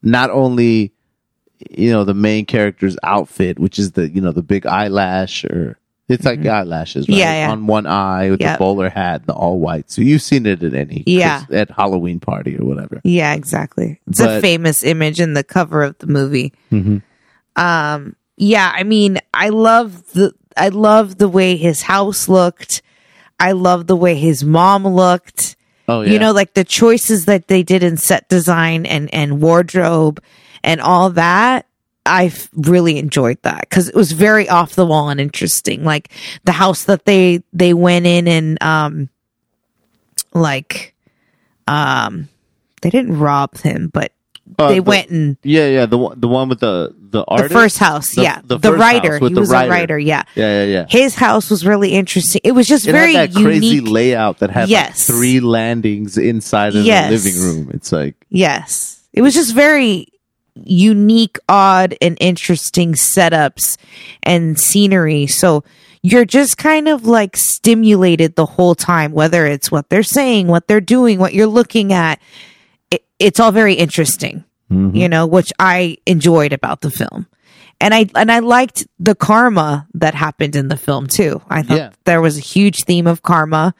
not 0.03 0.29
only 0.29 0.93
you 1.71 1.89
know 1.91 2.03
the 2.03 2.13
main 2.13 2.45
character's 2.45 2.95
outfit, 3.01 3.57
which 3.57 3.79
is 3.79 3.93
the 3.93 4.07
you 4.07 4.21
know 4.21 4.31
the 4.31 4.43
big 4.43 4.65
eyelash 4.67 5.43
or 5.45 5.77
it's 6.09 6.23
like 6.25 6.45
eyelashes, 6.45 7.07
right? 7.07 7.13
Mm-hmm. 7.13 7.19
Yeah, 7.19 7.33
yeah. 7.47 7.51
On 7.51 7.67
one 7.67 7.85
eye 7.85 8.29
with 8.29 8.39
Yep. 8.41 8.57
the 8.57 8.63
bowler 8.63 8.89
hat, 8.89 9.25
the 9.25 9.33
all 9.33 9.59
white. 9.59 9.91
So 9.91 10.01
you've 10.01 10.21
seen 10.21 10.45
it 10.45 10.63
at 10.63 10.73
any 10.73 11.03
Yeah. 11.05 11.43
at 11.51 11.69
Halloween 11.71 12.19
party 12.19 12.57
or 12.57 12.65
whatever. 12.65 13.01
Yeah, 13.03 13.33
exactly. 13.33 13.99
It's 14.07 14.19
a 14.21 14.39
famous 14.41 14.83
image 14.83 15.19
in 15.19 15.33
the 15.33 15.43
cover 15.43 15.83
of 15.83 15.97
the 15.99 16.07
movie. 16.07 16.53
Mhm. 16.71 17.01
Um, 17.55 18.15
yeah, 18.37 18.71
I 18.73 18.83
mean, 18.83 19.19
I 19.33 19.49
love 19.49 20.11
the 20.13 20.33
I 20.55 20.69
love 20.69 21.17
the 21.19 21.29
way 21.29 21.55
his 21.55 21.83
house 21.83 22.27
looked. 22.27 22.81
I 23.39 23.51
love 23.51 23.85
the 23.85 23.95
way 23.95 24.15
his 24.15 24.43
mom 24.43 24.87
looked. 24.87 25.55
Oh 25.87 26.01
yeah, 26.01 26.11
You 26.13 26.19
know, 26.19 26.31
like 26.31 26.53
the 26.55 26.63
choices 26.63 27.25
that 27.25 27.47
they 27.47 27.61
did 27.63 27.83
in 27.83 27.97
set 27.97 28.27
design 28.29 28.85
and 28.87 29.13
and 29.13 29.39
wardrobe 29.41 30.21
and 30.63 30.81
all 30.81 31.11
that. 31.11 31.66
I 32.07 32.31
really 32.55 32.97
enjoyed 32.97 33.37
that 33.43 33.61
because 33.61 33.89
it 33.89 33.95
was 33.95 34.11
very 34.13 34.47
off 34.49 34.73
the 34.75 34.85
wall 34.85 35.09
and 35.09 35.19
interesting. 35.19 35.83
Like 35.83 36.09
the 36.45 36.53
house 36.53 36.85
that 36.85 37.05
they 37.05 37.43
they 37.53 37.73
went 37.73 38.05
in 38.07 38.27
and 38.27 38.63
um, 38.63 39.09
like 40.33 40.93
um, 41.67 42.29
they 42.81 42.89
didn't 42.89 43.19
rob 43.19 43.57
him, 43.59 43.89
but 43.93 44.11
Uh, 44.57 44.69
they 44.69 44.75
the- 44.79 44.83
went 44.83 45.09
and 45.09 45.37
Yeah, 45.43 45.67
yeah, 45.67 45.85
the 45.85 45.97
one, 45.97 46.19
the 46.19 46.27
one 46.27 46.47
with 46.49 46.59
the 46.61 46.93
the 47.09 47.23
the 47.37 47.49
first 47.49 47.77
house, 47.77 48.15
The- 48.15 48.23
yeah, 48.23 48.41
the 48.43 48.57
the, 48.57 48.73
writer. 48.73 49.19
He 49.19 49.33
the 49.33 49.39
was 49.41 49.49
writer. 49.49 49.67
a 49.67 49.71
writer, 49.71 49.99
yeah. 49.99 50.23
Yeah, 50.35 50.63
yeah, 50.63 50.71
yeah. 50.71 50.85
His 50.89 51.15
house 51.15 51.49
was 51.49 51.65
really 51.65 51.89
interesting. 51.91 52.41
It 52.43 52.51
was 52.53 52.67
just 52.67 52.87
It 52.87 52.91
very 52.91 53.13
had 53.13 53.33
that 53.33 53.41
crazy 53.43 53.81
layout 53.81 54.39
that 54.39 54.49
had 54.49 54.69
Yes. 54.69 55.09
like 55.09 55.17
three 55.17 55.39
landings 55.39 56.17
inside 56.17 56.75
of 56.75 56.83
Yes. 56.85 57.09
the 57.09 57.15
living 57.17 57.41
room. 57.41 57.71
It's 57.73 57.91
like 57.91 58.15
Yes. 58.29 58.99
It 59.13 59.21
was 59.21 59.33
just 59.33 59.53
very 59.55 60.07
unique, 60.65 61.37
odd, 61.49 61.95
and 62.01 62.17
interesting 62.19 62.93
setups 62.93 63.77
and 64.23 64.57
scenery. 64.59 65.27
So 65.27 65.63
you're 66.03 66.25
just 66.25 66.57
kind 66.57 66.87
of 66.87 67.05
like 67.05 67.35
stimulated 67.35 68.35
the 68.35 68.45
whole 68.45 68.75
time, 68.75 69.11
whether 69.11 69.45
it's 69.45 69.71
what 69.71 69.89
they're 69.89 70.03
saying, 70.03 70.47
what 70.47 70.67
they're 70.67 70.79
doing, 70.81 71.19
what 71.19 71.33
you're 71.33 71.47
looking 71.47 71.91
at. 71.93 72.19
It, 72.91 73.03
it's 73.19 73.39
all 73.39 73.51
very 73.51 73.73
interesting, 73.73 74.43
Mm-hmm. 74.71 74.95
you 74.97 75.07
know, 75.07 75.25
which 75.25 75.53
I 75.59 75.97
enjoyed 76.05 76.51
about 76.51 76.81
the 76.81 76.91
film. 76.91 77.25
and 77.79 77.93
I 77.93 78.09
and 78.15 78.29
I 78.31 78.39
liked 78.39 78.85
the 78.99 79.15
karma 79.15 79.87
that 79.93 80.13
happened 80.13 80.55
in 80.57 80.67
the 80.67 80.75
film 80.75 81.07
too. 81.07 81.41
I 81.49 81.61
thought 81.63 81.77
Yeah. 81.77 81.89
there 82.03 82.19
was 82.21 82.37
a 82.37 82.41
huge 82.41 82.83
theme 82.83 83.07
of 83.07 83.21
karma, 83.21 83.73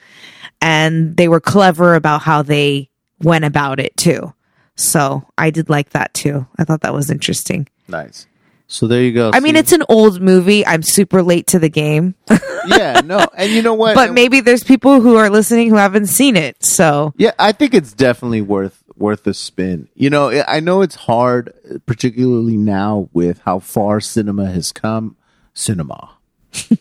and 0.61 1.17
they 1.17 1.28
were 1.28 1.39
clever 1.41 1.95
about 1.95 2.21
how 2.21 2.41
they 2.41 2.89
went 3.21 3.43
about 3.45 3.80
it 3.82 3.97
too. 3.97 4.34
So 4.78 5.28
I 5.38 5.49
did 5.49 5.69
like 5.69 5.89
that 5.91 6.13
too. 6.13 6.47
I 6.57 6.63
thought 6.63 6.82
that 6.82 6.93
was 6.93 7.09
interesting. 7.11 7.67
Nice. 7.88 8.28
So 8.67 8.86
there 8.88 9.01
you 9.01 9.13
go. 9.13 9.32
I 9.34 9.39
mean, 9.39 9.55
it's 9.55 9.71
an 9.71 9.84
old 9.89 10.21
movie. 10.21 10.65
I'm 10.65 10.84
super 10.84 11.23
late 11.23 11.47
to 11.47 11.59
the 11.59 11.69
game, 11.69 12.15
yeah, 12.67 12.99
no, 13.03 13.25
and 13.38 13.49
you 13.51 13.61
know 13.61 13.73
what? 13.75 13.95
but 13.95 14.11
maybe 14.13 14.41
there's 14.41 14.63
people 14.63 14.99
who 14.99 15.15
are 15.15 15.30
listening 15.30 15.69
who 15.69 15.75
haven't 15.78 16.07
seen 16.07 16.36
it. 16.36 16.63
So 16.65 17.13
Yeah, 17.17 17.32
I 17.39 17.53
think 17.53 17.73
it's 17.73 17.93
definitely 17.93 18.41
worth 18.41 18.84
worth 18.97 19.25
a 19.25 19.34
spin. 19.34 19.88
You 19.95 20.09
know, 20.09 20.30
I- 20.32 20.57
I 20.57 20.59
know 20.59 20.82
it's 20.82 20.95
hard, 20.95 21.53
particularly 21.86 22.57
now 22.57 23.07
with 23.13 23.39
how 23.45 23.59
far 23.59 24.01
cinema 24.01 24.47
has 24.51 24.71
come. 24.73 25.15
Cinema. 25.53 26.09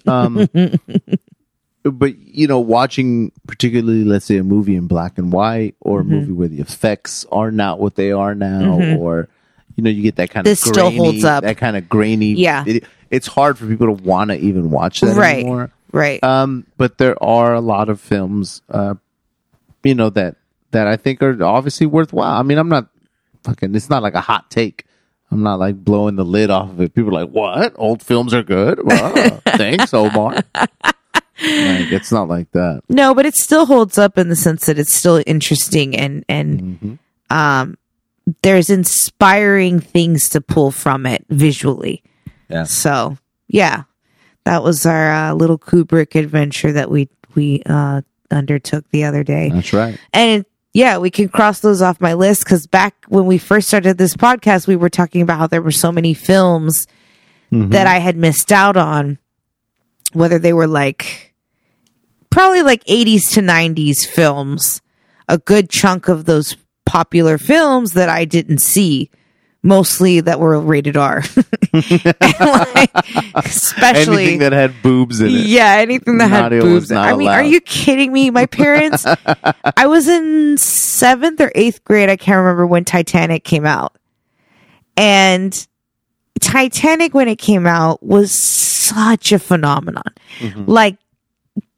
Um, 0.07 0.49
but 1.91 2.17
you 2.19 2.47
know, 2.47 2.61
watching 2.61 3.33
particularly, 3.47 4.05
let's 4.05 4.25
say, 4.25 4.37
a 4.39 4.43
movie 4.45 4.77
in 4.77 4.87
black 4.87 5.19
and 5.19 5.33
white, 5.33 5.75
or 5.81 6.01
a 6.01 6.03
Mm-hmm. 6.05 6.13
movie 6.15 6.33
where 6.33 6.49
the 6.49 6.61
effects 6.61 7.25
are 7.33 7.51
not 7.51 7.79
what 7.81 7.95
they 7.97 8.13
are 8.13 8.35
now, 8.35 8.81
or 8.99 9.29
you 9.77 9.83
know, 9.85 9.91
you 9.91 10.03
get 10.03 10.17
that 10.17 10.31
kind 10.31 10.47
This 10.47 10.65
of 10.67 10.73
still 10.73 10.91
holds 10.91 11.25
up. 11.25 11.43
That 11.45 11.59
kind 11.59 11.77
of 11.77 11.89
grainy. 11.89 12.33
Yeah. 12.35 12.65
it- 12.67 12.85
it's 13.09 13.29
hard 13.29 13.57
for 13.57 13.67
people 13.69 13.87
to 13.87 14.03
want 14.03 14.31
to 14.31 14.37
even 14.37 14.71
watch 14.73 15.01
that 15.01 15.17
right, 15.17 15.37
anymore. 15.39 15.71
right. 15.93 16.21
Um, 16.25 16.67
but 16.77 16.99
there 16.99 17.23
are 17.23 17.55
a 17.55 17.61
lot 17.61 17.89
of 17.89 18.01
films, 18.01 18.63
uh, 18.69 18.95
you 19.85 19.95
know 19.95 20.11
that 20.11 20.35
that 20.73 20.89
I 20.89 20.97
think 20.97 21.23
are 21.23 21.41
obviously 21.45 21.87
worthwhile. 21.87 22.37
I 22.39 22.43
mean, 22.43 22.59
I'm 22.59 22.69
not 22.69 22.89
fucking. 23.45 23.77
It's 23.77 23.89
not 23.89 24.03
like 24.03 24.15
a 24.15 24.21
hot 24.21 24.51
take. 24.51 24.85
I'm 25.31 25.43
not 25.45 25.61
like 25.61 25.77
blowing 25.85 26.17
the 26.17 26.25
lid 26.25 26.51
off 26.51 26.71
of 26.71 26.81
it. 26.81 26.95
People 26.95 27.17
are 27.17 27.25
like, 27.25 27.31
"What? 27.33 27.75
Old 27.77 28.03
films 28.03 28.35
are 28.35 28.43
good." 28.43 28.85
Well, 28.85 29.41
thanks, 29.57 29.95
Omar. 29.95 30.41
Like, 31.43 31.93
it's 31.93 32.11
not 32.13 32.29
like 32.29 32.51
that. 32.53 32.83
No, 32.89 33.15
but 33.15 33.27
it 33.27 33.35
still 33.35 33.67
holds 33.67 33.99
up 33.99 34.17
in 34.19 34.29
the 34.29 34.37
sense 34.37 34.67
that 34.67 34.79
it's 34.79 34.95
still 34.95 35.23
interesting 35.27 35.97
and 35.97 36.25
and 36.29 36.61
Mm-hmm. 36.61 36.95
um 37.37 37.77
there's 38.43 38.71
inspiring 38.71 39.79
things 39.79 40.29
to 40.31 40.41
pull 40.41 40.71
from 40.73 41.07
it 41.07 41.25
visually. 41.29 42.03
Yeah. 42.49 42.65
So, 42.65 43.19
yeah. 43.47 43.85
That 44.45 44.63
was 44.65 44.85
our 44.87 45.13
uh, 45.13 45.33
little 45.35 45.59
Kubrick 45.59 46.15
adventure 46.19 46.73
that 46.73 46.91
we 46.91 47.09
we 47.35 47.63
uh 47.67 48.03
undertook 48.31 48.85
the 48.91 49.05
other 49.05 49.23
day. 49.23 49.51
That's 49.51 49.73
right. 49.73 49.99
And 50.13 50.45
yeah, 50.73 50.99
we 50.99 51.11
can 51.11 51.29
cross 51.29 51.61
those 51.61 51.81
off 51.83 52.01
my 52.01 52.15
list 52.15 52.47
cuz 52.47 52.67
back 52.67 52.95
when 53.09 53.27
we 53.27 53.39
first 53.39 53.69
started 53.69 53.97
this 53.99 54.15
podcast, 54.17 54.67
we 54.67 54.77
were 54.77 54.91
talking 54.91 55.23
about 55.23 55.39
how 55.39 55.47
there 55.47 55.63
were 55.63 55.71
so 55.73 55.93
many 55.93 56.15
films 56.15 56.87
Mm-hmm. 57.53 57.71
that 57.71 57.87
I 57.87 57.99
had 58.01 58.17
missed 58.17 58.51
out 58.51 58.77
on 58.77 59.19
whether 60.13 60.37
they 60.41 60.53
were 60.53 60.67
like 60.67 61.26
probably 62.37 62.63
like 62.63 62.85
80s 62.85 63.33
to 63.33 63.41
90s 63.41 64.07
films, 64.07 64.83
a 65.27 65.39
good 65.39 65.71
chunk 65.71 66.09
of 66.09 66.27
those 66.27 66.55
popular 66.85 67.39
films 67.39 67.95
that 67.95 68.11
I 68.11 68.27
didn't 68.27 68.59
see, 68.59 69.11
mostly 69.63 70.21
that 70.21 70.39
were 70.39 70.61
rated 70.61 70.99
R. 70.99 71.23
Like, 71.73 72.91
especially 73.37 74.25
Anything 74.25 74.39
that 74.41 74.53
had 74.53 74.83
boobs 74.83 75.21
in 75.21 75.29
it. 75.29 75.47
yeah, 75.47 75.77
anything 75.79 76.19
that 76.19 76.29
had 76.29 76.41
Nadia 76.53 76.63
was 76.63 76.89
boobs. 76.89 76.93
I 76.93 77.17
mean, 77.17 77.29
are 77.29 77.43
you 77.43 77.63
kidding 77.63 78.13
me? 78.13 78.29
My 78.29 78.45
parents, 78.45 79.07
I 79.77 79.87
was 79.87 80.07
in 80.07 80.59
seventh 80.59 81.41
or 81.41 81.51
eighth 81.55 81.85
grade. 81.85 82.11
I 82.11 82.17
can't 82.17 82.37
remember 82.37 82.67
when 82.67 82.85
Titanic 82.85 83.45
came 83.45 83.65
out. 83.65 83.97
And 84.99 85.67
Titanic, 86.41 87.15
when 87.15 87.29
it 87.29 87.37
came 87.37 87.67
out, 87.67 88.03
was 88.03 88.31
such 88.31 89.33
a 89.33 89.39
phenomenon. 89.39 90.13
Mm-hmm. 90.39 90.71
Like, 90.71 90.99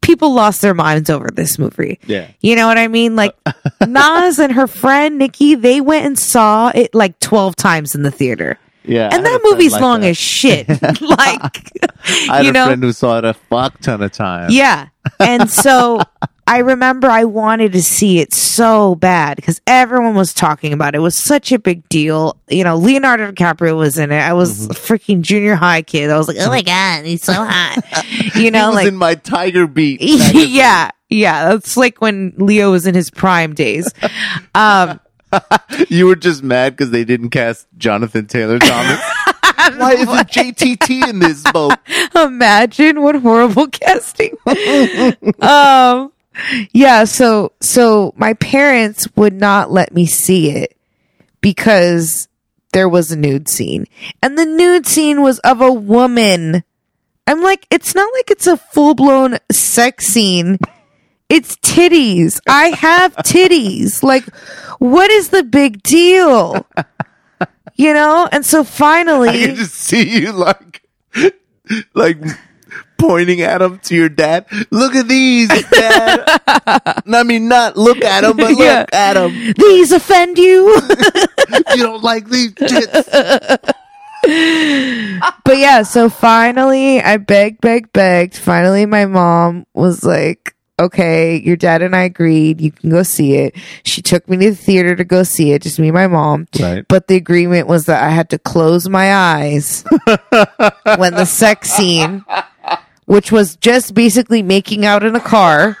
people 0.09 0.33
lost 0.33 0.63
their 0.63 0.73
minds 0.73 1.07
over 1.11 1.27
this 1.31 1.59
movie. 1.59 1.99
Yeah. 2.07 2.31
You 2.41 2.55
know 2.55 2.65
what 2.65 2.79
I 2.79 2.87
mean? 2.87 3.15
Like, 3.15 3.35
Nas 3.87 4.39
and 4.39 4.51
her 4.53 4.65
friend 4.65 5.19
Nikki, 5.19 5.53
they 5.53 5.81
went 5.81 6.03
and 6.03 6.17
saw 6.17 6.71
it 6.73 6.95
like 6.95 7.19
12 7.19 7.55
times 7.55 7.93
in 7.93 8.01
the 8.01 8.09
theater. 8.09 8.57
Yeah. 8.83 9.09
And 9.11 9.23
that 9.23 9.41
movie's 9.43 9.73
like 9.73 9.81
long 9.83 10.01
that. 10.01 10.09
as 10.09 10.17
shit. 10.17 10.67
like, 10.81 10.81
I 10.81 12.37
had 12.37 12.43
you 12.43 12.49
a 12.49 12.53
know? 12.53 12.65
friend 12.65 12.81
who 12.81 12.91
saw 12.91 13.19
it 13.19 13.25
a 13.25 13.35
fuck 13.35 13.79
ton 13.81 14.01
of 14.01 14.11
times. 14.11 14.51
Yeah. 14.51 14.87
And 15.19 15.47
so 15.47 16.01
I 16.49 16.57
remember 16.59 17.07
I 17.07 17.25
wanted 17.25 17.73
to 17.73 17.81
see 17.83 18.19
it 18.19 18.33
so 18.33 18.95
bad 18.95 19.35
because 19.35 19.61
everyone 19.67 20.15
was 20.15 20.33
talking 20.33 20.73
about 20.73 20.95
it. 20.95 20.97
It 20.97 21.01
was 21.01 21.15
such 21.23 21.51
a 21.51 21.59
big 21.59 21.87
deal. 21.89 22.37
You 22.49 22.63
know, 22.63 22.75
Leonardo 22.75 23.31
DiCaprio 23.31 23.77
was 23.77 23.97
in 23.99 24.11
it. 24.11 24.17
I 24.19 24.33
was 24.33 24.67
Mm-hmm. 24.67 24.71
a 24.71 24.73
freaking 24.73 25.21
junior 25.21 25.55
high 25.55 25.83
kid. 25.83 26.09
I 26.09 26.17
was 26.17 26.27
like, 26.27 26.37
oh 26.39 26.49
my 26.49 26.61
God, 26.63 27.05
he's 27.05 27.23
so 27.23 27.33
hot. 27.33 27.83
You 28.35 28.45
He 28.45 28.49
know, 28.49 28.67
was 28.67 28.75
like, 28.75 28.87
in 28.87 28.95
my 28.95 29.15
Tiger 29.15 29.67
Beat. 29.67 30.01
yeah. 30.33 30.89
Yeah. 31.09 31.49
That's 31.49 31.77
like 31.77 32.01
when 32.01 32.33
Leo 32.37 32.71
was 32.71 32.87
in 32.87 32.95
his 32.95 33.11
prime 33.11 33.53
days. 33.53 33.93
Um, 34.55 34.99
You 35.89 36.07
were 36.07 36.15
just 36.15 36.41
mad 36.41 36.75
because 36.75 36.89
they 36.89 37.03
didn't 37.05 37.29
cast 37.29 37.67
Jonathan 37.77 38.25
Taylor 38.25 38.57
Thomas. 38.57 38.99
Why 39.77 39.93
isn't 39.93 40.07
JTT 40.31 41.07
in 41.09 41.19
this 41.19 41.43
boat? 41.51 41.73
imagine 42.15 43.01
what 43.01 43.15
horrible 43.17 43.67
casting. 43.67 44.35
um, 45.41 46.11
yeah. 46.71 47.03
So, 47.03 47.53
so 47.61 48.13
my 48.17 48.33
parents 48.33 49.07
would 49.15 49.33
not 49.33 49.71
let 49.71 49.93
me 49.93 50.05
see 50.05 50.51
it 50.51 50.77
because 51.41 52.27
there 52.73 52.89
was 52.89 53.11
a 53.11 53.17
nude 53.17 53.49
scene 53.49 53.85
and 54.21 54.37
the 54.37 54.45
nude 54.45 54.85
scene 54.85 55.21
was 55.21 55.39
of 55.39 55.61
a 55.61 55.71
woman. 55.71 56.63
I'm 57.27 57.41
like, 57.41 57.67
it's 57.69 57.93
not 57.93 58.11
like 58.13 58.31
it's 58.31 58.47
a 58.47 58.57
full 58.57 58.95
blown 58.95 59.37
sex 59.51 60.07
scene. 60.07 60.57
It's 61.29 61.55
titties. 61.57 62.39
I 62.47 62.69
have 62.69 63.15
titties. 63.17 64.01
Like, 64.01 64.25
what 64.79 65.11
is 65.11 65.29
the 65.29 65.43
big 65.43 65.83
deal? 65.83 66.65
You 67.75 67.93
know? 67.93 68.27
And 68.31 68.45
so 68.45 68.63
finally. 68.63 69.29
I 69.29 69.45
can 69.45 69.55
just 69.55 69.75
see 69.75 70.21
you 70.21 70.31
like, 70.31 70.81
like 71.93 72.17
pointing 72.99 73.41
at 73.41 73.61
him 73.61 73.79
to 73.79 73.95
your 73.95 74.09
dad. 74.09 74.45
Look 74.69 74.93
at 74.95 75.07
these, 75.07 75.47
dad. 75.47 76.23
I 77.07 77.23
mean, 77.23 77.47
not 77.47 77.75
look 77.77 78.03
at 78.03 78.23
him, 78.23 78.37
but 78.37 78.51
look 78.51 78.59
Yeah. 78.59 78.85
at 78.91 79.17
him. 79.17 79.53
These 79.57 79.91
offend 79.91 80.37
you? 80.37 80.79
You 81.75 81.83
don't 81.83 82.03
like 82.03 82.29
these 82.29 82.53
tits. 82.53 83.09
but 85.43 85.57
yeah, 85.57 85.83
so 85.83 86.09
finally 86.09 87.01
I 87.01 87.17
begged, 87.17 87.61
begged, 87.61 87.93
begged. 87.93 88.35
Finally 88.35 88.85
my 88.85 89.05
mom 89.05 89.65
was 89.73 90.03
like, 90.03 90.55
okay, 90.79 91.37
your 91.41 91.55
dad 91.55 91.81
and 91.81 91.95
I 91.95 92.03
agreed. 92.03 92.61
You 92.61 92.71
can 92.71 92.89
go 92.89 93.03
see 93.03 93.35
it. 93.35 93.55
She 93.83 94.01
took 94.01 94.27
me 94.29 94.37
to 94.37 94.49
the 94.51 94.55
theater 94.55 94.95
to 94.95 95.03
go 95.03 95.23
see 95.23 95.51
it, 95.53 95.61
just 95.63 95.79
me 95.79 95.87
and 95.89 95.95
my 95.95 96.07
mom. 96.07 96.47
Right. 96.59 96.85
But 96.87 97.07
the 97.07 97.15
agreement 97.15 97.67
was 97.67 97.85
that 97.85 98.03
I 98.03 98.09
had 98.09 98.29
to 98.31 98.39
close 98.39 98.87
my 98.89 99.13
eyes 99.13 99.83
when 100.97 101.15
the 101.15 101.25
sex 101.25 101.69
scene, 101.71 102.23
which 103.09 103.31
was 103.31 103.55
just 103.55 103.95
basically 103.95 104.43
making 104.43 104.85
out 104.85 105.03
in 105.03 105.15
a 105.15 105.19
car, 105.19 105.75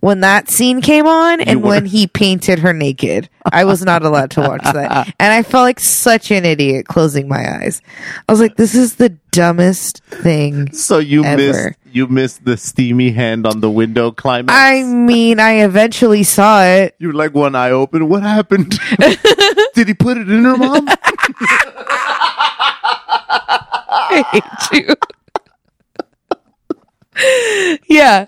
when 0.00 0.20
that 0.20 0.50
scene 0.50 0.82
came 0.82 1.06
on 1.06 1.40
and 1.40 1.62
when 1.62 1.86
he 1.86 2.06
painted 2.06 2.58
her 2.58 2.74
naked. 2.74 3.30
I 3.50 3.64
was 3.64 3.82
not 3.82 4.04
allowed 4.04 4.30
to 4.32 4.42
watch 4.42 4.64
that. 4.64 5.14
And 5.18 5.32
I 5.32 5.42
felt 5.42 5.62
like 5.62 5.80
such 5.80 6.30
an 6.30 6.44
idiot 6.44 6.86
closing 6.86 7.26
my 7.26 7.58
eyes. 7.58 7.80
I 8.28 8.32
was 8.32 8.38
like, 8.38 8.56
this 8.56 8.74
is 8.74 8.96
the 8.96 9.16
dumbest 9.30 10.04
thing. 10.04 10.70
So 10.74 10.98
you 10.98 11.24
Ever. 11.24 11.36
missed 11.38 11.78
you 11.90 12.06
missed 12.06 12.44
the 12.44 12.58
steamy 12.58 13.12
hand 13.12 13.46
on 13.46 13.60
the 13.60 13.70
window 13.70 14.10
climax. 14.10 14.54
I 14.54 14.82
mean, 14.82 15.40
I 15.40 15.62
eventually 15.64 16.22
saw 16.22 16.62
it. 16.62 16.96
you 16.98 17.08
were 17.08 17.14
like 17.14 17.32
one 17.32 17.54
eye 17.54 17.70
open. 17.70 18.10
What 18.10 18.22
happened? 18.22 18.78
Did 19.74 19.88
he 19.88 19.94
put 19.94 20.18
it 20.18 20.28
in 20.30 20.44
her 20.44 20.56
mom? 20.58 20.86
I 24.06 24.22
hate 24.70 24.86
you. 24.86 24.94
Yeah. 27.88 28.26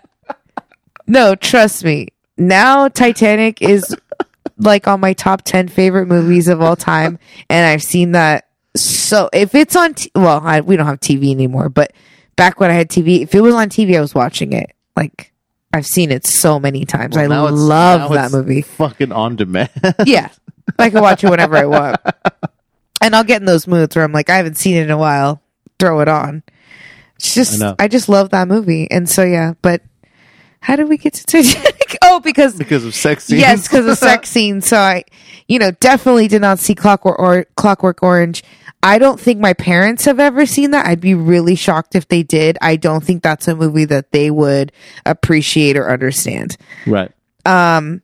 No, 1.07 1.35
trust 1.35 1.85
me. 1.85 2.09
Now 2.37 2.89
Titanic 2.89 3.63
is 3.63 3.95
like 4.59 4.89
on 4.89 5.01
my 5.01 5.13
top 5.13 5.43
10 5.43 5.69
favorite 5.69 6.07
movies 6.07 6.49
of 6.49 6.61
all 6.61 6.77
time. 6.77 7.19
And 7.49 7.67
I've 7.67 7.83
seen 7.83 8.13
that. 8.13 8.47
So 8.77 9.31
if 9.33 9.55
it's 9.55 9.77
on, 9.77 9.95
t- 9.95 10.11
well, 10.15 10.41
I, 10.45 10.61
we 10.61 10.77
don't 10.77 10.87
have 10.87 11.01
TV 11.01 11.31
anymore, 11.31 11.69
but 11.69 11.93
back 12.37 12.61
when 12.61 12.71
I 12.71 12.75
had 12.75 12.89
TV, 12.91 13.21
if 13.23 13.35
it 13.35 13.41
was 13.41 13.55
on 13.55 13.69
TV, 13.69 13.97
I 13.97 14.01
was 14.01 14.15
watching 14.15 14.53
it. 14.53 14.73
Like, 14.97 15.33
I've 15.73 15.87
seen 15.87 16.11
it 16.11 16.27
so 16.27 16.59
many 16.61 16.85
times. 16.85 17.17
I 17.17 17.27
Now 17.27 17.47
it's- 17.47 17.59
love 17.61 18.13
that 18.13 18.33
movie. 18.33 18.63
Fucking 18.63 19.13
on 19.13 19.37
demand. 19.37 19.71
Yeah. 20.07 20.31
I 20.79 20.91
can 20.91 21.01
watch 21.01 21.23
it 21.25 21.31
whenever 21.31 21.57
I 21.57 21.67
want. 21.67 21.97
And 23.03 23.15
I'll 23.15 23.25
get 23.25 23.41
in 23.43 23.47
those 23.47 23.67
moods 23.67 23.95
where 23.95 24.05
I'm 24.05 24.11
like, 24.11 24.31
I 24.31 24.37
haven't 24.39 24.57
seen 24.57 24.75
it 24.77 24.83
in 24.85 24.91
a 24.91 24.97
while. 24.97 25.41
Throw 25.79 26.01
it 26.01 26.09
on. 26.09 26.43
It's 27.17 27.35
just, 27.35 27.63
I. 27.63 27.75
I, 27.79 27.89
just 27.89 28.09
love 28.09 28.31
that 28.31 28.49
movie. 28.49 28.91
And 28.91 29.09
so, 29.09 29.25
yeah, 29.25 29.55
but 29.63 29.83
how 30.61 30.77
did 30.77 30.89
we 30.89 30.99
get 30.99 31.15
to 31.15 31.25
Titanic? 31.25 31.97
oh, 32.03 32.21
because, 32.21 32.57
because 32.57 32.85
of 32.85 32.95
sex 32.95 33.25
scenes. 33.25 33.41
yes, 33.41 33.69
because 33.69 33.87
of 33.87 33.99
sex 33.99 34.29
scenes. 34.31 34.67
So 34.67 34.77
I, 34.77 35.05
you 35.49 35.59
know, 35.59 35.71
definitely 35.71 36.29
did 36.29 36.43
not 36.43 36.59
see 36.59 36.75
Clockwork 36.75 37.19
or 37.19 37.47
Clockwork 37.57 38.03
Orange. 38.03 38.43
I 38.83 38.99
don't 38.99 39.19
think 39.19 39.41
my 39.41 39.53
parents 39.53 40.05
have 40.05 40.21
ever 40.21 40.47
seen 40.47 40.71
that. 40.73 40.87
I'd 40.87 41.01
be 41.01 41.15
really 41.15 41.55
shocked 41.55 41.95
if 41.95 42.07
they 42.09 42.23
did. 42.23 42.59
I 42.61 42.77
don't 42.77 43.03
think 43.03 43.23
that's 43.23 43.49
a 43.49 43.57
movie 43.57 43.87
that 43.87 44.13
they 44.13 44.31
would 44.31 44.73
appreciate 45.05 45.77
or 45.77 45.91
understand. 45.91 46.57
Right. 46.87 47.11
Um, 47.45 48.03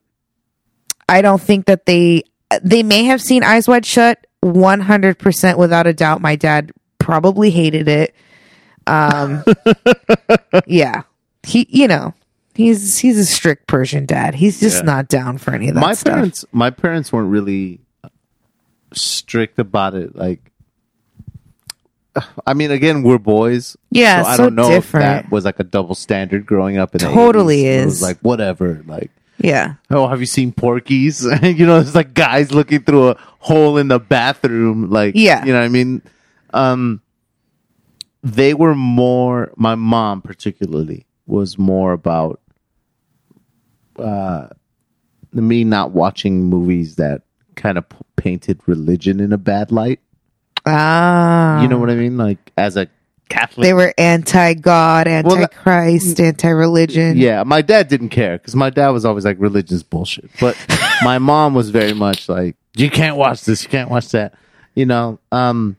I 1.09 1.23
don't 1.23 1.41
think 1.41 1.67
that 1.67 1.87
they 1.87 2.25
they 2.63 2.83
may 2.83 3.05
have 3.05 3.21
seen 3.21 3.43
Eyes 3.43 3.69
Wide 3.69 3.87
Shut 3.87 4.27
100% 4.45 5.59
without 5.59 5.87
a 5.87 5.93
doubt. 5.93 6.21
My 6.21 6.37
dad 6.37 6.73
probably 6.99 7.51
hated 7.51 7.89
it. 7.89 8.15
Um 8.93 9.45
yeah. 10.67 11.03
He 11.45 11.67
you 11.71 11.89
know, 11.89 12.15
he's 12.55 12.99
he's 12.99 13.19
a 13.19 13.25
strict 13.25 13.67
Persian 13.67 14.07
dad. 14.07 14.35
He's 14.35 14.61
just 14.61 14.79
Yeah. 14.79 14.83
not 14.93 15.09
down 15.09 15.39
for 15.39 15.55
any 15.55 15.69
of 15.69 15.75
that 15.77 15.81
my 15.81 15.95
stuff. 15.95 16.15
parents 16.15 16.45
my 16.53 16.71
parents 16.71 17.13
weren't 17.13 17.31
really 17.31 17.81
strict 18.93 19.59
about 19.59 19.95
it 19.95 20.15
like 20.15 20.41
I 22.47 22.53
mean, 22.53 22.71
again, 22.71 23.03
we're 23.03 23.17
boys. 23.19 23.75
Yeah, 23.91 24.23
so 24.23 24.29
I 24.29 24.37
so 24.37 24.43
don't 24.45 24.55
know 24.55 24.65
if 24.71 24.83
different. 24.85 25.05
that 25.25 25.31
was 25.33 25.47
like 25.47 25.59
a 25.61 25.65
double 25.65 25.95
standard 25.95 26.45
growing 26.45 26.77
up 26.77 26.95
in 26.95 26.99
the 26.99 27.07
Totally 27.07 27.63
80s. 27.63 27.65
It 27.65 27.87
is. 27.87 28.03
like 28.03 28.19
whatever. 28.19 28.83
Like, 28.87 29.11
yeah. 29.39 29.75
oh, 29.91 30.07
have 30.09 30.21
you 30.21 30.27
seen 30.27 30.53
Porky's? 30.53 31.25
you 31.43 31.65
know, 31.65 31.81
it's 31.81 31.95
like 31.95 32.13
guys 32.13 32.53
looking 32.53 32.83
through 32.83 33.09
a 33.09 33.15
hole 33.39 33.79
in 33.79 33.89
the 33.89 33.99
bathroom. 33.99 34.91
Like, 34.91 35.15
Yeah. 35.17 35.43
you 35.47 35.55
know 35.55 35.61
what 35.61 35.65
I 35.65 35.69
mean? 35.69 36.03
Um, 36.53 37.01
they 38.23 38.55
were 38.55 38.75
more, 38.75 39.53
my 39.57 39.75
mom 39.75 40.23
particularly 40.23 41.07
was 41.27 41.59
more 41.59 41.93
about, 41.93 42.41
uh, 43.99 44.49
me 45.33 45.65
not 45.65 45.93
watching 45.93 46.45
movies 46.45 46.97
that 46.97 47.23
kind 47.57 47.79
of 47.79 47.89
p- 47.89 47.97
painted 48.17 48.61
religion 48.67 49.21
in 49.21 49.33
a 49.33 49.39
bad 49.39 49.73
light. 49.73 50.01
Ah. 50.67 51.61
You 51.63 51.69
know 51.69 51.79
what 51.79 51.91
I 51.91 51.95
mean? 51.95 52.17
Like, 52.17 52.53
as 52.57 52.77
a 52.77 52.87
Catholic. 53.29 53.65
They 53.65 53.73
were 53.73 53.95
anti 53.97 54.55
God, 54.55 55.09
anti 55.09 55.41
that- 55.41 55.55
Christ, 55.55 56.21
anti 56.21 56.49
religion. 56.49 57.17
Yeah, 57.17 57.43
my 57.45 57.63
dad 57.63 57.89
didn't 57.89 58.11
care 58.11 58.37
because 58.39 58.55
my 58.55 58.71
dad 58.71 58.91
was 58.91 59.05
always 59.05 59.25
like 59.25 59.39
religion's 59.41 59.83
bullshit. 59.83 60.31
But 60.39 60.57
my 61.03 61.19
mom 61.19 61.55
was 61.55 61.71
very 61.71 61.95
much 61.95 62.29
like, 62.29 62.57
you 62.77 62.91
can't 62.91 63.17
watch 63.17 63.45
this, 63.45 63.63
you 63.63 63.71
can't 63.71 63.91
watch 63.91 64.11
that. 64.11 64.35
You 64.75 64.87
know, 64.87 65.19
um, 65.33 65.77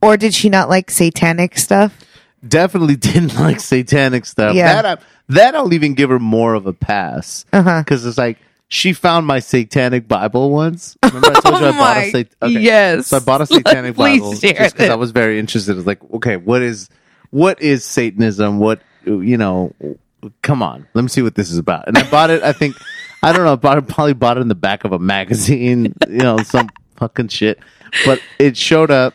Or 0.00 0.16
did 0.16 0.34
she 0.34 0.48
not 0.48 0.68
like 0.68 0.90
satanic 0.90 1.58
stuff? 1.58 1.98
definitely 2.46 2.96
didn't 3.10 3.36
like 3.36 3.60
satanic 3.60 4.26
stuff. 4.26 4.56
Yeah. 4.56 4.82
That 4.82 4.98
I, 4.98 5.02
that 5.28 5.54
I'll 5.54 5.72
even 5.72 5.94
give 5.94 6.10
her 6.10 6.18
more 6.18 6.54
of 6.54 6.66
a 6.66 6.72
pass 6.72 7.44
Uh-huh. 7.52 7.80
because 7.82 8.04
it's 8.04 8.18
like 8.18 8.36
she 8.66 8.92
found 8.92 9.26
my 9.28 9.38
satanic 9.38 10.08
Bible 10.08 10.50
once. 10.50 10.96
Remember 11.04 11.28
I 11.28 11.40
told 11.40 11.60
you 11.60 11.66
I 11.66 11.68
Oh 11.68 11.72
bought 11.72 11.96
my- 11.96 12.02
a 12.02 12.10
sat- 12.10 12.34
okay. 12.42 12.58
yes. 12.60 13.06
So 13.06 13.18
I 13.18 13.20
bought 13.20 13.42
a 13.42 13.46
satanic 13.54 13.94
Bible 13.94 14.32
just 14.34 14.42
because 14.74 14.88
I 14.90 14.96
was 14.96 15.12
very 15.12 15.38
interested. 15.38 15.76
It's 15.78 15.86
like, 15.86 16.00
okay, 16.14 16.36
what 16.36 16.62
is 16.62 16.88
what 17.30 17.62
is 17.62 17.84
Satanism? 17.84 18.58
What 18.58 18.82
you 19.04 19.36
know? 19.36 19.72
Come 20.42 20.62
on, 20.62 20.86
let 20.94 21.02
me 21.02 21.08
see 21.08 21.22
what 21.22 21.34
this 21.36 21.50
is 21.50 21.58
about. 21.58 21.86
And 21.88 21.96
I 21.98 22.08
bought 22.10 22.30
it. 22.30 22.42
I 22.42 22.52
think 22.52 22.74
I 23.22 23.32
don't 23.32 23.44
know. 23.44 23.52
I 23.52 23.56
bought 23.56 23.78
it, 23.78 23.86
probably 23.88 24.14
bought 24.14 24.36
it 24.36 24.40
in 24.40 24.48
the 24.48 24.54
back 24.56 24.84
of 24.84 24.90
a 24.92 24.98
magazine. 24.98 25.94
You 26.08 26.18
know, 26.18 26.38
some 26.38 26.70
fucking 26.96 27.28
shit. 27.28 27.58
But 28.04 28.20
it 28.38 28.56
showed 28.56 28.90
up, 28.90 29.14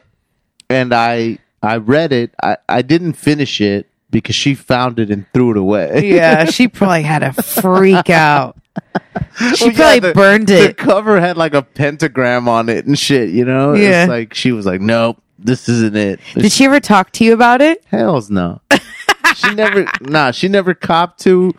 and 0.69 0.93
I 0.93 1.39
I 1.61 1.77
read 1.77 2.11
it. 2.13 2.33
I 2.41 2.57
I 2.69 2.81
didn't 2.81 3.13
finish 3.13 3.61
it 3.61 3.87
because 4.09 4.35
she 4.35 4.55
found 4.55 4.99
it 4.99 5.09
and 5.09 5.25
threw 5.33 5.51
it 5.51 5.57
away. 5.57 6.01
Yeah, 6.05 6.45
she 6.51 6.67
probably 6.67 7.03
had 7.03 7.23
a 7.23 7.33
freak 7.33 8.09
out. 8.09 8.57
She 9.55 9.65
Well, 9.65 9.71
yeah, 9.71 9.77
probably 9.77 9.99
the- 9.99 10.13
burned 10.13 10.47
The 10.47 10.69
it. 10.69 10.77
cover 10.77 11.19
had 11.19 11.35
like 11.37 11.53
a 11.53 11.61
pentagram 11.63 12.47
on 12.47 12.69
it 12.69 12.85
and 12.85 12.97
shit. 12.97 13.29
You 13.29 13.43
know, 13.45 13.73
Yeah. 13.73 14.03
It's 14.03 14.09
like 14.09 14.33
she 14.33 14.51
was 14.51 14.65
like, 14.65 14.81
nope, 14.81 15.21
this 15.39 15.67
isn't 15.67 15.95
it. 15.95 16.19
Did 16.35 16.51
she 16.51 16.65
ever 16.65 16.79
talk 16.79 17.11
to 17.13 17.23
you 17.25 17.33
about 17.33 17.61
it? 17.61 17.83
Hells 17.85 18.29
no. 18.29 18.61
she 19.35 19.53
never. 19.55 19.87
Nah, 20.01 20.31
she 20.31 20.47
never 20.47 20.73
copped 20.73 21.21
to. 21.21 21.53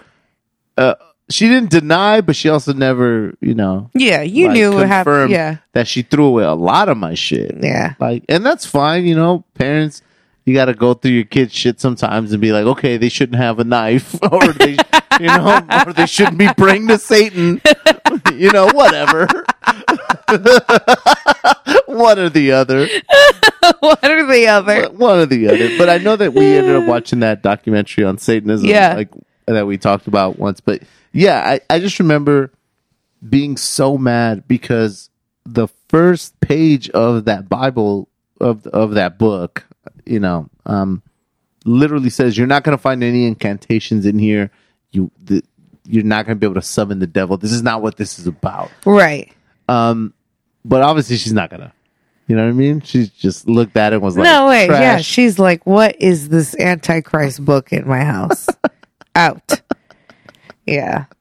Uh, 0.76 0.94
she 1.30 1.48
didn't 1.48 1.70
deny, 1.70 2.20
but 2.20 2.36
she 2.36 2.48
also 2.48 2.72
never, 2.72 3.34
you 3.40 3.54
know, 3.54 3.90
Yeah, 3.94 4.22
you 4.22 4.46
like, 4.46 4.54
knew 4.54 4.72
what 4.74 4.86
happened. 4.86 5.14
confirmed 5.14 5.30
Yeah, 5.32 5.56
that 5.74 5.86
she 5.88 6.02
threw 6.02 6.24
away 6.26 6.44
a 6.44 6.54
lot 6.54 6.88
of 6.88 6.96
my 6.96 7.14
shit. 7.14 7.56
yeah. 7.62 7.94
Like, 8.00 8.24
and 8.28 8.44
that's 8.46 8.64
fine, 8.66 9.04
you 9.06 9.14
know, 9.14 9.44
parents. 9.54 10.02
You 10.46 10.54
got 10.54 10.64
to 10.66 10.74
go 10.74 10.94
through 10.94 11.10
your 11.10 11.24
kids' 11.24 11.52
shit 11.52 11.78
sometimes 11.78 12.32
and 12.32 12.40
be 12.40 12.52
like, 12.52 12.64
okay, 12.64 12.96
they 12.96 13.10
shouldn't 13.10 13.36
have 13.36 13.58
a 13.58 13.64
knife, 13.64 14.14
or 14.32 14.46
they, 14.54 14.78
you 15.20 15.26
know, 15.26 15.60
or 15.86 15.92
they 15.92 16.06
shouldn't 16.06 16.38
be 16.38 16.48
praying 16.56 16.88
to 16.88 16.96
Satan, 16.96 17.60
you 18.32 18.50
know, 18.50 18.68
whatever. 18.72 19.28
One 21.86 22.18
or 22.18 22.28
the 22.30 22.52
other. 22.52 22.88
one 23.80 23.98
or 24.02 24.26
the 24.26 24.46
other? 24.48 24.88
one 24.90 25.18
or 25.18 25.26
the 25.26 25.48
other. 25.48 25.76
But 25.78 25.88
I 25.90 25.98
know 25.98 26.16
that 26.16 26.32
we 26.32 26.46
ended 26.56 26.76
up 26.76 26.86
watching 26.88 27.20
that 27.20 27.42
documentary 27.42 28.04
on 28.04 28.18
Satanism, 28.18 28.66
Yeah. 28.68 28.94
like 28.94 29.10
that 29.46 29.66
we 29.66 29.76
talked 29.78 30.06
about 30.06 30.38
once. 30.38 30.60
But 30.60 30.82
yeah, 31.18 31.40
I, 31.44 31.60
I 31.74 31.78
just 31.80 31.98
remember 31.98 32.52
being 33.28 33.56
so 33.56 33.98
mad 33.98 34.46
because 34.46 35.10
the 35.44 35.68
first 35.88 36.38
page 36.40 36.88
of 36.90 37.24
that 37.24 37.48
Bible 37.48 38.08
of 38.40 38.66
of 38.68 38.94
that 38.94 39.18
book, 39.18 39.64
you 40.04 40.20
know, 40.20 40.48
um, 40.66 41.02
literally 41.64 42.10
says 42.10 42.36
you're 42.38 42.46
not 42.46 42.62
going 42.62 42.76
to 42.76 42.80
find 42.80 43.02
any 43.02 43.26
incantations 43.26 44.06
in 44.06 44.18
here. 44.18 44.50
You 44.92 45.10
the, 45.24 45.42
you're 45.86 46.04
not 46.04 46.26
going 46.26 46.36
to 46.36 46.40
be 46.40 46.46
able 46.46 46.60
to 46.60 46.62
summon 46.62 46.98
the 46.98 47.06
devil. 47.06 47.36
This 47.36 47.52
is 47.52 47.62
not 47.62 47.82
what 47.82 47.96
this 47.96 48.18
is 48.18 48.26
about. 48.26 48.70
Right. 48.84 49.32
Um, 49.68 50.12
But 50.64 50.82
obviously, 50.82 51.16
she's 51.16 51.32
not 51.32 51.50
gonna. 51.50 51.72
You 52.26 52.36
know 52.36 52.44
what 52.44 52.50
I 52.50 52.52
mean? 52.52 52.82
She 52.82 53.06
just 53.18 53.48
looked 53.48 53.74
at 53.76 53.92
it 53.92 53.96
and 53.96 54.02
was 54.02 54.16
like, 54.18 54.24
no 54.24 54.48
way. 54.48 54.66
Yeah, 54.66 54.98
she's 54.98 55.38
like, 55.38 55.64
"What 55.64 55.96
is 55.98 56.28
this 56.28 56.54
Antichrist 56.60 57.42
book 57.42 57.72
in 57.72 57.88
my 57.88 58.04
house?" 58.04 58.46
Out. 59.16 59.62
Yeah. 60.68 61.06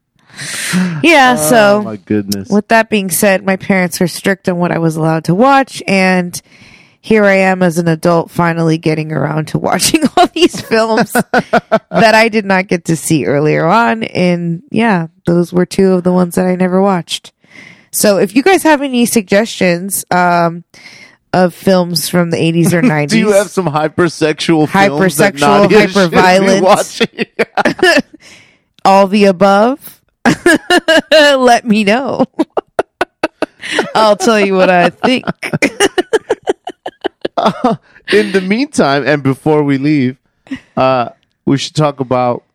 Yeah. 1.04 1.36
Oh 1.38 1.50
so 1.50 1.82
my 1.84 1.96
goodness. 1.98 2.50
with 2.50 2.68
that 2.68 2.90
being 2.90 3.10
said, 3.10 3.46
my 3.46 3.56
parents 3.56 4.00
were 4.00 4.08
strict 4.08 4.50
on 4.50 4.58
what 4.58 4.72
I 4.72 4.78
was 4.78 4.96
allowed 4.96 5.26
to 5.26 5.36
watch, 5.36 5.82
and 5.88 6.40
here 7.02 7.24
I 7.24 7.36
am 7.36 7.64
as 7.64 7.78
an 7.78 7.88
adult 7.88 8.30
finally 8.32 8.78
getting 8.78 9.12
around 9.12 9.50
to 9.50 9.58
watching 9.58 10.04
all 10.18 10.28
these 10.28 10.60
films 10.60 11.12
that 11.12 12.12
I 12.14 12.30
did 12.30 12.46
not 12.46 12.68
get 12.68 12.86
to 12.86 12.96
see 12.96 13.26
earlier 13.26 13.66
on. 13.66 14.04
And 14.04 14.64
yeah, 14.72 15.08
those 15.26 15.54
were 15.54 15.66
two 15.66 15.94
of 15.94 16.04
the 16.04 16.12
ones 16.12 16.36
that 16.36 16.46
I 16.46 16.56
never 16.56 16.82
watched. 16.82 17.32
So 17.92 18.18
if 18.18 18.36
you 18.36 18.44
guys 18.44 18.64
have 18.64 18.82
any 18.82 19.06
suggestions, 19.06 20.04
um, 20.12 20.66
of 21.34 21.54
films 21.54 22.10
from 22.10 22.30
the 22.30 22.38
80s 22.38 22.74
or 22.74 22.82
90s, 22.82 23.10
Do 23.12 23.20
you 23.20 23.32
have 23.34 23.50
some 23.50 23.68
hypersexual 23.68 24.68
films 24.68 25.18
that 25.18 25.36
Hypersexual, 25.36 25.70
Nadia 25.70 25.88
should 25.88 26.12
be 26.12 26.18
hyperviolent. 26.18 28.04
All 28.88 29.06
the 29.06 29.26
above, 29.26 30.02
let 31.12 31.66
me 31.66 31.84
know. 31.84 32.26
I'll 33.94 34.16
tell 34.16 34.40
you 34.40 34.54
what 34.54 34.70
I 34.70 34.90
think. 34.90 35.26
In 38.14 38.32
the 38.32 38.40
meantime, 38.40 39.06
and 39.06 39.22
before 39.22 39.62
we 39.64 39.78
leave, 39.78 40.18
uh, 40.78 41.10
we 41.46 41.58
should 41.58 41.76
talk 41.76 42.00
about 42.00 42.46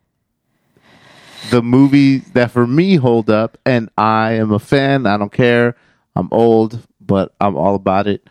the 1.51 1.61
movies 1.63 2.25
that 2.33 2.51
for 2.51 2.67
me 2.67 2.97
hold 2.97 3.29
up, 3.29 3.59
and 3.67 3.91
I 3.99 4.33
am 4.33 4.53
a 4.53 4.59
fan. 4.59 5.05
I 5.05 5.19
don't 5.19 5.33
care. 5.33 5.77
I'm 6.17 6.29
old, 6.31 6.81
but 6.99 7.35
I'm 7.43 7.57
all 7.57 7.75
about 7.75 8.07
it. 8.07 8.27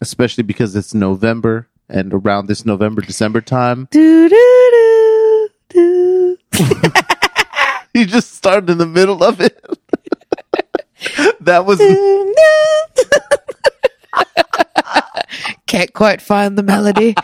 Especially 0.00 0.42
because 0.42 0.74
it's 0.74 0.92
November, 0.94 1.68
and 1.88 2.12
around 2.12 2.48
this 2.48 2.64
November 2.66 3.02
December 3.02 3.40
time, 3.40 3.86
Do, 3.92 4.28
do, 4.28 5.48
do, 5.68 6.38
do. 6.50 6.96
you 7.94 8.06
just 8.06 8.32
started 8.32 8.70
in 8.70 8.78
the 8.78 8.86
middle 8.86 9.22
of 9.22 9.40
it. 9.40 9.64
that 11.40 11.64
was 11.64 11.78
Can't 15.66 15.92
quite 15.92 16.20
find 16.20 16.58
the 16.58 16.62
melody. 16.62 17.14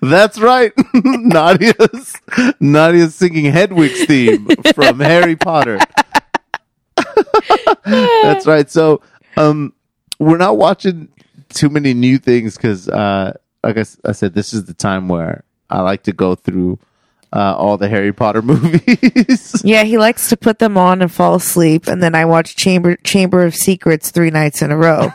That's 0.00 0.38
right. 0.38 0.72
Nadia's 0.94 2.14
Nadia's 2.60 3.14
singing 3.14 3.50
Hedwig's 3.50 4.04
theme 4.06 4.48
from 4.74 5.00
Harry 5.00 5.36
Potter. 5.36 5.78
That's 7.84 8.46
right. 8.46 8.70
So, 8.70 9.02
um, 9.36 9.72
we're 10.18 10.36
not 10.36 10.56
watching 10.56 11.08
too 11.48 11.68
many 11.68 11.94
new 11.94 12.18
things 12.18 12.56
because, 12.56 12.88
uh, 12.88 13.36
like 13.62 13.78
I, 13.78 13.84
I 14.04 14.12
said, 14.12 14.34
this 14.34 14.52
is 14.52 14.64
the 14.64 14.74
time 14.74 15.08
where 15.08 15.44
I 15.70 15.80
like 15.80 16.02
to 16.04 16.12
go 16.12 16.34
through 16.34 16.78
uh, 17.32 17.54
all 17.56 17.76
the 17.76 17.88
Harry 17.88 18.12
Potter 18.12 18.42
movies. 18.42 19.60
Yeah, 19.64 19.84
he 19.84 19.98
likes 19.98 20.28
to 20.30 20.36
put 20.36 20.58
them 20.58 20.76
on 20.78 21.02
and 21.02 21.12
fall 21.12 21.34
asleep, 21.34 21.86
and 21.86 22.02
then 22.02 22.14
I 22.14 22.24
watch 22.24 22.56
Chamber 22.56 22.96
Chamber 22.96 23.44
of 23.44 23.54
Secrets 23.54 24.10
three 24.10 24.30
nights 24.30 24.62
in 24.62 24.70
a 24.70 24.76
row. 24.76 25.10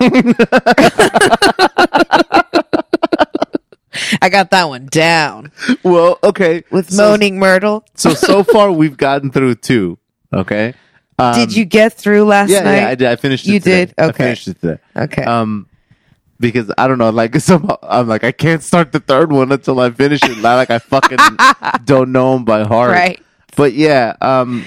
I 4.22 4.30
got 4.30 4.50
that 4.52 4.68
one 4.70 4.88
down 4.88 5.52
well, 5.84 6.18
okay. 6.24 6.64
with 6.72 6.92
so, 6.92 7.12
Moaning 7.12 7.38
Myrtle. 7.38 7.86
So 7.96 8.14
so 8.14 8.44
far 8.54 8.72
we've 8.72 8.98
gotten 8.98 9.32
through 9.32 9.56
two. 9.56 10.00
Okay. 10.34 10.74
Um, 11.20 11.36
did 11.36 11.56
you 11.56 11.64
get 11.66 11.94
through 11.94 12.24
last 12.26 12.50
Yeah, 12.50 12.64
night? 12.64 12.76
yeah, 12.78 12.88
I 12.90 12.96
did. 12.96 13.08
I 13.08 13.16
finished 13.18 13.46
it. 13.48 13.52
You 13.54 13.60
today. 13.60 13.86
did? 13.86 13.96
I 14.00 14.06
Okay. 14.06 14.24
finished 14.24 14.48
it 14.48 14.60
today. 14.62 14.80
Okay. 14.96 15.24
Um, 15.24 15.68
because 16.40 16.72
I 16.78 16.88
don't 16.88 16.98
know, 16.98 17.10
like 17.10 17.36
somehow 17.40 17.78
I'm 17.84 18.08
like 18.08 18.24
I 18.24 18.32
can't 18.32 18.64
start 18.64 18.92
the 18.92 19.00
third 19.00 19.32
one 19.32 19.52
until 19.52 19.80
I 19.80 19.92
finish 19.92 20.24
it. 20.24 20.38
like 20.38 20.70
I 20.70 20.80
fucking 20.80 21.20
don't 21.86 22.12
know 22.12 22.34
them 22.34 22.46
by 22.46 22.64
heart. 22.64 22.92
right. 22.92 23.20
But 23.56 23.74
yeah, 23.74 24.16
um, 24.20 24.66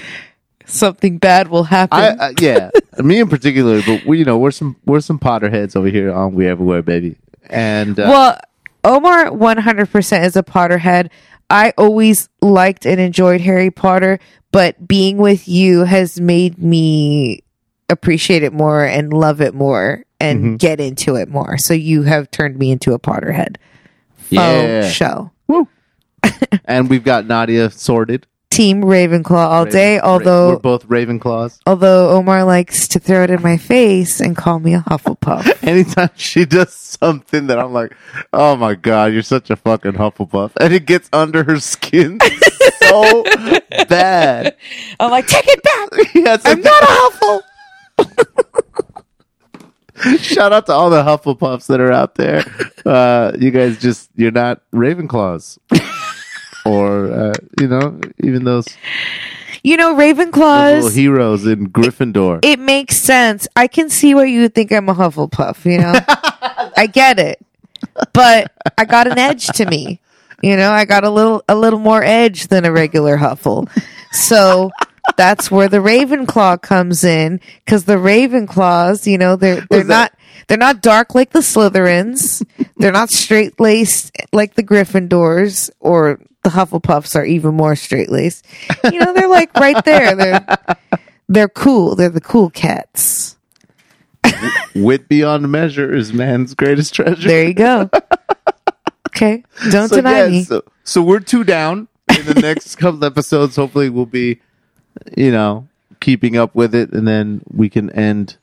Something 0.69 1.17
bad 1.17 1.47
will 1.47 1.63
happen. 1.63 1.97
I 1.97 2.09
uh, 2.09 2.33
yeah, 2.41 2.71
me 2.97 3.21
in 3.21 3.29
particular, 3.29 3.81
but 3.85 4.05
we 4.05 4.19
you 4.19 4.25
know 4.25 4.37
we're 4.37 4.51
some 4.51 4.75
we're 4.85 4.99
some 4.99 5.17
Potterheads 5.17 5.77
over 5.77 5.87
here 5.87 6.11
on 6.11 6.33
We 6.33 6.45
Everywhere, 6.45 6.81
baby. 6.81 7.15
And 7.49 7.97
uh, 7.97 8.05
well, 8.09 8.39
Omar 8.83 9.27
100% 9.27 10.25
is 10.25 10.35
a 10.35 10.43
Potterhead. 10.43 11.09
I 11.49 11.73
always 11.77 12.27
liked 12.41 12.85
and 12.85 12.99
enjoyed 12.99 13.39
Harry 13.39 13.71
Potter, 13.71 14.19
but 14.51 14.85
being 14.85 15.15
with 15.15 15.47
you 15.47 15.85
has 15.85 16.19
made 16.19 16.57
me 16.61 17.43
appreciate 17.89 18.43
it 18.43 18.51
more 18.51 18.83
and 18.83 19.13
love 19.13 19.39
it 19.39 19.53
more 19.53 20.03
and 20.19 20.43
Mhm. 20.55 20.57
get 20.59 20.79
into 20.79 21.15
it 21.15 21.29
more. 21.29 21.57
So 21.57 21.73
you 21.73 22.03
have 22.03 22.29
turned 22.31 22.57
me 22.57 22.71
into 22.71 22.93
a 22.93 22.99
Potterhead. 22.99 23.57
Faux 24.17 24.31
Yeah. 24.31 24.89
show. 24.89 25.31
and 26.65 26.89
we've 26.89 27.03
got 27.03 27.25
Nadia 27.27 27.69
sorted 27.71 28.25
Team 28.49 28.81
Ravenclaw 28.81 29.45
all 29.45 29.65
day, 29.65 29.99
although 29.99 30.53
we're 30.53 30.59
both 30.59 30.87
Ravenclaws. 30.87 31.59
although 31.67 32.09
Omar 32.11 32.43
likes 32.43 32.87
to 32.87 32.99
throw 32.99 33.23
it 33.23 33.29
in 33.29 33.41
my 33.43 33.57
face 33.57 34.19
and 34.19 34.35
call 34.35 34.57
me 34.59 34.73
a 34.73 34.79
Hufflepuff. 34.79 35.63
Anytime 35.67 36.09
she 36.15 36.45
does 36.45 36.73
something 36.73 37.47
that 37.47 37.59
I'm 37.59 37.71
like, 37.73 37.91
oh 38.33 38.55
my 38.55 38.73
god, 38.75 39.13
you're 39.13 39.21
such 39.21 39.49
a 39.51 39.55
fucking 39.57 39.93
Hufflepuff, 39.93 40.51
and 40.59 40.73
it 40.73 40.85
gets 40.85 41.07
under 41.13 41.43
her 41.43 41.59
skin 41.59 42.19
so 42.79 43.23
bad. 43.89 44.55
I'm 44.99 45.11
like, 45.11 45.27
take 45.27 45.45
it 45.47 45.61
back. 45.61 45.89
Yeah, 46.15 46.33
it's 46.35 46.45
I'm 46.45 46.61
not 46.61 46.83
a 46.83 46.85
Huffle. 46.87 47.41
Shout 50.19 50.53
out 50.53 50.65
to 50.67 50.73
all 50.73 50.89
the 50.89 51.03
Hufflepuffs 51.03 51.67
that 51.67 51.79
are 51.79 51.91
out 51.91 52.15
there. 52.15 52.43
Uh, 52.85 53.31
you 53.39 53.51
guys 53.51 53.79
just, 53.79 54.09
you're 54.15 54.31
not 54.31 54.61
Ravenclaws. 54.71 55.57
or, 56.65 57.11
uh, 57.11 57.33
you 57.59 57.67
know, 57.67 57.99
even 58.23 58.43
those, 58.43 58.67
You 59.63 59.77
know, 59.77 59.95
those 59.95 59.99
Ravenclaws. 60.17 60.73
little 60.75 60.89
heroes 60.89 61.45
in 61.45 61.69
Gryffindor. 61.71 62.39
it 62.43 62.59
makes 62.59 62.97
sense. 62.97 63.47
I 63.55 63.67
can 63.67 63.89
see 63.89 64.13
why 64.13 64.25
you 64.25 64.41
would 64.41 64.53
think 64.55 64.71
I'm 64.71 64.89
a 64.89 64.93
Hufflepuff, 64.95 65.65
you 65.65 65.79
know? 65.79 65.93
I 66.77 66.87
get 66.87 67.19
it. 67.19 67.39
But 68.13 68.51
I 68.77 68.85
got 68.85 69.07
an 69.07 69.17
edge 69.17 69.47
to 69.47 69.65
me. 69.65 69.99
You 70.43 70.55
know, 70.55 70.71
I 70.71 70.85
got 70.85 71.03
a 71.03 71.09
little 71.09 71.43
a 71.49 71.55
little 71.55 71.79
more 71.79 72.03
edge 72.03 72.47
than 72.47 72.63
a 72.65 72.71
regular 72.71 73.17
Huffle. 73.17 73.67
So 74.11 74.69
that's 75.17 75.51
where 75.51 75.67
the 75.67 75.77
Ravenclaw 75.77 76.61
comes 76.61 77.03
in 77.03 77.41
cuz 77.65 77.83
the 77.83 77.95
Ravenclaws, 77.97 79.05
you 79.05 79.17
know, 79.17 79.35
they're 79.35 79.65
they're 79.69 79.83
not 79.83 80.13
they're 80.47 80.57
not 80.57 80.81
dark 80.81 81.13
like 81.13 81.31
the 81.31 81.39
Slytherins. 81.39 82.45
they're 82.77 82.91
not 82.91 83.09
straight-laced 83.09 84.15
like 84.31 84.55
the 84.55 84.63
Gryffindors 84.63 85.69
or 85.79 86.19
the 86.43 86.51
Hufflepuffs 86.51 87.15
are 87.15 87.25
even 87.25 87.55
more 87.55 87.75
straight-laced. 87.75 88.45
You 88.85 88.99
know, 88.99 89.13
they're 89.13 89.27
like 89.27 89.53
right 89.55 89.83
there. 89.83 90.15
They're 90.15 90.57
they're 91.27 91.49
cool. 91.49 91.95
They're 91.95 92.09
the 92.09 92.21
cool 92.21 92.49
cats. 92.49 93.37
Wit 94.75 95.09
beyond 95.09 95.49
measure 95.51 95.93
is 95.93 96.13
man's 96.13 96.53
greatest 96.53 96.93
treasure. 96.93 97.27
There 97.27 97.47
you 97.47 97.53
go. 97.53 97.89
Okay, 99.15 99.43
don't 99.71 99.89
so, 99.89 99.95
deny 99.95 100.25
yeah, 100.25 100.27
me. 100.27 100.43
So, 100.43 100.63
so 100.83 101.01
we're 101.01 101.21
two 101.21 101.43
down 101.43 101.87
in 102.15 102.23
the 102.27 102.35
next 102.39 102.75
couple 102.75 103.03
episodes. 103.03 103.55
Hopefully, 103.55 103.89
we'll 103.89 104.05
be, 104.05 104.41
you 105.17 105.31
know, 105.31 105.67
keeping 105.99 106.37
up 106.37 106.53
with 106.55 106.73
it, 106.75 106.91
and 106.91 107.07
then 107.07 107.41
we 107.51 107.69
can 107.69 107.89
end 107.91 108.37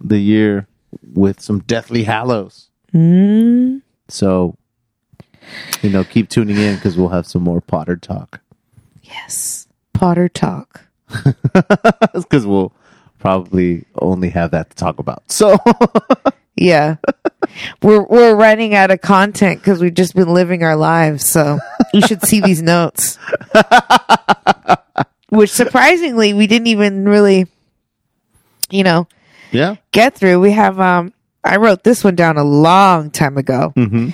the 0.00 0.18
year 0.18 0.66
with 1.14 1.40
some 1.40 1.60
Deathly 1.60 2.04
Hallows. 2.04 2.68
Mm, 2.94 3.82
So, 4.08 4.56
you 5.82 5.90
know, 5.90 6.04
keep 6.04 6.28
tuning 6.28 6.56
in 6.56 6.76
because 6.76 6.96
we'll 6.96 7.08
have 7.10 7.26
some 7.26 7.42
more 7.42 7.60
Potter 7.60 7.96
talk. 7.96 8.40
yes, 9.02 9.66
Potter 9.92 10.28
talk. 10.28 10.82
Because 12.14 12.46
we'll 12.46 12.72
probably 13.18 13.84
only 14.00 14.30
have 14.30 14.52
that 14.52 14.70
to 14.70 14.76
talk 14.76 14.98
about. 14.98 15.22
So, 15.30 15.56
Yeah, 16.56 16.96
we're 17.82 18.02
we're 18.02 18.34
running 18.34 18.74
out 18.74 18.90
of 18.90 19.00
content 19.00 19.60
because 19.60 19.80
we've 19.80 19.94
just 19.94 20.14
been 20.14 20.28
living 20.34 20.62
our 20.62 20.76
lives. 20.76 21.24
So 21.26 21.58
you 21.94 22.02
should 22.02 22.22
see 22.22 22.40
these 22.40 22.60
notes. 22.60 23.18
Which 25.30 25.50
surprisingly, 25.50 26.32
we 26.34 26.46
didn't 26.46 26.66
even 26.68 27.08
really, 27.08 27.46
you 28.70 28.84
know, 28.84 29.08
yeah. 29.52 29.76
get 29.92 30.14
through. 30.14 30.40
We 30.40 30.52
have 30.52 30.78
um. 30.80 31.12
I 31.42 31.56
wrote 31.56 31.84
this 31.84 32.04
one 32.04 32.16
down 32.16 32.36
a 32.36 32.44
long 32.44 33.10
time 33.10 33.38
ago. 33.38 33.72
hmm 33.74 34.10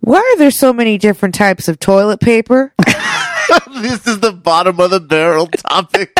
Why 0.00 0.18
are 0.18 0.38
there 0.38 0.50
so 0.50 0.72
many 0.72 0.96
different 0.96 1.34
types 1.34 1.68
of 1.68 1.78
toilet 1.78 2.20
paper? 2.20 2.72
this 3.74 4.06
is 4.06 4.20
the 4.20 4.32
bottom 4.32 4.80
of 4.80 4.90
the 4.90 5.00
barrel 5.00 5.46
topic. 5.46 6.16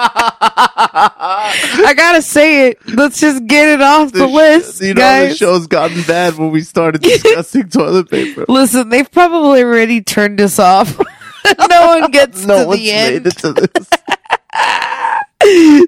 I 0.00 1.92
gotta 1.96 2.22
say 2.22 2.68
it. 2.68 2.78
Let's 2.86 3.20
just 3.20 3.46
get 3.46 3.68
it 3.68 3.80
off 3.80 4.12
the, 4.12 4.28
sh- 4.28 4.32
list, 4.32 4.80
you 4.82 4.94
know, 4.94 5.00
guys. 5.00 5.30
the 5.30 5.36
show's 5.36 5.66
gotten 5.66 6.02
bad 6.02 6.36
when 6.36 6.50
we 6.50 6.60
started 6.60 7.02
discussing 7.02 7.68
toilet 7.68 8.10
paper. 8.10 8.44
Listen, 8.48 8.88
they've 8.90 9.10
probably 9.10 9.62
already 9.62 10.00
turned 10.02 10.40
us 10.40 10.58
off. 10.58 10.98
no 11.70 11.86
one 11.86 12.10
gets 12.10 12.44
No 12.44 12.70
to 12.70 12.76
the 12.76 12.90
end. 12.90 13.24
to 13.24 13.52
this. 13.52 13.88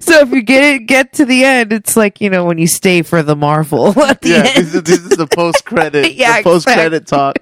So 0.01 0.21
if 0.21 0.31
you 0.31 0.41
get 0.41 0.63
it, 0.63 0.87
get 0.87 1.13
to 1.13 1.25
the 1.25 1.43
end, 1.43 1.73
it's 1.73 1.97
like 1.97 2.21
you 2.21 2.29
know 2.29 2.45
when 2.45 2.57
you 2.57 2.67
stay 2.67 3.01
for 3.01 3.21
the 3.21 3.35
Marvel 3.35 3.87
at 4.03 4.21
the 4.21 4.29
yeah, 4.29 4.35
end. 4.37 4.65
this 4.65 4.73
is, 4.73 4.83
this 4.83 4.99
is 4.99 5.09
the 5.17 5.27
post 5.27 5.65
credit. 5.65 6.13
Yeah, 6.15 6.41
post 6.41 6.65
credit 6.65 7.05
talk. 7.05 7.35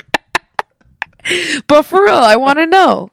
But 1.67 1.83
for 1.83 2.03
real, 2.03 2.15
I 2.15 2.35
want 2.35 2.57
to 2.59 2.65
know 2.65 3.11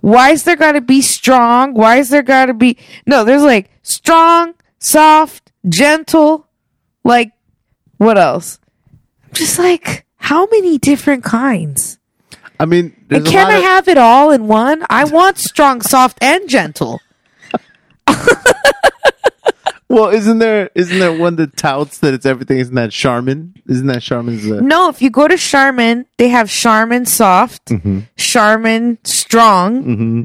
why 0.00 0.30
is 0.30 0.44
there 0.44 0.56
got 0.56 0.72
to 0.72 0.80
be 0.80 1.02
strong? 1.02 1.74
Why 1.74 1.96
is 1.96 2.08
there 2.08 2.22
got 2.22 2.46
to 2.46 2.54
be 2.54 2.78
no? 3.04 3.24
There's 3.24 3.42
like 3.42 3.68
strong, 3.82 4.54
soft, 4.78 5.50
gentle. 5.68 6.46
Like 7.04 7.32
what 7.98 8.16
else? 8.16 8.58
I'm 9.24 9.32
just 9.34 9.58
like 9.58 10.06
how 10.16 10.46
many 10.46 10.78
different 10.78 11.24
kinds? 11.24 11.95
I 12.58 12.64
mean, 12.64 12.94
And 13.10 13.26
can 13.26 13.48
I 13.50 13.56
of- 13.58 13.62
have 13.64 13.88
it 13.88 13.98
all 13.98 14.30
in 14.30 14.46
one? 14.48 14.84
I 14.90 15.04
want 15.04 15.38
strong, 15.38 15.80
soft, 15.82 16.18
and 16.22 16.48
gentle. 16.48 17.00
Well, 19.88 20.08
isn't 20.08 20.40
there 20.40 20.68
isn't 20.74 20.98
there 20.98 21.16
one 21.16 21.36
that 21.36 21.56
touts 21.56 21.98
that 21.98 22.12
it's 22.12 22.26
everything? 22.26 22.58
Isn't 22.58 22.74
that 22.74 22.90
Charmin? 22.90 23.54
Isn't 23.68 23.86
that 23.86 24.02
Charmin's? 24.02 24.44
Uh, 24.50 24.60
No, 24.60 24.88
if 24.88 25.00
you 25.00 25.10
go 25.10 25.28
to 25.28 25.36
Charmin, 25.36 26.06
they 26.18 26.28
have 26.28 26.50
Charmin 26.50 27.06
soft, 27.06 27.70
Charmin 28.16 28.98
strong, 29.04 29.82
hmm 29.84 30.22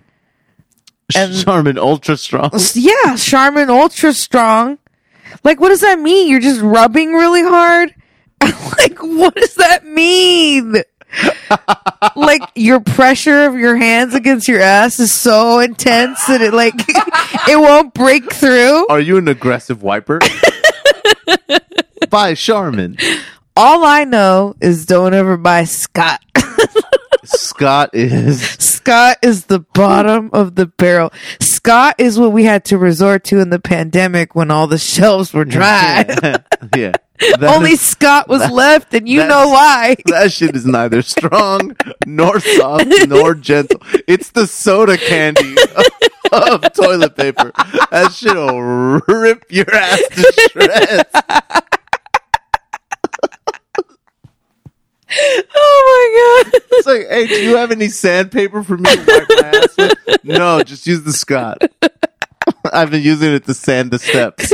And- 1.16 1.36
Charmin 1.46 1.78
Ultra 1.78 2.18
Strong. 2.18 2.52
yeah, 2.74 3.16
Charmin 3.18 3.70
ultra 3.70 4.14
strong. 4.14 4.80
Like, 5.44 5.60
what 5.60 5.70
does 5.70 5.82
that 5.82 6.00
mean? 6.00 6.28
You're 6.28 6.40
just 6.40 6.62
rubbing 6.62 7.14
really 7.14 7.44
hard? 7.44 7.94
like, 8.42 8.98
what 9.00 9.36
does 9.36 9.56
that 9.56 9.86
mean? 9.86 10.78
like, 12.16 12.42
your 12.56 12.80
pressure 12.80 13.46
of 13.46 13.56
your 13.56 13.76
hands 13.76 14.16
against 14.16 14.48
your 14.48 14.60
ass 14.60 15.00
is 15.00 15.12
so 15.12 15.60
intense 15.60 16.26
that 16.28 16.42
it, 16.42 16.54
like, 16.54 16.74
it 17.50 17.60
won't 17.60 17.94
break 17.94 18.32
through. 18.32 18.88
Are 18.88 19.00
you 19.00 19.18
an 19.18 19.28
aggressive 19.28 19.84
wiper? 19.84 20.20
By 22.10 22.34
Charmin. 22.34 22.98
All 23.56 23.86
I 23.86 24.06
know 24.06 24.56
is 24.62 24.86
don't 24.86 25.14
ever 25.14 25.38
buy 25.38 25.66
Scott. 25.66 26.22
Scott 27.24 27.92
is 27.94 28.42
Scott 28.42 29.18
is 29.22 29.46
the 29.46 29.60
bottom 29.60 30.30
of 30.34 30.56
the 30.56 30.66
barrel. 30.66 31.14
Scott 31.40 31.96
is 31.98 32.20
what 32.20 32.32
we 32.32 32.44
had 32.44 32.66
to 32.66 32.78
resort 32.78 33.24
to 33.26 33.40
in 33.40 33.50
the 33.50 33.60
pandemic 33.60 34.36
when 34.36 34.52
all 34.52 34.68
the 34.68 34.78
shelves 34.78 35.34
were 35.34 35.46
dry. 35.46 36.04
yeah. 36.76 36.94
That 37.22 37.44
Only 37.56 37.72
is- 37.74 37.82
Scott 37.82 38.28
was 38.28 38.50
left, 38.50 38.94
and 38.94 39.08
you 39.08 39.20
know 39.26 39.50
why. 39.50 39.96
that 40.06 40.32
shit 40.32 40.56
is 40.56 40.66
neither 40.66 41.02
strong 41.02 41.76
nor 42.06 42.40
soft 42.40 42.86
nor 43.08 43.36
gentle. 43.50 43.80
It's 44.08 44.32
the 44.32 44.48
soda 44.48 44.98
candy 44.98 45.56
of, 45.76 45.86
of 46.64 46.74
toilet 46.74 47.16
paper. 47.16 47.52
That 47.92 48.12
shit 48.14 48.34
will 48.36 48.62
rip 48.62 49.46
your 49.50 49.72
ass 49.74 50.02
to 50.16 50.50
shreds. 50.52 51.04
Oh 55.54 56.42
my 56.44 56.52
god! 56.52 56.62
It's 56.72 56.88
like, 56.88 57.08
hey, 57.10 57.28
do 57.28 57.36
you 57.44 57.58
have 57.58 57.72
any 57.72 57.90
sandpaper 57.90 58.64
for 58.64 58.78
me 58.78 58.90
to 58.96 58.98
wipe 59.06 59.28
my 59.30 59.60
ass 59.60 59.78
with? 59.78 60.24
No, 60.24 60.64
just 60.64 60.88
use 60.88 61.04
the 61.04 61.12
Scott. 61.12 61.62
I've 62.72 62.92
been 62.92 63.04
using 63.04 63.34
it 63.34 63.46
to 63.46 63.54
sand 63.54 63.92
the 63.92 64.00
steps. 64.00 64.54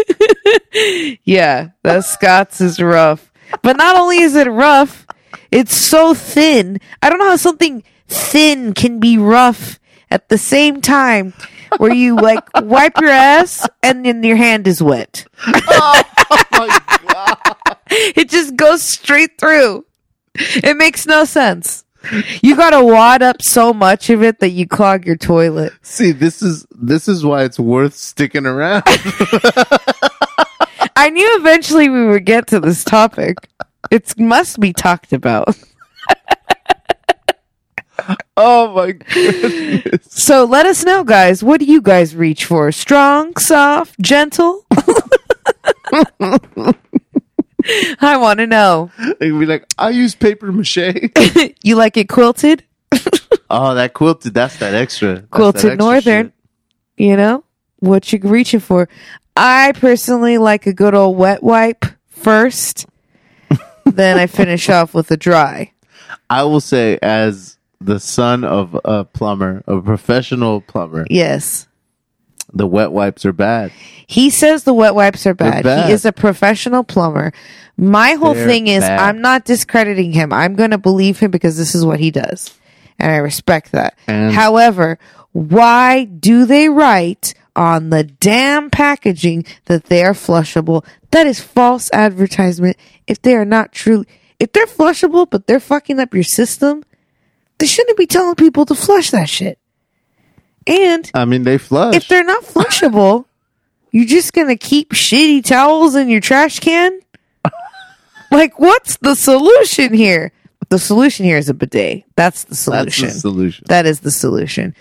Yeah, 1.24 1.70
that 1.84 2.06
Scots 2.06 2.62
is 2.62 2.82
rough. 2.82 3.32
But 3.62 3.78
not 3.78 3.96
only 3.96 4.20
is 4.20 4.36
it 4.36 4.48
rough, 4.48 5.06
it's 5.52 5.76
so 5.76 6.14
thin. 6.14 6.80
I 7.02 7.10
don't 7.10 7.20
know 7.20 7.30
how 7.30 7.36
something 7.36 7.84
thin 8.08 8.74
can 8.74 9.00
be 9.00 9.18
rough 9.18 9.80
at 10.12 10.30
the 10.30 10.38
same 10.38 10.82
time 10.82 11.34
where 11.78 11.94
you 11.94 12.16
like 12.16 12.44
wipe 12.62 13.00
your 13.00 13.10
ass 13.10 13.68
and 13.84 14.06
then 14.06 14.24
your 14.24 14.38
hand 14.38 14.68
is 14.68 14.82
wet. 14.82 15.26
oh 15.46 16.04
my 16.52 16.80
god! 17.08 17.78
It 17.90 18.30
just 18.30 18.56
goes 18.56 18.84
straight 18.84 19.38
through. 19.38 19.86
It 20.36 20.78
makes 20.78 21.06
no 21.06 21.26
sense. 21.26 21.84
You 22.42 22.56
gotta 22.56 22.84
wad 22.86 23.22
up 23.22 23.42
so 23.42 23.74
much 23.74 24.10
of 24.10 24.24
it 24.24 24.40
that 24.40 24.52
you 24.52 24.68
clog 24.68 25.06
your 25.06 25.18
toilet. 25.18 25.74
See, 25.82 26.12
this 26.12 26.42
is 26.42 26.66
this 26.72 27.08
is 27.08 27.26
why 27.26 27.44
it's 27.44 27.60
worth 27.60 27.96
sticking 27.96 28.46
around. 28.46 28.84
I 31.00 31.12
knew 31.12 31.38
eventually 31.38 31.90
we 31.90 32.08
would 32.08 32.26
get 32.26 32.48
to 32.48 32.60
this 32.60 32.84
topic. 32.84 33.38
It 33.92 34.18
must 34.18 34.60
be 34.60 34.74
talked 34.74 35.14
about. 35.14 35.56
oh 38.36 38.74
my 38.74 38.94
goodness! 38.94 40.08
So 40.10 40.46
let 40.46 40.66
us 40.66 40.84
know, 40.86 41.04
guys. 41.04 41.44
What 41.44 41.60
do 41.60 41.68
you 41.68 41.84
guys 41.84 42.16
reach 42.16 42.46
for? 42.46 42.72
Strong, 42.72 43.38
soft, 43.38 44.00
gentle? 44.02 44.66
I 48.02 48.18
want 48.18 48.40
to 48.40 48.48
know. 48.48 48.90
They'd 49.20 49.30
be 49.30 49.46
like, 49.46 49.68
I 49.78 49.92
use 49.92 50.16
paper 50.16 50.52
mache. 50.52 51.12
You 51.64 51.76
like 51.76 51.96
it 51.98 52.10
quilted? 52.10 52.64
oh, 53.52 53.76
that 53.76 53.94
quilted. 53.94 54.34
That's 54.34 54.58
that 54.58 54.74
extra. 54.74 55.10
That's 55.10 55.22
that 55.22 55.30
Quilted 55.30 55.58
extra 55.58 55.76
Northern. 55.76 56.26
shit. 56.26 56.34
You 57.06 57.18
know 57.18 57.44
what 57.80 58.12
you're 58.12 58.22
reaching 58.22 58.60
for? 58.60 58.88
I 59.36 59.72
personally 59.74 60.38
like 60.38 60.66
a 60.66 60.74
good 60.74 60.94
old 60.96 61.18
wet 61.18 61.44
wipe 61.44 61.86
first. 62.10 62.86
then 63.86 64.18
I 64.18 64.28
finish 64.28 64.70
off 64.70 64.94
with 64.94 65.12
a 65.12 65.18
dry. 65.18 65.72
I 66.30 66.44
will 66.44 66.60
say, 66.62 66.98
as 67.02 67.58
the 67.80 68.00
son 68.00 68.44
of 68.44 68.78
a 68.84 69.06
plumber, 69.06 69.64
a 69.68 69.80
professional 69.82 70.62
plumber, 70.62 71.06
Yes. 71.10 71.68
the 72.52 72.68
wet 72.68 72.92
wipes 72.92 73.26
are 73.26 73.34
bad. 73.34 73.72
He 74.08 74.30
says 74.30 74.64
the 74.64 74.74
wet 74.74 74.96
wipes 74.96 75.26
are 75.28 75.34
bad. 75.34 75.64
bad. 75.64 75.86
He 75.88 75.92
is 75.94 76.06
a 76.06 76.12
professional 76.12 76.84
plumber. 76.84 77.32
My 77.78 78.14
whole 78.14 78.34
They're 78.34 78.48
thing 78.48 78.68
is 78.68 78.82
bad. 78.82 79.00
I'm 79.00 79.22
not 79.22 79.46
discrediting 79.46 80.12
him. 80.12 80.34
I'm 80.34 80.56
going 80.56 80.72
to 80.72 80.78
believe 80.80 81.20
him 81.20 81.30
because 81.30 81.58
this 81.58 81.76
is 81.76 81.86
what 81.86 82.00
he 82.00 82.10
does. 82.10 82.58
And 82.98 83.12
I 83.12 83.18
respect 83.18 83.74
that. 83.74 83.98
And- 84.08 84.34
However, 84.34 84.98
why 85.34 86.06
do 86.06 86.46
they 86.46 86.68
write 86.70 87.36
on 87.58 87.90
the 87.90 88.04
damn 88.04 88.70
packaging 88.70 89.46
that 89.66 89.86
they 89.86 90.04
are 90.06 90.14
flushable? 90.14 90.86
That 91.12 91.28
is 91.28 91.42
false 91.42 91.90
advertisement 91.92 92.78
if 93.08 93.22
they 93.22 93.36
are 93.36 93.46
not 93.46 93.72
true. 93.74 94.06
If 94.40 94.54
they're 94.54 94.66
flushable 94.68 95.30
but 95.30 95.48
they're 95.48 95.60
fucking 95.60 96.00
up 96.00 96.14
your 96.14 96.24
system, 96.24 96.84
they 97.58 97.66
shouldn't 97.66 97.98
be 97.98 98.06
telling 98.08 98.36
people 98.36 98.66
to 98.68 98.76
flush 98.76 99.10
that 99.12 99.28
shit. 99.28 99.60
And 100.68 101.10
I 101.14 101.26
mean, 101.26 101.44
they 101.44 101.58
flush. 101.58 101.96
if 101.96 102.08
they're 102.08 102.24
not 102.24 102.44
flushable, 102.44 103.26
you're 103.92 104.06
just 104.06 104.34
gonna 104.34 104.58
keep 104.58 104.92
shitty 104.92 105.44
towels 105.44 105.96
in 105.96 106.10
your 106.10 106.20
trash 106.22 106.60
can? 106.60 107.00
like, 108.32 108.60
what's 108.60 108.98
the 108.98 109.16
solution 109.16 109.94
here? 109.94 110.32
The 110.70 110.78
solution 110.78 111.26
here 111.26 111.38
is 111.38 111.48
a 111.48 111.54
bidet. 111.54 112.04
That's 112.18 112.44
the 112.44 112.50
That's 112.50 112.60
solution. 112.60 113.08
the 113.08 113.14
solution. 113.14 113.66
that 113.70 113.86
is 113.86 114.02
the 114.02 114.12
solution. 114.12 114.76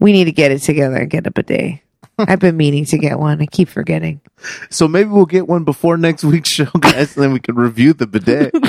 We 0.00 0.10
need 0.12 0.24
to 0.24 0.32
get 0.32 0.50
it 0.50 0.58
together 0.62 0.96
and 0.96 1.08
get 1.08 1.26
a 1.26 1.30
bidet. 1.30 1.78
I've 2.18 2.40
been 2.40 2.56
meaning 2.56 2.84
to 2.86 2.98
get 2.98 3.18
one. 3.18 3.40
I 3.40 3.46
keep 3.46 3.68
forgetting. 3.68 4.20
So 4.70 4.88
maybe 4.88 5.10
we'll 5.10 5.26
get 5.26 5.46
one 5.48 5.64
before 5.64 5.96
next 5.96 6.24
week's 6.24 6.48
show, 6.48 6.64
guys, 6.80 7.14
and 7.16 7.24
then 7.24 7.32
we 7.32 7.40
can 7.40 7.54
review 7.54 7.92
the 7.92 8.06
bidet. 8.06 8.52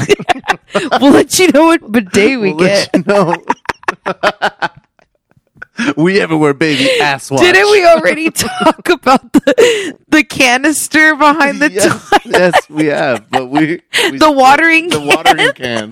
We'll 1.01 1.13
let 1.13 1.39
you 1.39 1.47
know 1.51 1.65
what 1.65 1.91
bidet 1.91 2.39
we 2.39 2.53
We'll 2.53 2.67
get. 2.67 2.89
you 2.93 3.03
know. 3.07 3.35
we 5.97 6.19
everywhere, 6.19 6.53
baby. 6.53 6.99
Ass 7.01 7.31
wash. 7.31 7.41
Didn't 7.41 7.71
we 7.71 7.85
already 7.85 8.30
talk 8.30 8.88
about 8.89 9.34
the 9.34 9.97
the 10.09 10.23
canister 10.23 11.15
behind 11.15 11.59
the 11.61 11.71
yes, 11.71 12.09
toilet? 12.09 12.21
yes, 12.26 12.69
we 12.69 12.85
have. 12.85 13.27
But 13.31 13.47
we, 13.47 13.81
we 14.11 14.17
The 14.19 14.31
watering 14.31 14.89
the 14.89 15.01
watering 15.01 15.53
can. 15.53 15.89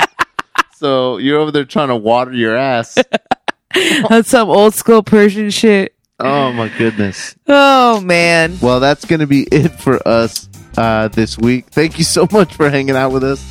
So 0.76 1.18
you're 1.18 1.40
over 1.40 1.52
there 1.52 1.66
trying 1.66 1.88
to 1.88 1.96
water 1.96 2.34
your 2.34 2.56
ass. 2.56 2.98
That's 4.10 4.30
some 4.30 4.50
old 4.50 4.76
school 4.76 5.02
Persian 5.02 5.50
shit. 5.50 5.96
Oh 6.20 6.52
my 6.52 6.70
goodness. 6.70 7.36
Oh 7.48 8.02
man. 8.02 8.58
Well, 8.62 8.80
that's 8.80 9.06
going 9.06 9.20
to 9.20 9.28
be 9.28 9.44
it 9.52 9.70
for 9.70 10.06
us 10.08 10.50
uh, 10.78 11.10
this 11.10 11.38
week. 11.38 11.68
Thank 11.68 11.98
you 11.98 12.04
so 12.04 12.28
much 12.32 12.56
for 12.56 12.70
hanging 12.70 12.96
out 12.96 13.12
with 13.12 13.24
us 13.24 13.42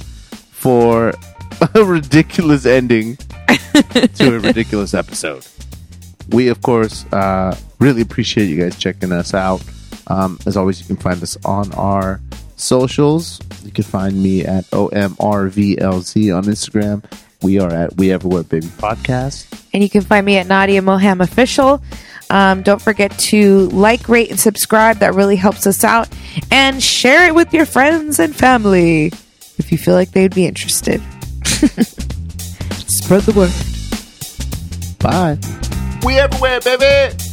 for 0.50 1.12
a 1.74 1.84
ridiculous 1.84 2.66
ending 2.66 3.16
to 3.46 4.36
a 4.36 4.40
ridiculous 4.40 4.94
episode. 4.94 5.46
We, 6.30 6.48
of 6.48 6.60
course, 6.62 7.04
uh, 7.12 7.56
really 7.78 8.02
appreciate 8.02 8.46
you 8.46 8.60
guys 8.60 8.76
checking 8.76 9.12
us 9.12 9.32
out. 9.32 9.62
Um, 10.08 10.38
as 10.46 10.56
always, 10.56 10.80
you 10.80 10.86
can 10.86 10.96
find 10.96 11.22
us 11.22 11.36
on 11.44 11.72
our 11.74 12.20
socials. 12.56 13.40
You 13.64 13.70
can 13.70 13.84
find 13.84 14.20
me 14.20 14.44
at 14.44 14.64
OMRVLZ 14.70 16.36
on 16.36 16.44
Instagram. 16.44 17.04
We 17.42 17.60
are 17.60 17.72
at 17.72 17.96
We 17.96 18.12
Everywhere 18.12 18.42
Baby 18.42 18.66
Podcast. 18.66 19.46
And 19.72 19.82
you 19.82 19.90
can 19.90 20.02
find 20.02 20.24
me 20.26 20.38
at 20.38 20.46
Nadia 20.46 20.80
Moham 20.80 21.22
Official. 21.22 21.82
Um, 22.30 22.62
don't 22.62 22.82
forget 22.82 23.16
to 23.18 23.68
like, 23.68 24.08
rate, 24.08 24.30
and 24.30 24.40
subscribe. 24.40 24.98
That 24.98 25.14
really 25.14 25.36
helps 25.36 25.66
us 25.66 25.84
out. 25.84 26.08
And 26.50 26.82
share 26.82 27.26
it 27.26 27.34
with 27.34 27.52
your 27.54 27.66
friends 27.66 28.18
and 28.18 28.34
family 28.34 29.12
if 29.58 29.70
you 29.72 29.78
feel 29.78 29.94
like 29.94 30.10
they'd 30.10 30.34
be 30.34 30.46
interested. 30.46 31.00
Spread 32.88 33.22
the 33.22 33.32
word. 33.36 33.52
Bye. 34.98 35.38
We 36.04 36.18
Everywhere, 36.18 36.60
baby! 36.60 37.25